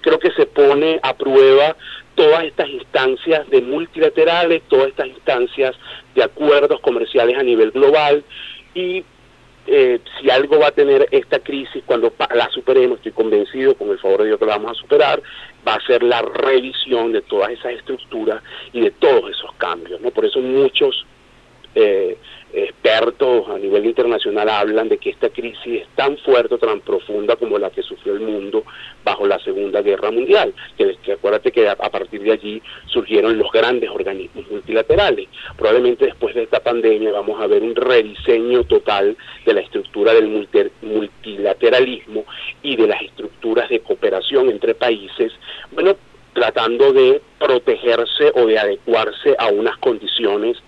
creo 0.00 0.20
que 0.20 0.30
se 0.30 0.46
pone 0.46 1.00
a 1.02 1.12
prueba 1.16 1.76
todas 2.14 2.44
estas 2.44 2.68
instancias 2.68 3.50
de 3.50 3.62
multilaterales, 3.62 4.62
todas 4.68 4.90
estas 4.90 5.08
instancias 5.08 5.74
de 6.14 6.22
acuerdos 6.22 6.78
comerciales 6.80 7.36
a 7.36 7.42
nivel 7.42 7.72
global 7.72 8.22
y 8.76 9.02
eh, 9.66 10.00
si 10.20 10.30
algo 10.30 10.58
va 10.58 10.68
a 10.68 10.72
tener 10.72 11.08
esta 11.10 11.38
crisis 11.38 11.82
cuando 11.86 12.12
la 12.34 12.48
superemos, 12.50 12.98
estoy 12.98 13.12
convencido, 13.12 13.74
con 13.74 13.90
el 13.90 13.98
favor 13.98 14.20
de 14.20 14.26
Dios 14.28 14.38
que 14.38 14.46
la 14.46 14.56
vamos 14.56 14.72
a 14.72 14.80
superar, 14.80 15.22
va 15.66 15.74
a 15.74 15.86
ser 15.86 16.02
la 16.02 16.22
revisión 16.22 17.12
de 17.12 17.22
todas 17.22 17.50
esas 17.50 17.72
estructuras 17.72 18.42
y 18.72 18.80
de 18.80 18.90
todos 18.90 19.30
esos 19.30 19.52
cambios. 19.54 20.00
¿no? 20.00 20.10
Por 20.10 20.26
eso 20.26 20.40
muchos 20.40 21.06
eh, 21.74 22.18
expertos 22.54 23.48
a 23.48 23.58
nivel 23.58 23.86
internacional 23.86 24.48
hablan 24.48 24.88
de 24.88 24.98
que 24.98 25.10
esta 25.10 25.28
crisis 25.28 25.82
es 25.82 25.88
tan 25.96 26.16
fuerte, 26.18 26.56
tan 26.58 26.80
profunda 26.80 27.36
como 27.36 27.58
la 27.58 27.70
que 27.70 27.82
sufrió 27.82 28.14
el 28.14 28.20
mundo 28.20 28.64
bajo 29.04 29.26
la 29.26 29.38
Segunda 29.40 29.82
Guerra 29.82 30.10
Mundial. 30.10 30.54
Que, 30.76 31.12
acuérdate 31.12 31.50
que 31.50 31.68
a, 31.68 31.76
partir 31.76 32.22
de 32.22 32.32
allí 32.32 32.62
surgieron 32.86 33.38
los 33.38 33.50
grandes 33.50 33.90
organismos 33.90 34.48
multilaterales. 34.50 35.28
Probablemente 35.56 36.06
después 36.06 36.34
de 36.34 36.44
esta 36.44 36.60
pandemia 36.60 37.12
vamos 37.12 37.40
a 37.40 37.46
ver 37.46 37.62
un 37.62 37.74
rediseño 37.74 38.64
total 38.64 39.16
de 39.44 39.54
la 39.54 39.60
estructura 39.60 40.14
del 40.14 40.28
multilateralismo 40.82 42.24
y 42.62 42.76
de 42.76 42.86
las 42.86 43.02
estructuras 43.02 43.68
de 43.68 43.80
cooperación 43.80 44.50
entre 44.50 44.74
países. 44.74 45.32
Bueno, 45.72 45.96
tratando 46.32 46.92
de 46.92 47.22
protegerse 47.38 48.32
o 48.34 48.46
de 48.46 48.58
adecuarse 48.58 49.34
a 49.38 49.48
unas 49.48 49.76
condiciones 49.78 50.58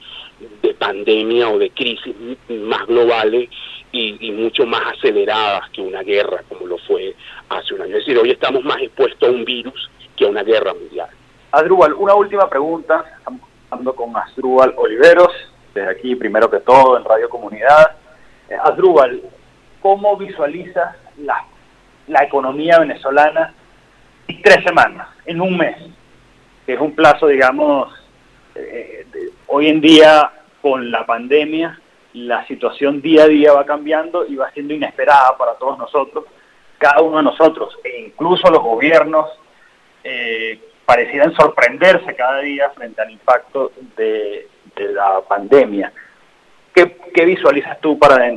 de 0.63 0.75
pandemia 0.75 1.49
o 1.49 1.59
de 1.59 1.71
crisis 1.71 2.15
más 2.49 2.87
globales 2.87 3.49
y, 3.93 4.31
mucho 4.33 4.67
más 4.67 4.83
aceleradas 4.95 5.71
que 5.71 5.81
una 5.81 6.03
guerra 6.03 6.43
como 6.49 6.67
lo 6.67 6.79
fue 6.79 7.15
hace 7.49 7.75
un 7.75 7.83
año. 7.83 7.97
Es 7.97 8.05
decir, 8.05 8.19
hoy 8.19 8.31
estamos 8.31 8.63
más 8.65 8.79
expuestos 8.83 9.29
a 9.29 9.33
un 9.33 9.45
virus 9.45 9.91
que 10.17 10.27
a 10.27 10.29
una 10.29 10.43
guerra 10.43 10.75
mundial. 10.75 11.09
Adrúbal, 11.53 11.95
una 11.95 12.15
última 12.15 12.49
pregunta. 12.49 13.05
Estamos 13.19 13.41
hablando 13.71 13.95
con 13.95 14.17
Asdrúbal 14.17 14.75
Oliveros, 14.77 15.33
desde 15.75 15.91
aquí, 15.91 16.15
primero 16.15 16.51
que 16.51 16.61
todo, 16.61 16.99
en 16.99 17.05
Radio 17.05 17.29
Comunidad. 17.29 17.97
Eh, 18.51 18.57
Asdrúbal, 18.63 19.23
¿cómo 19.81 20.17
visualizas 20.17 20.97
la, 21.19 21.45
la 22.09 22.25
economía 22.25 22.79
venezolana 22.79 23.55
en 24.29 24.43
tres 24.43 24.63
semanas, 24.65 25.09
en 25.25 25.41
un 25.41 25.57
mes? 25.57 25.77
Es 26.67 26.81
un 26.81 26.95
plazo, 26.95 27.29
digamos, 27.29 27.93
eh, 28.59 29.07
hoy 29.49 29.69
en 29.69 29.81
día 29.81 30.31
con 30.61 30.91
la 30.91 31.07
pandemia 31.07 31.81
la 32.17 32.47
situación 32.47 33.03
día 33.03 33.25
a 33.25 33.29
día 33.29 33.53
va 33.53 33.67
cambiando 33.67 34.25
y 34.27 34.37
va 34.37 34.51
siendo 34.53 34.73
inesperada 34.73 35.37
para 35.37 35.55
todos 35.55 35.77
nosotros, 35.79 36.25
cada 36.79 37.03
uno 37.03 37.19
de 37.19 37.25
nosotros, 37.25 37.79
e 37.85 38.07
incluso 38.07 38.51
los 38.51 38.63
gobiernos 38.63 39.29
eh, 40.03 40.59
parecieran 40.87 41.35
sorprenderse 41.35 42.15
cada 42.15 42.41
día 42.41 42.71
frente 42.71 43.03
al 43.03 43.11
impacto 43.11 43.73
de, 43.97 44.49
la 44.77 45.21
pandemia. 45.27 45.93
¿Qué, 46.75 47.25
visualizas 47.25 47.81
tú 47.81 47.99
para 47.99 48.31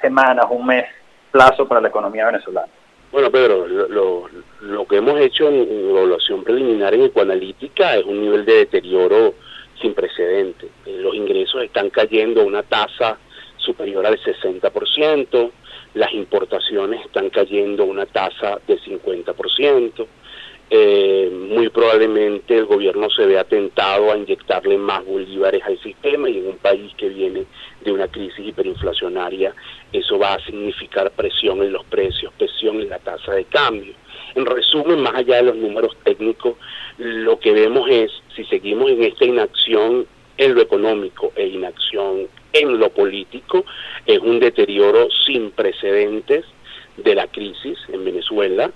semanas, 0.00 0.46
un 0.50 0.66
mes, 0.66 0.86
plazo 1.30 1.66
para 1.66 1.80
la 1.80 1.88
economía 1.88 2.26
venezolana? 2.26 2.68
Bueno, 3.10 3.30
Pedro, 3.30 3.66
lo, 3.66 4.28
lo 4.60 4.86
que 4.86 4.96
hemos 4.96 5.18
hecho 5.20 5.48
en, 5.48 5.88
evaluación 5.90 6.44
preliminar 6.44 6.94
en 6.94 7.04
ecoanalítica 7.04 7.96
es 7.96 8.04
un 8.04 8.20
nivel 8.20 8.44
de 8.44 8.54
deterioro 8.54 9.34
sin 9.80 9.94
precedente. 9.94 10.66
Eh, 10.84 10.98
los 11.00 11.14
ingresos 11.14 11.62
están 11.62 11.90
cayendo 11.90 12.42
a 12.42 12.44
una 12.44 12.62
tasa 12.62 13.18
superior 13.56 14.04
al 14.04 14.18
60%, 14.18 15.50
las 15.94 16.12
importaciones 16.12 17.04
están 17.04 17.30
cayendo 17.30 17.84
a 17.84 17.86
una 17.86 18.06
tasa 18.06 18.60
de 18.66 18.78
50%. 18.78 20.06
Eh, 20.70 21.30
muy 21.32 21.70
probablemente 21.70 22.58
el 22.58 22.66
gobierno 22.66 23.08
se 23.08 23.24
ve 23.24 23.38
atentado 23.38 24.12
a 24.12 24.18
inyectarle 24.18 24.76
más 24.76 25.02
bolívares 25.06 25.62
al 25.64 25.78
sistema 25.80 26.28
y 26.28 26.38
en 26.38 26.48
un 26.48 26.58
país 26.58 26.92
que 26.98 27.08
viene 27.08 27.46
de 27.80 27.92
una 27.92 28.06
crisis 28.06 28.46
hiperinflacionaria 28.46 29.54
eso 29.92 30.18
va 30.18 30.34
a 30.34 30.44
significar 30.44 31.10
presión 31.12 31.62
en 31.62 31.72
los 31.72 31.84
precios, 31.86 32.32
presión 32.36 32.80
en 32.80 32.90
la 32.90 32.98
tasa 32.98 33.32
de 33.32 33.44
cambio. 33.44 33.94
En 34.34 34.44
resumen, 34.44 35.00
más 35.00 35.14
allá 35.14 35.36
de 35.36 35.44
los 35.44 35.56
números 35.56 35.96
técnicos, 36.04 36.56
lo 36.98 37.38
que 37.38 37.52
vemos 37.52 37.88
es, 37.90 38.12
si 38.36 38.44
seguimos 38.44 38.90
en 38.90 39.04
esta 39.04 39.24
inacción 39.24 40.06
en 40.36 40.54
lo 40.54 40.60
económico 40.60 41.32
e 41.34 41.46
inacción 41.46 42.28
en 42.52 42.78
lo 42.78 42.90
político, 42.90 43.64
es 44.04 44.18
un 44.18 44.38
deterioro 44.38 45.08
sin 45.26 45.50
precedentes 45.50 46.44
de 46.96 47.14
la 47.14 47.26
crisis 47.26 47.78
en 47.88 48.04
Venezuela, 48.04 48.70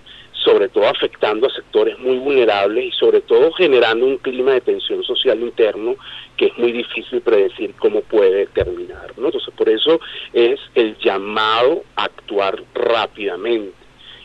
sobre 0.45 0.69
todo 0.69 0.87
afectando 0.87 1.47
a 1.47 1.51
sectores 1.51 1.99
muy 1.99 2.19
vulnerables 2.19 2.87
y 2.87 2.91
sobre 2.93 3.21
todo 3.21 3.53
generando 3.53 4.07
un 4.07 4.19
clima 4.19 4.53
de 4.53 4.61
tensión 4.61 5.03
social 5.05 5.41
interno 5.41 5.97
que 6.37 6.47
es 6.47 6.59
muy 6.59 6.73
difícil 6.73 7.21
predecir 7.21 7.75
cómo 7.75 8.01
puede 8.03 8.47
terminar. 8.47 9.13
¿no? 9.17 9.27
Entonces, 9.27 9.55
por 9.55 9.69
eso 9.69 10.01
es 10.33 10.61
el 10.75 10.97
llamado 10.99 11.85
a 11.97 12.05
actuar 12.05 12.63
rápidamente. 12.75 13.75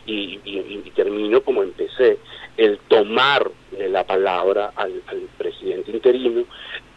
Y, 0.06 0.38
termino 0.96 1.42
como 1.42 1.62
empecé, 1.62 2.18
el 2.56 2.78
tomar 2.88 3.48
la 3.78 4.04
palabra 4.04 4.72
al, 4.74 5.02
al 5.06 5.20
presidente 5.36 5.92
interino 5.92 6.44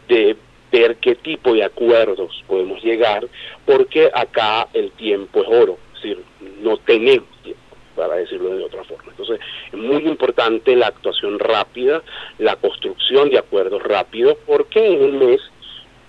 de 0.08 0.34
ver 0.72 0.96
qué 0.96 1.14
tipo 1.14 1.52
de 1.52 1.62
acuerdos 1.62 2.42
podemos 2.48 2.82
llegar, 2.82 3.28
porque 3.66 4.10
acá 4.12 4.66
el 4.72 4.90
tiempo 4.92 5.42
es 5.42 5.48
oro, 5.48 5.78
es 5.94 6.02
decir, 6.02 6.24
no 6.62 6.78
tenemos 6.78 7.28
tiempo 7.42 7.60
para 7.94 8.16
decirlo 8.16 8.56
de 8.56 8.64
otra 8.64 8.82
forma. 8.84 9.11
Entonces, 9.22 9.46
es 9.72 9.78
muy 9.78 10.06
importante 10.08 10.74
la 10.74 10.88
actuación 10.88 11.38
rápida, 11.38 12.02
la 12.38 12.56
construcción 12.56 13.30
de 13.30 13.38
acuerdos 13.38 13.82
rápidos, 13.82 14.36
porque 14.46 14.84
en 14.84 15.02
un 15.02 15.18
mes 15.18 15.40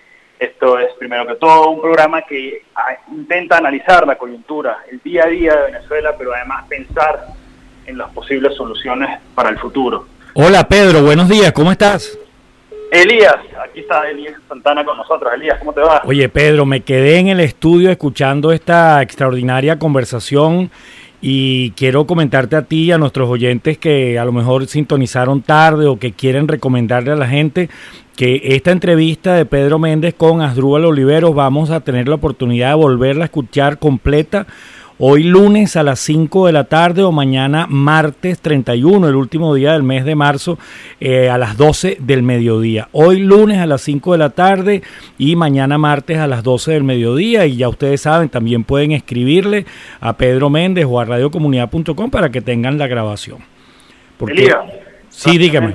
esto 0.43 0.79
es, 0.79 0.93
primero 0.99 1.27
que 1.27 1.37
todo, 1.37 1.71
un 1.71 1.81
programa 1.81 2.23
que 2.23 2.63
ah, 2.75 2.97
intenta 3.13 3.59
analizar 3.59 4.07
la 4.07 4.17
coyuntura, 4.17 4.79
el 4.91 5.01
día 5.03 5.25
a 5.25 5.29
día 5.29 5.55
de 5.55 5.73
Venezuela, 5.73 6.15
pero 6.19 6.35
además 6.35 6.65
pensar 6.69 7.27
en 7.87 7.97
las 7.97 8.11
posibles 8.11 8.55
soluciones 8.57 9.21
para 9.35 9.51
el 9.51 9.59
futuro. 9.59 10.07
Hola 10.35 10.67
Pedro, 10.67 11.03
buenos 11.03 11.29
días, 11.29 11.53
¿cómo 11.53 11.71
estás? 11.71 12.19
Elías, 12.91 13.37
aquí 13.65 13.81
está 13.81 14.09
Elías 14.11 14.35
Santana 14.49 14.85
con 14.85 14.97
nosotros. 14.97 15.33
Elías, 15.33 15.59
¿cómo 15.61 15.73
te 15.73 15.81
va? 15.81 16.03
Oye 16.05 16.29
Pedro, 16.29 16.67
me 16.67 16.81
quedé 16.81 17.19
en 17.19 17.29
el 17.29 17.41
estudio 17.41 17.91
escuchando 17.91 18.53
esta 18.53 19.01
extraordinaria 19.01 19.79
conversación 19.79 20.71
y 21.21 21.71
quiero 21.71 22.05
comentarte 22.07 22.57
a 22.57 22.63
ti 22.63 22.87
y 22.87 22.93
a 22.93 22.99
nuestros 22.99 23.31
oyentes 23.31 23.79
que 23.79 24.19
a 24.19 24.25
lo 24.25 24.33
mejor 24.33 24.67
sintonizaron 24.67 25.41
tarde 25.41 25.87
o 25.87 25.99
que 25.99 26.13
quieren 26.13 26.49
recomendarle 26.49 27.13
a 27.13 27.17
la 27.17 27.29
gente 27.29 27.71
que 28.17 28.41
esta 28.45 28.71
entrevista 28.71 29.35
de 29.35 29.47
Pedro 29.47 29.79
Méndez 29.79 30.15
con 30.15 30.43
Asdrúbal 30.43 30.85
Oliveros 30.85 31.35
vamos 31.35 31.71
a 31.71 31.81
tener 31.81 32.09
la 32.09 32.17
oportunidad 32.17 32.71
de 32.71 32.75
volverla 32.75 33.25
a 33.25 33.27
escuchar 33.27 33.79
completa 33.79 34.47
hoy 35.05 35.25
lunes 35.25 35.75
a 35.77 35.83
las 35.83 35.99
5 35.99 36.47
de 36.47 36.53
la 36.53 36.65
tarde 36.65 37.03
o 37.03 37.11
mañana 37.11 37.67
martes 37.69 38.39
31, 38.39 39.09
el 39.09 39.17
último 39.17 39.53
día 39.55 39.73
del 39.73 39.83
mes 39.83 40.05
de 40.05 40.15
marzo, 40.15 40.59
eh, 41.01 41.29
a 41.29 41.39
las 41.39 41.57
12 41.57 41.97
del 42.01 42.23
mediodía. 42.23 42.89
Hoy 42.93 43.19
lunes 43.19 43.59
a 43.59 43.67
las 43.67 43.81
5 43.83 44.13
de 44.13 44.19
la 44.19 44.31
tarde 44.31 44.83
y 45.19 45.35
mañana 45.35 45.77
martes 45.77 46.19
a 46.19 46.29
las 46.29 46.45
12 46.45 46.73
del 46.73 46.85
mediodía. 46.85 47.47
Y 47.47 47.57
ya 47.57 47.69
ustedes 47.69 48.03
saben, 48.03 48.29
también 48.29 48.63
pueden 48.63 48.93
escribirle 48.93 49.67
a 50.01 50.17
Pedro 50.17 50.51
Méndez 50.51 50.87
o 50.89 51.01
a 51.01 51.05
radiocomunidad.com 51.05 52.11
para 52.11 52.31
que 52.31 52.41
tengan 52.41 52.79
la 52.79 52.87
grabación. 52.87 53.39
Porque, 54.19 54.55
sí, 55.09 55.37
dígame 55.37 55.75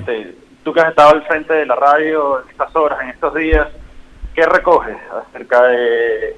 tú 0.68 0.74
que 0.74 0.80
has 0.80 0.90
estado 0.90 1.14
al 1.14 1.22
frente 1.22 1.54
de 1.54 1.64
la 1.64 1.76
radio 1.76 2.42
en 2.42 2.50
estas 2.50 2.76
horas, 2.76 3.00
en 3.00 3.08
estos 3.08 3.34
días, 3.34 3.68
¿qué 4.34 4.44
recoges 4.44 4.98
acerca 5.26 5.62
de 5.62 6.36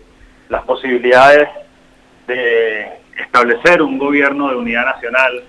las 0.48 0.62
posibilidades 0.62 1.48
de 2.28 3.00
establecer 3.18 3.82
un 3.82 3.98
gobierno 3.98 4.50
de 4.50 4.54
unidad 4.54 4.84
nacional? 4.84 5.42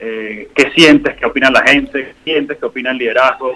Eh, 0.00 0.48
¿Qué 0.54 0.70
sientes? 0.70 1.16
¿Qué 1.16 1.26
opina 1.26 1.50
la 1.50 1.60
gente? 1.66 2.02
¿Qué 2.02 2.14
sientes? 2.24 2.56
¿Qué 2.56 2.64
opina 2.64 2.92
el 2.92 2.96
liderazgo? 2.96 3.52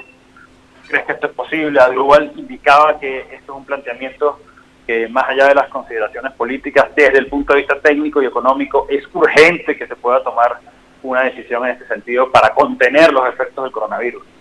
¿Crees 0.87 1.07
que 1.07 1.13
esto 1.13 1.29
es 1.29 1.33
posible? 1.33 1.81
igual 1.95 2.31
indicaba 2.37 3.01
que 3.01 3.21
esto 3.21 3.53
es 3.53 3.59
un 3.59 3.65
planteamiento 3.65 4.39
que 4.87 5.09
más 5.09 5.31
allá 5.31 5.47
de 5.47 5.55
las 5.55 5.69
consideraciones 5.69 6.31
políticas, 6.33 6.95
desde 6.95 7.21
el 7.21 7.29
punto 7.29 7.55
de 7.55 7.61
vista 7.61 7.81
técnico 7.81 8.21
y 8.21 8.27
económico, 8.27 8.87
es 8.91 9.03
urgente 9.15 9.79
que 9.79 9.87
se 9.87 9.97
pueda 9.97 10.23
tomar 10.23 10.59
una 11.03 11.23
decisión 11.23 11.65
en 11.65 11.71
este 11.71 11.87
sentido 11.87 12.31
para 12.31 12.53
contener 12.53 13.11
los 13.15 13.27
efectos 13.27 13.65
del 13.65 13.73
coronavirus. 13.73 14.32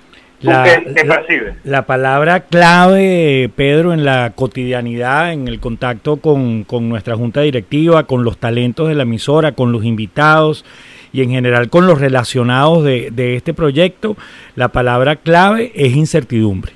La, 0.41 1.85
palabra 1.85 2.41
clave, 2.41 3.49
Pedro, 3.55 3.93
en 3.93 4.03
la 4.03 4.31
cotidianidad, 4.35 5.33
en 5.33 5.47
el 5.47 5.59
contacto 5.59 6.17
con, 6.17 6.63
con 6.63 6.89
nuestra 6.89 7.15
junta 7.15 7.41
directiva, 7.41 8.05
con 8.05 8.23
los 8.23 8.37
talentos 8.37 8.87
de 8.87 8.95
la 8.95 9.03
emisora, 9.03 9.51
con 9.53 9.71
los 9.71 9.85
invitados 9.85 10.65
y 11.13 11.21
en 11.21 11.31
general 11.31 11.69
con 11.69 11.87
los 11.87 11.99
relacionados 11.99 12.83
de, 12.83 13.09
de 13.11 13.35
este 13.35 13.53
proyecto, 13.53 14.15
la 14.55 14.69
palabra 14.69 15.17
clave 15.17 15.71
es 15.75 15.95
incertidumbre 15.95 16.73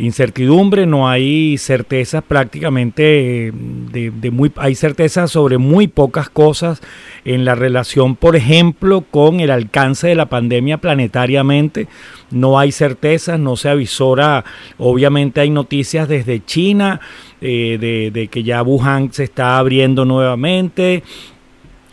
incertidumbre, 0.00 0.86
no 0.86 1.08
hay 1.08 1.58
certezas 1.58 2.22
prácticamente 2.22 3.52
de, 3.52 4.30
muy 4.30 4.50
hay 4.56 4.74
certezas 4.74 5.30
sobre 5.30 5.58
muy 5.58 5.86
pocas 5.88 6.30
cosas 6.30 6.80
en 7.24 7.44
la 7.44 7.54
relación, 7.54 8.16
por 8.16 8.36
ejemplo, 8.36 9.02
con 9.10 9.40
el 9.40 9.50
alcance 9.50 10.08
de 10.08 10.14
la 10.14 10.26
pandemia 10.26 10.78
planetariamente. 10.78 11.86
No 12.30 12.58
hay 12.58 12.72
certezas, 12.72 13.38
no 13.38 13.56
se 13.56 13.68
avisora, 13.68 14.44
obviamente 14.78 15.40
hay 15.40 15.50
noticias 15.50 16.08
desde 16.08 16.44
China 16.44 17.00
eh, 17.40 17.76
de, 17.80 18.10
de 18.10 18.28
que 18.28 18.42
ya 18.42 18.62
Wuhan 18.62 19.12
se 19.12 19.24
está 19.24 19.58
abriendo 19.58 20.04
nuevamente, 20.04 21.02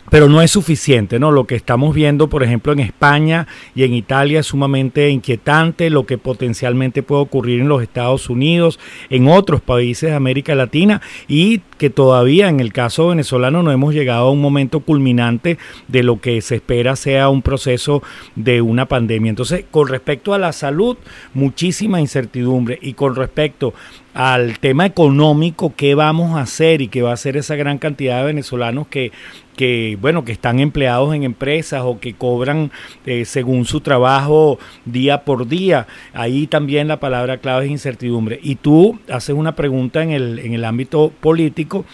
pero 0.09 0.29
no 0.29 0.41
es 0.41 0.51
suficiente, 0.51 1.19
¿no? 1.19 1.31
Lo 1.31 1.45
que 1.45 1.55
estamos 1.55 1.93
viendo, 1.93 2.29
por 2.29 2.43
ejemplo, 2.43 2.71
en 2.71 2.79
España 2.79 3.47
y 3.75 3.83
en 3.83 3.93
Italia 3.93 4.39
es 4.39 4.47
sumamente 4.47 5.09
inquietante, 5.09 5.89
lo 5.89 6.05
que 6.05 6.17
potencialmente 6.17 7.03
puede 7.03 7.23
ocurrir 7.23 7.61
en 7.61 7.69
los 7.69 7.81
Estados 7.81 8.29
Unidos, 8.29 8.79
en 9.09 9.27
otros 9.27 9.61
países 9.61 10.09
de 10.09 10.15
América 10.15 10.55
Latina 10.55 11.01
y 11.27 11.59
que 11.77 11.89
todavía 11.89 12.49
en 12.49 12.59
el 12.59 12.73
caso 12.73 13.09
venezolano 13.09 13.63
no 13.63 13.71
hemos 13.71 13.93
llegado 13.93 14.27
a 14.27 14.31
un 14.31 14.41
momento 14.41 14.79
culminante 14.79 15.57
de 15.87 16.03
lo 16.03 16.21
que 16.21 16.41
se 16.41 16.55
espera 16.55 16.95
sea 16.95 17.29
un 17.29 17.41
proceso 17.41 18.01
de 18.35 18.61
una 18.61 18.87
pandemia. 18.87 19.29
Entonces, 19.29 19.65
con 19.69 19.87
respecto 19.87 20.33
a 20.33 20.39
la 20.39 20.53
salud, 20.53 20.97
muchísima 21.33 21.99
incertidumbre 21.99 22.79
y 22.81 22.93
con 22.93 23.15
respecto 23.15 23.73
al 24.17 24.57
tema 24.57 24.87
económico, 24.87 25.73
qué 25.75 25.93
vamos 25.93 26.35
a 26.35 26.41
hacer 26.41 26.81
y 26.81 26.87
qué 26.87 27.03
va 27.03 27.11
a 27.11 27.13
hacer 27.13 27.37
esa 27.37 27.55
gran 27.55 27.77
cantidad 27.77 28.17
de 28.17 28.25
venezolanos 28.25 28.87
que 28.87 29.11
que 29.55 29.95
bueno 30.01 30.25
que 30.25 30.31
están 30.31 30.59
empleados 30.59 31.13
en 31.13 31.23
empresas 31.23 31.83
o 31.83 31.99
que 31.99 32.15
cobran 32.15 32.71
eh, 33.05 33.25
según 33.25 33.65
su 33.65 33.81
trabajo 33.81 34.57
día 34.85 35.23
por 35.23 35.47
día. 35.47 35.85
Ahí 36.13 36.47
también 36.47 36.87
la 36.87 36.99
palabra 36.99 37.37
clave 37.37 37.65
es 37.65 37.71
incertidumbre. 37.71 38.39
Y 38.41 38.55
tú 38.55 38.99
haces 39.07 39.35
una 39.35 39.55
pregunta 39.55 40.01
en 40.01 40.09
el, 40.09 40.39
en 40.39 40.55
el 40.55 40.65
ámbito 40.65 41.11
político. 41.21 41.85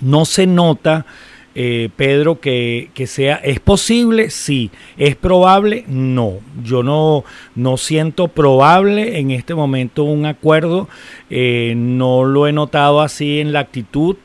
No 0.00 0.24
se 0.24 0.48
nota 0.48 1.06
eh, 1.54 1.88
Pedro, 1.96 2.40
que, 2.40 2.90
que, 2.94 3.06
sea, 3.06 3.36
¿es 3.36 3.60
posible? 3.60 4.30
Sí. 4.30 4.70
¿Es 4.96 5.16
probable? 5.16 5.84
No. 5.88 6.34
Yo 6.62 6.82
no, 6.82 7.24
no 7.54 7.76
siento 7.76 8.28
probable 8.28 9.18
en 9.18 9.30
este 9.32 9.54
momento 9.54 10.04
un 10.04 10.26
acuerdo, 10.26 10.88
eh, 11.28 11.74
no 11.76 12.24
lo 12.24 12.46
he 12.46 12.52
notado 12.52 13.00
así 13.00 13.40
en 13.40 13.52
la 13.52 13.60
actitud 13.60 14.16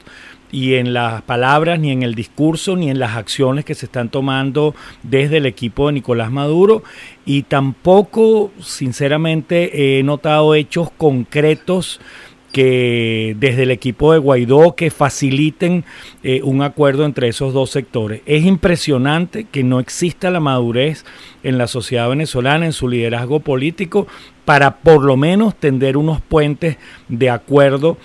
y 0.51 0.75
en 0.75 0.93
las 0.93 1.21
palabras, 1.23 1.79
ni 1.79 1.91
en 1.91 2.03
el 2.03 2.15
discurso, 2.15 2.77
ni 2.77 2.89
en 2.89 2.99
las 2.99 3.17
acciones 3.17 3.65
que 3.65 3.75
se 3.75 3.87
están 3.87 4.09
tomando 4.09 4.73
desde 5.03 5.37
el 5.37 5.45
equipo 5.47 5.87
de 5.87 5.93
Nicolás 5.93 6.31
Maduro. 6.31 6.83
Y 7.25 7.43
tampoco, 7.43 8.51
sinceramente, 8.61 9.99
he 9.99 10.03
notado 10.03 10.55
hechos 10.55 10.89
concretos 10.91 11.99
que 12.55 13.35
desde 13.37 13.63
el 13.63 13.71
equipo 13.71 14.13
de 14.13 14.19
Guaidó 14.19 14.75
que 14.77 14.89
faciliten 14.89 15.83
eh, 16.23 16.39
un 16.41 16.61
acuerdo 16.61 17.03
entre 17.03 17.27
esos 17.27 17.53
dos 17.53 17.69
sectores. 17.69 18.21
Es 18.25 18.45
impresionante 18.45 19.43
que 19.43 19.61
no 19.61 19.81
exista 19.81 20.31
la 20.31 20.39
madurez 20.39 21.03
en 21.43 21.57
la 21.57 21.67
sociedad 21.67 22.07
venezolana, 22.07 22.65
en 22.65 22.71
su 22.71 22.87
liderazgo 22.87 23.41
político, 23.41 24.07
para 24.45 24.77
por 24.77 25.03
lo 25.03 25.17
menos 25.17 25.53
tender 25.53 25.97
unos 25.97 26.21
puentes 26.21 26.77
de 27.09 27.29
acuerdo 27.29 27.97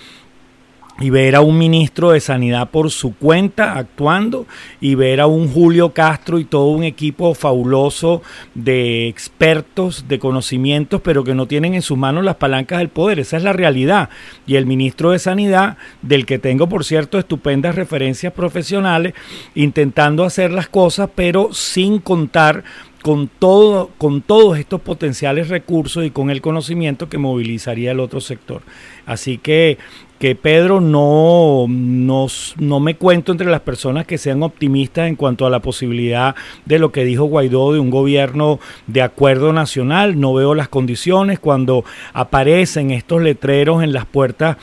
y 1.01 1.09
ver 1.09 1.35
a 1.35 1.41
un 1.41 1.57
ministro 1.57 2.11
de 2.11 2.19
Sanidad 2.19 2.69
por 2.69 2.91
su 2.91 3.15
cuenta 3.15 3.77
actuando 3.77 4.45
y 4.79 4.95
ver 4.95 5.19
a 5.19 5.27
un 5.27 5.51
Julio 5.51 5.93
Castro 5.93 6.39
y 6.39 6.45
todo 6.45 6.67
un 6.67 6.83
equipo 6.83 7.33
fabuloso 7.33 8.21
de 8.53 9.07
expertos, 9.07 10.05
de 10.07 10.19
conocimientos, 10.19 11.01
pero 11.01 11.23
que 11.23 11.33
no 11.33 11.47
tienen 11.47 11.73
en 11.73 11.81
sus 11.81 11.97
manos 11.97 12.23
las 12.23 12.35
palancas 12.35 12.79
del 12.79 12.89
poder. 12.89 13.19
Esa 13.19 13.37
es 13.37 13.43
la 13.43 13.53
realidad. 13.53 14.09
Y 14.45 14.55
el 14.55 14.65
ministro 14.65 15.11
de 15.11 15.19
Sanidad, 15.19 15.77
del 16.01 16.25
que 16.25 16.39
tengo, 16.39 16.69
por 16.69 16.85
cierto, 16.85 17.17
estupendas 17.17 17.75
referencias 17.75 18.33
profesionales, 18.33 19.13
intentando 19.55 20.23
hacer 20.23 20.51
las 20.51 20.67
cosas, 20.67 21.09
pero 21.15 21.53
sin 21.53 21.99
contar 21.99 22.63
con, 23.01 23.27
todo, 23.27 23.89
con 23.97 24.21
todos 24.21 24.59
estos 24.59 24.81
potenciales 24.81 25.49
recursos 25.49 26.05
y 26.05 26.11
con 26.11 26.29
el 26.29 26.41
conocimiento 26.41 27.09
que 27.09 27.17
movilizaría 27.17 27.91
el 27.91 27.99
otro 27.99 28.21
sector. 28.21 28.61
Así 29.05 29.37
que 29.37 29.77
que 30.21 30.35
Pedro 30.35 30.81
no, 30.81 31.65
no, 31.67 32.27
no, 32.59 32.79
me 32.79 32.95
cuento 32.95 33.31
entre 33.31 33.49
las 33.49 33.61
personas 33.61 34.05
que 34.05 34.19
sean 34.19 34.43
optimistas 34.43 35.07
en 35.07 35.15
cuanto 35.15 35.47
a 35.47 35.49
la 35.49 35.61
posibilidad 35.61 36.35
de 36.65 36.77
lo 36.77 36.91
que 36.91 37.03
dijo 37.03 37.23
Guaidó 37.23 37.73
de 37.73 37.79
un 37.79 37.89
gobierno 37.89 38.59
de 38.85 39.01
acuerdo 39.01 39.51
nacional. 39.51 40.19
No 40.19 40.35
veo 40.35 40.53
las 40.53 40.69
condiciones 40.69 41.39
cuando 41.39 41.83
aparecen 42.13 42.91
estos 42.91 43.23
letreros 43.23 43.81
en 43.81 43.93
las 43.93 44.05
puertas 44.05 44.57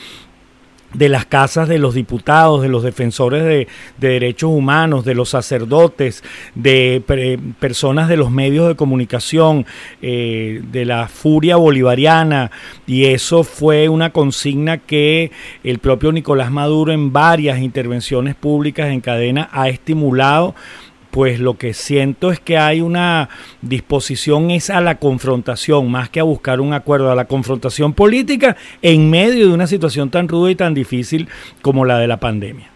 de 0.93 1.09
las 1.09 1.25
casas 1.25 1.67
de 1.67 1.77
los 1.77 1.93
diputados, 1.93 2.61
de 2.61 2.69
los 2.69 2.83
defensores 2.83 3.43
de, 3.43 3.67
derechos 3.97 4.49
humanos, 4.51 5.05
de 5.05 5.15
los 5.15 5.29
sacerdotes, 5.29 6.23
de 6.55 7.03
personas 7.59 8.09
de 8.09 8.17
los 8.17 8.31
medios 8.31 8.67
de 8.67 8.75
comunicación, 8.75 9.65
eh, 10.01 10.61
de 10.71 10.85
la 10.85 11.07
furia 11.07 11.57
bolivariana, 11.57 12.51
y 12.87 13.05
eso 13.05 13.43
fue 13.43 13.89
una 13.89 14.11
consigna 14.11 14.77
que 14.77 15.31
el 15.63 15.79
propio 15.79 16.11
Nicolás 16.11 16.51
Maduro 16.51 16.91
en 16.91 17.13
varias 17.13 17.59
intervenciones 17.59 18.35
públicas 18.35 18.89
en 18.89 19.01
cadena 19.01 19.49
ha 19.51 19.69
estimulado 19.69 20.55
pues 21.11 21.39
lo 21.39 21.55
que 21.55 21.73
siento 21.73 22.31
es 22.31 22.39
que 22.39 22.57
hay 22.57 22.81
una 22.81 23.29
disposición 23.61 24.51
es 24.51 24.69
a 24.69 24.81
la 24.81 24.95
confrontación, 24.95 25.89
más 25.89 26.09
que 26.09 26.19
a 26.19 26.23
buscar 26.23 26.59
un 26.61 26.73
acuerdo, 26.73 27.11
a 27.11 27.15
la 27.15 27.25
confrontación 27.25 27.93
política 27.93 28.55
en 28.81 29.09
medio 29.09 29.47
de 29.47 29.53
una 29.53 29.67
situación 29.67 30.09
tan 30.09 30.27
ruda 30.27 30.51
y 30.51 30.55
tan 30.55 30.73
difícil 30.73 31.27
como 31.61 31.85
la 31.85 31.97
de 31.97 32.07
la 32.07 32.17
pandemia. 32.17 32.69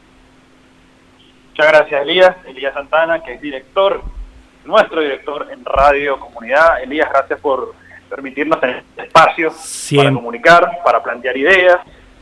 Muchas 1.49 1.67
gracias, 1.67 2.01
Elías. 2.01 2.35
Elías 2.47 2.73
Santana, 2.73 3.21
que 3.21 3.33
es 3.33 3.41
director, 3.41 4.01
nuestro 4.65 5.01
director 5.01 5.47
en 5.51 5.63
Radio 5.63 6.19
Comunidad. 6.19 6.81
Elías, 6.81 7.07
gracias 7.11 7.39
por 7.39 7.75
permitirnos 8.09 8.59
tener 8.59 8.77
este 8.77 9.03
espacio 9.03 9.51
para 9.95 10.13
comunicar, 10.13 10.79
para 10.83 11.03
plantear 11.03 11.37
ideas, 11.37 11.77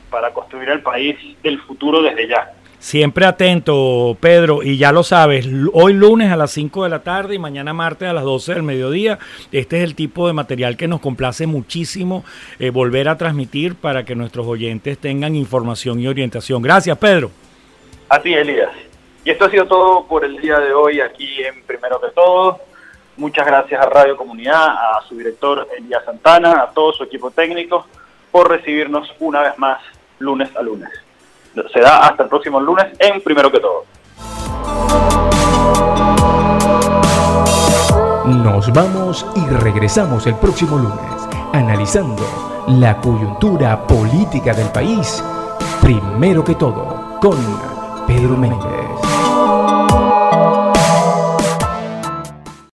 para 0.10 0.32
construir 0.32 0.70
el 0.70 0.82
país 0.82 1.18
del 1.42 1.62
futuro 1.62 2.02
desde 2.02 2.28
ya. 2.28 2.52
Siempre 2.82 3.28
atento, 3.28 4.18
Pedro, 4.20 4.64
y 4.64 4.76
ya 4.76 4.92
lo 4.92 5.04
sabes, 5.04 5.48
hoy 5.72 5.94
lunes 5.94 6.32
a 6.32 6.36
las 6.36 6.50
5 6.50 6.84
de 6.84 6.90
la 6.90 7.04
tarde 7.04 7.36
y 7.36 7.40
mañana 7.40 7.74
martes 7.74 8.10
a 8.10 8.14
las 8.14 8.24
12 8.24 8.56
del 8.56 8.64
mediodía. 8.64 9.20
Este 9.52 9.78
es 9.78 9.84
el 9.84 9.94
tipo 9.94 10.26
de 10.26 10.34
material 10.34 10.78
que 10.78 10.88
nos 10.88 11.00
complace 11.00 11.46
muchísimo 11.46 12.26
eh, 12.58 12.72
volver 12.72 13.08
a 13.08 13.20
transmitir 13.20 13.76
para 13.76 14.04
que 14.04 14.16
nuestros 14.16 14.48
oyentes 14.48 14.98
tengan 14.98 15.36
información 15.36 16.00
y 16.00 16.08
orientación. 16.08 16.64
Gracias, 16.64 16.98
Pedro. 16.98 17.30
A 18.10 18.20
ti, 18.20 18.34
Elías. 18.34 18.72
Y 19.24 19.30
esto 19.30 19.46
ha 19.46 19.52
sido 19.52 19.68
todo 19.68 20.08
por 20.08 20.26
el 20.26 20.38
día 20.42 20.60
de 20.60 20.74
hoy 20.74 21.02
aquí 21.02 21.44
en 21.44 21.62
Primero 21.62 22.02
que 22.02 22.10
Todo. 22.10 22.62
Muchas 23.16 23.46
gracias 23.46 23.80
a 23.80 23.86
Radio 23.86 24.18
Comunidad, 24.18 24.70
a 24.70 25.04
su 25.08 25.16
director 25.16 25.68
Elías 25.78 26.04
Santana, 26.04 26.64
a 26.64 26.72
todo 26.72 26.94
su 26.94 27.04
equipo 27.04 27.30
técnico 27.30 27.86
por 28.32 28.50
recibirnos 28.50 29.08
una 29.20 29.42
vez 29.42 29.56
más 29.60 29.84
lunes 30.18 30.50
a 30.56 30.64
lunes 30.64 30.90
se 31.72 31.80
da 31.80 32.08
hasta 32.08 32.24
el 32.24 32.30
próximo 32.30 32.60
lunes 32.60 32.88
en 33.00 33.22
Primero 33.22 33.52
que 33.52 33.60
Todo. 33.60 33.86
Nos 38.26 38.72
vamos 38.72 39.26
y 39.36 39.46
regresamos 39.48 40.26
el 40.28 40.36
próximo 40.36 40.78
lunes 40.78 41.28
analizando 41.54 42.24
la 42.68 42.98
coyuntura 42.98 43.86
política 43.88 44.54
del 44.54 44.70
país. 44.70 45.24
Primero 45.82 46.44
que 46.44 46.56
todo, 46.56 47.20
con 47.20 47.38
Pedro 48.08 48.38
Méndez. 48.38 48.81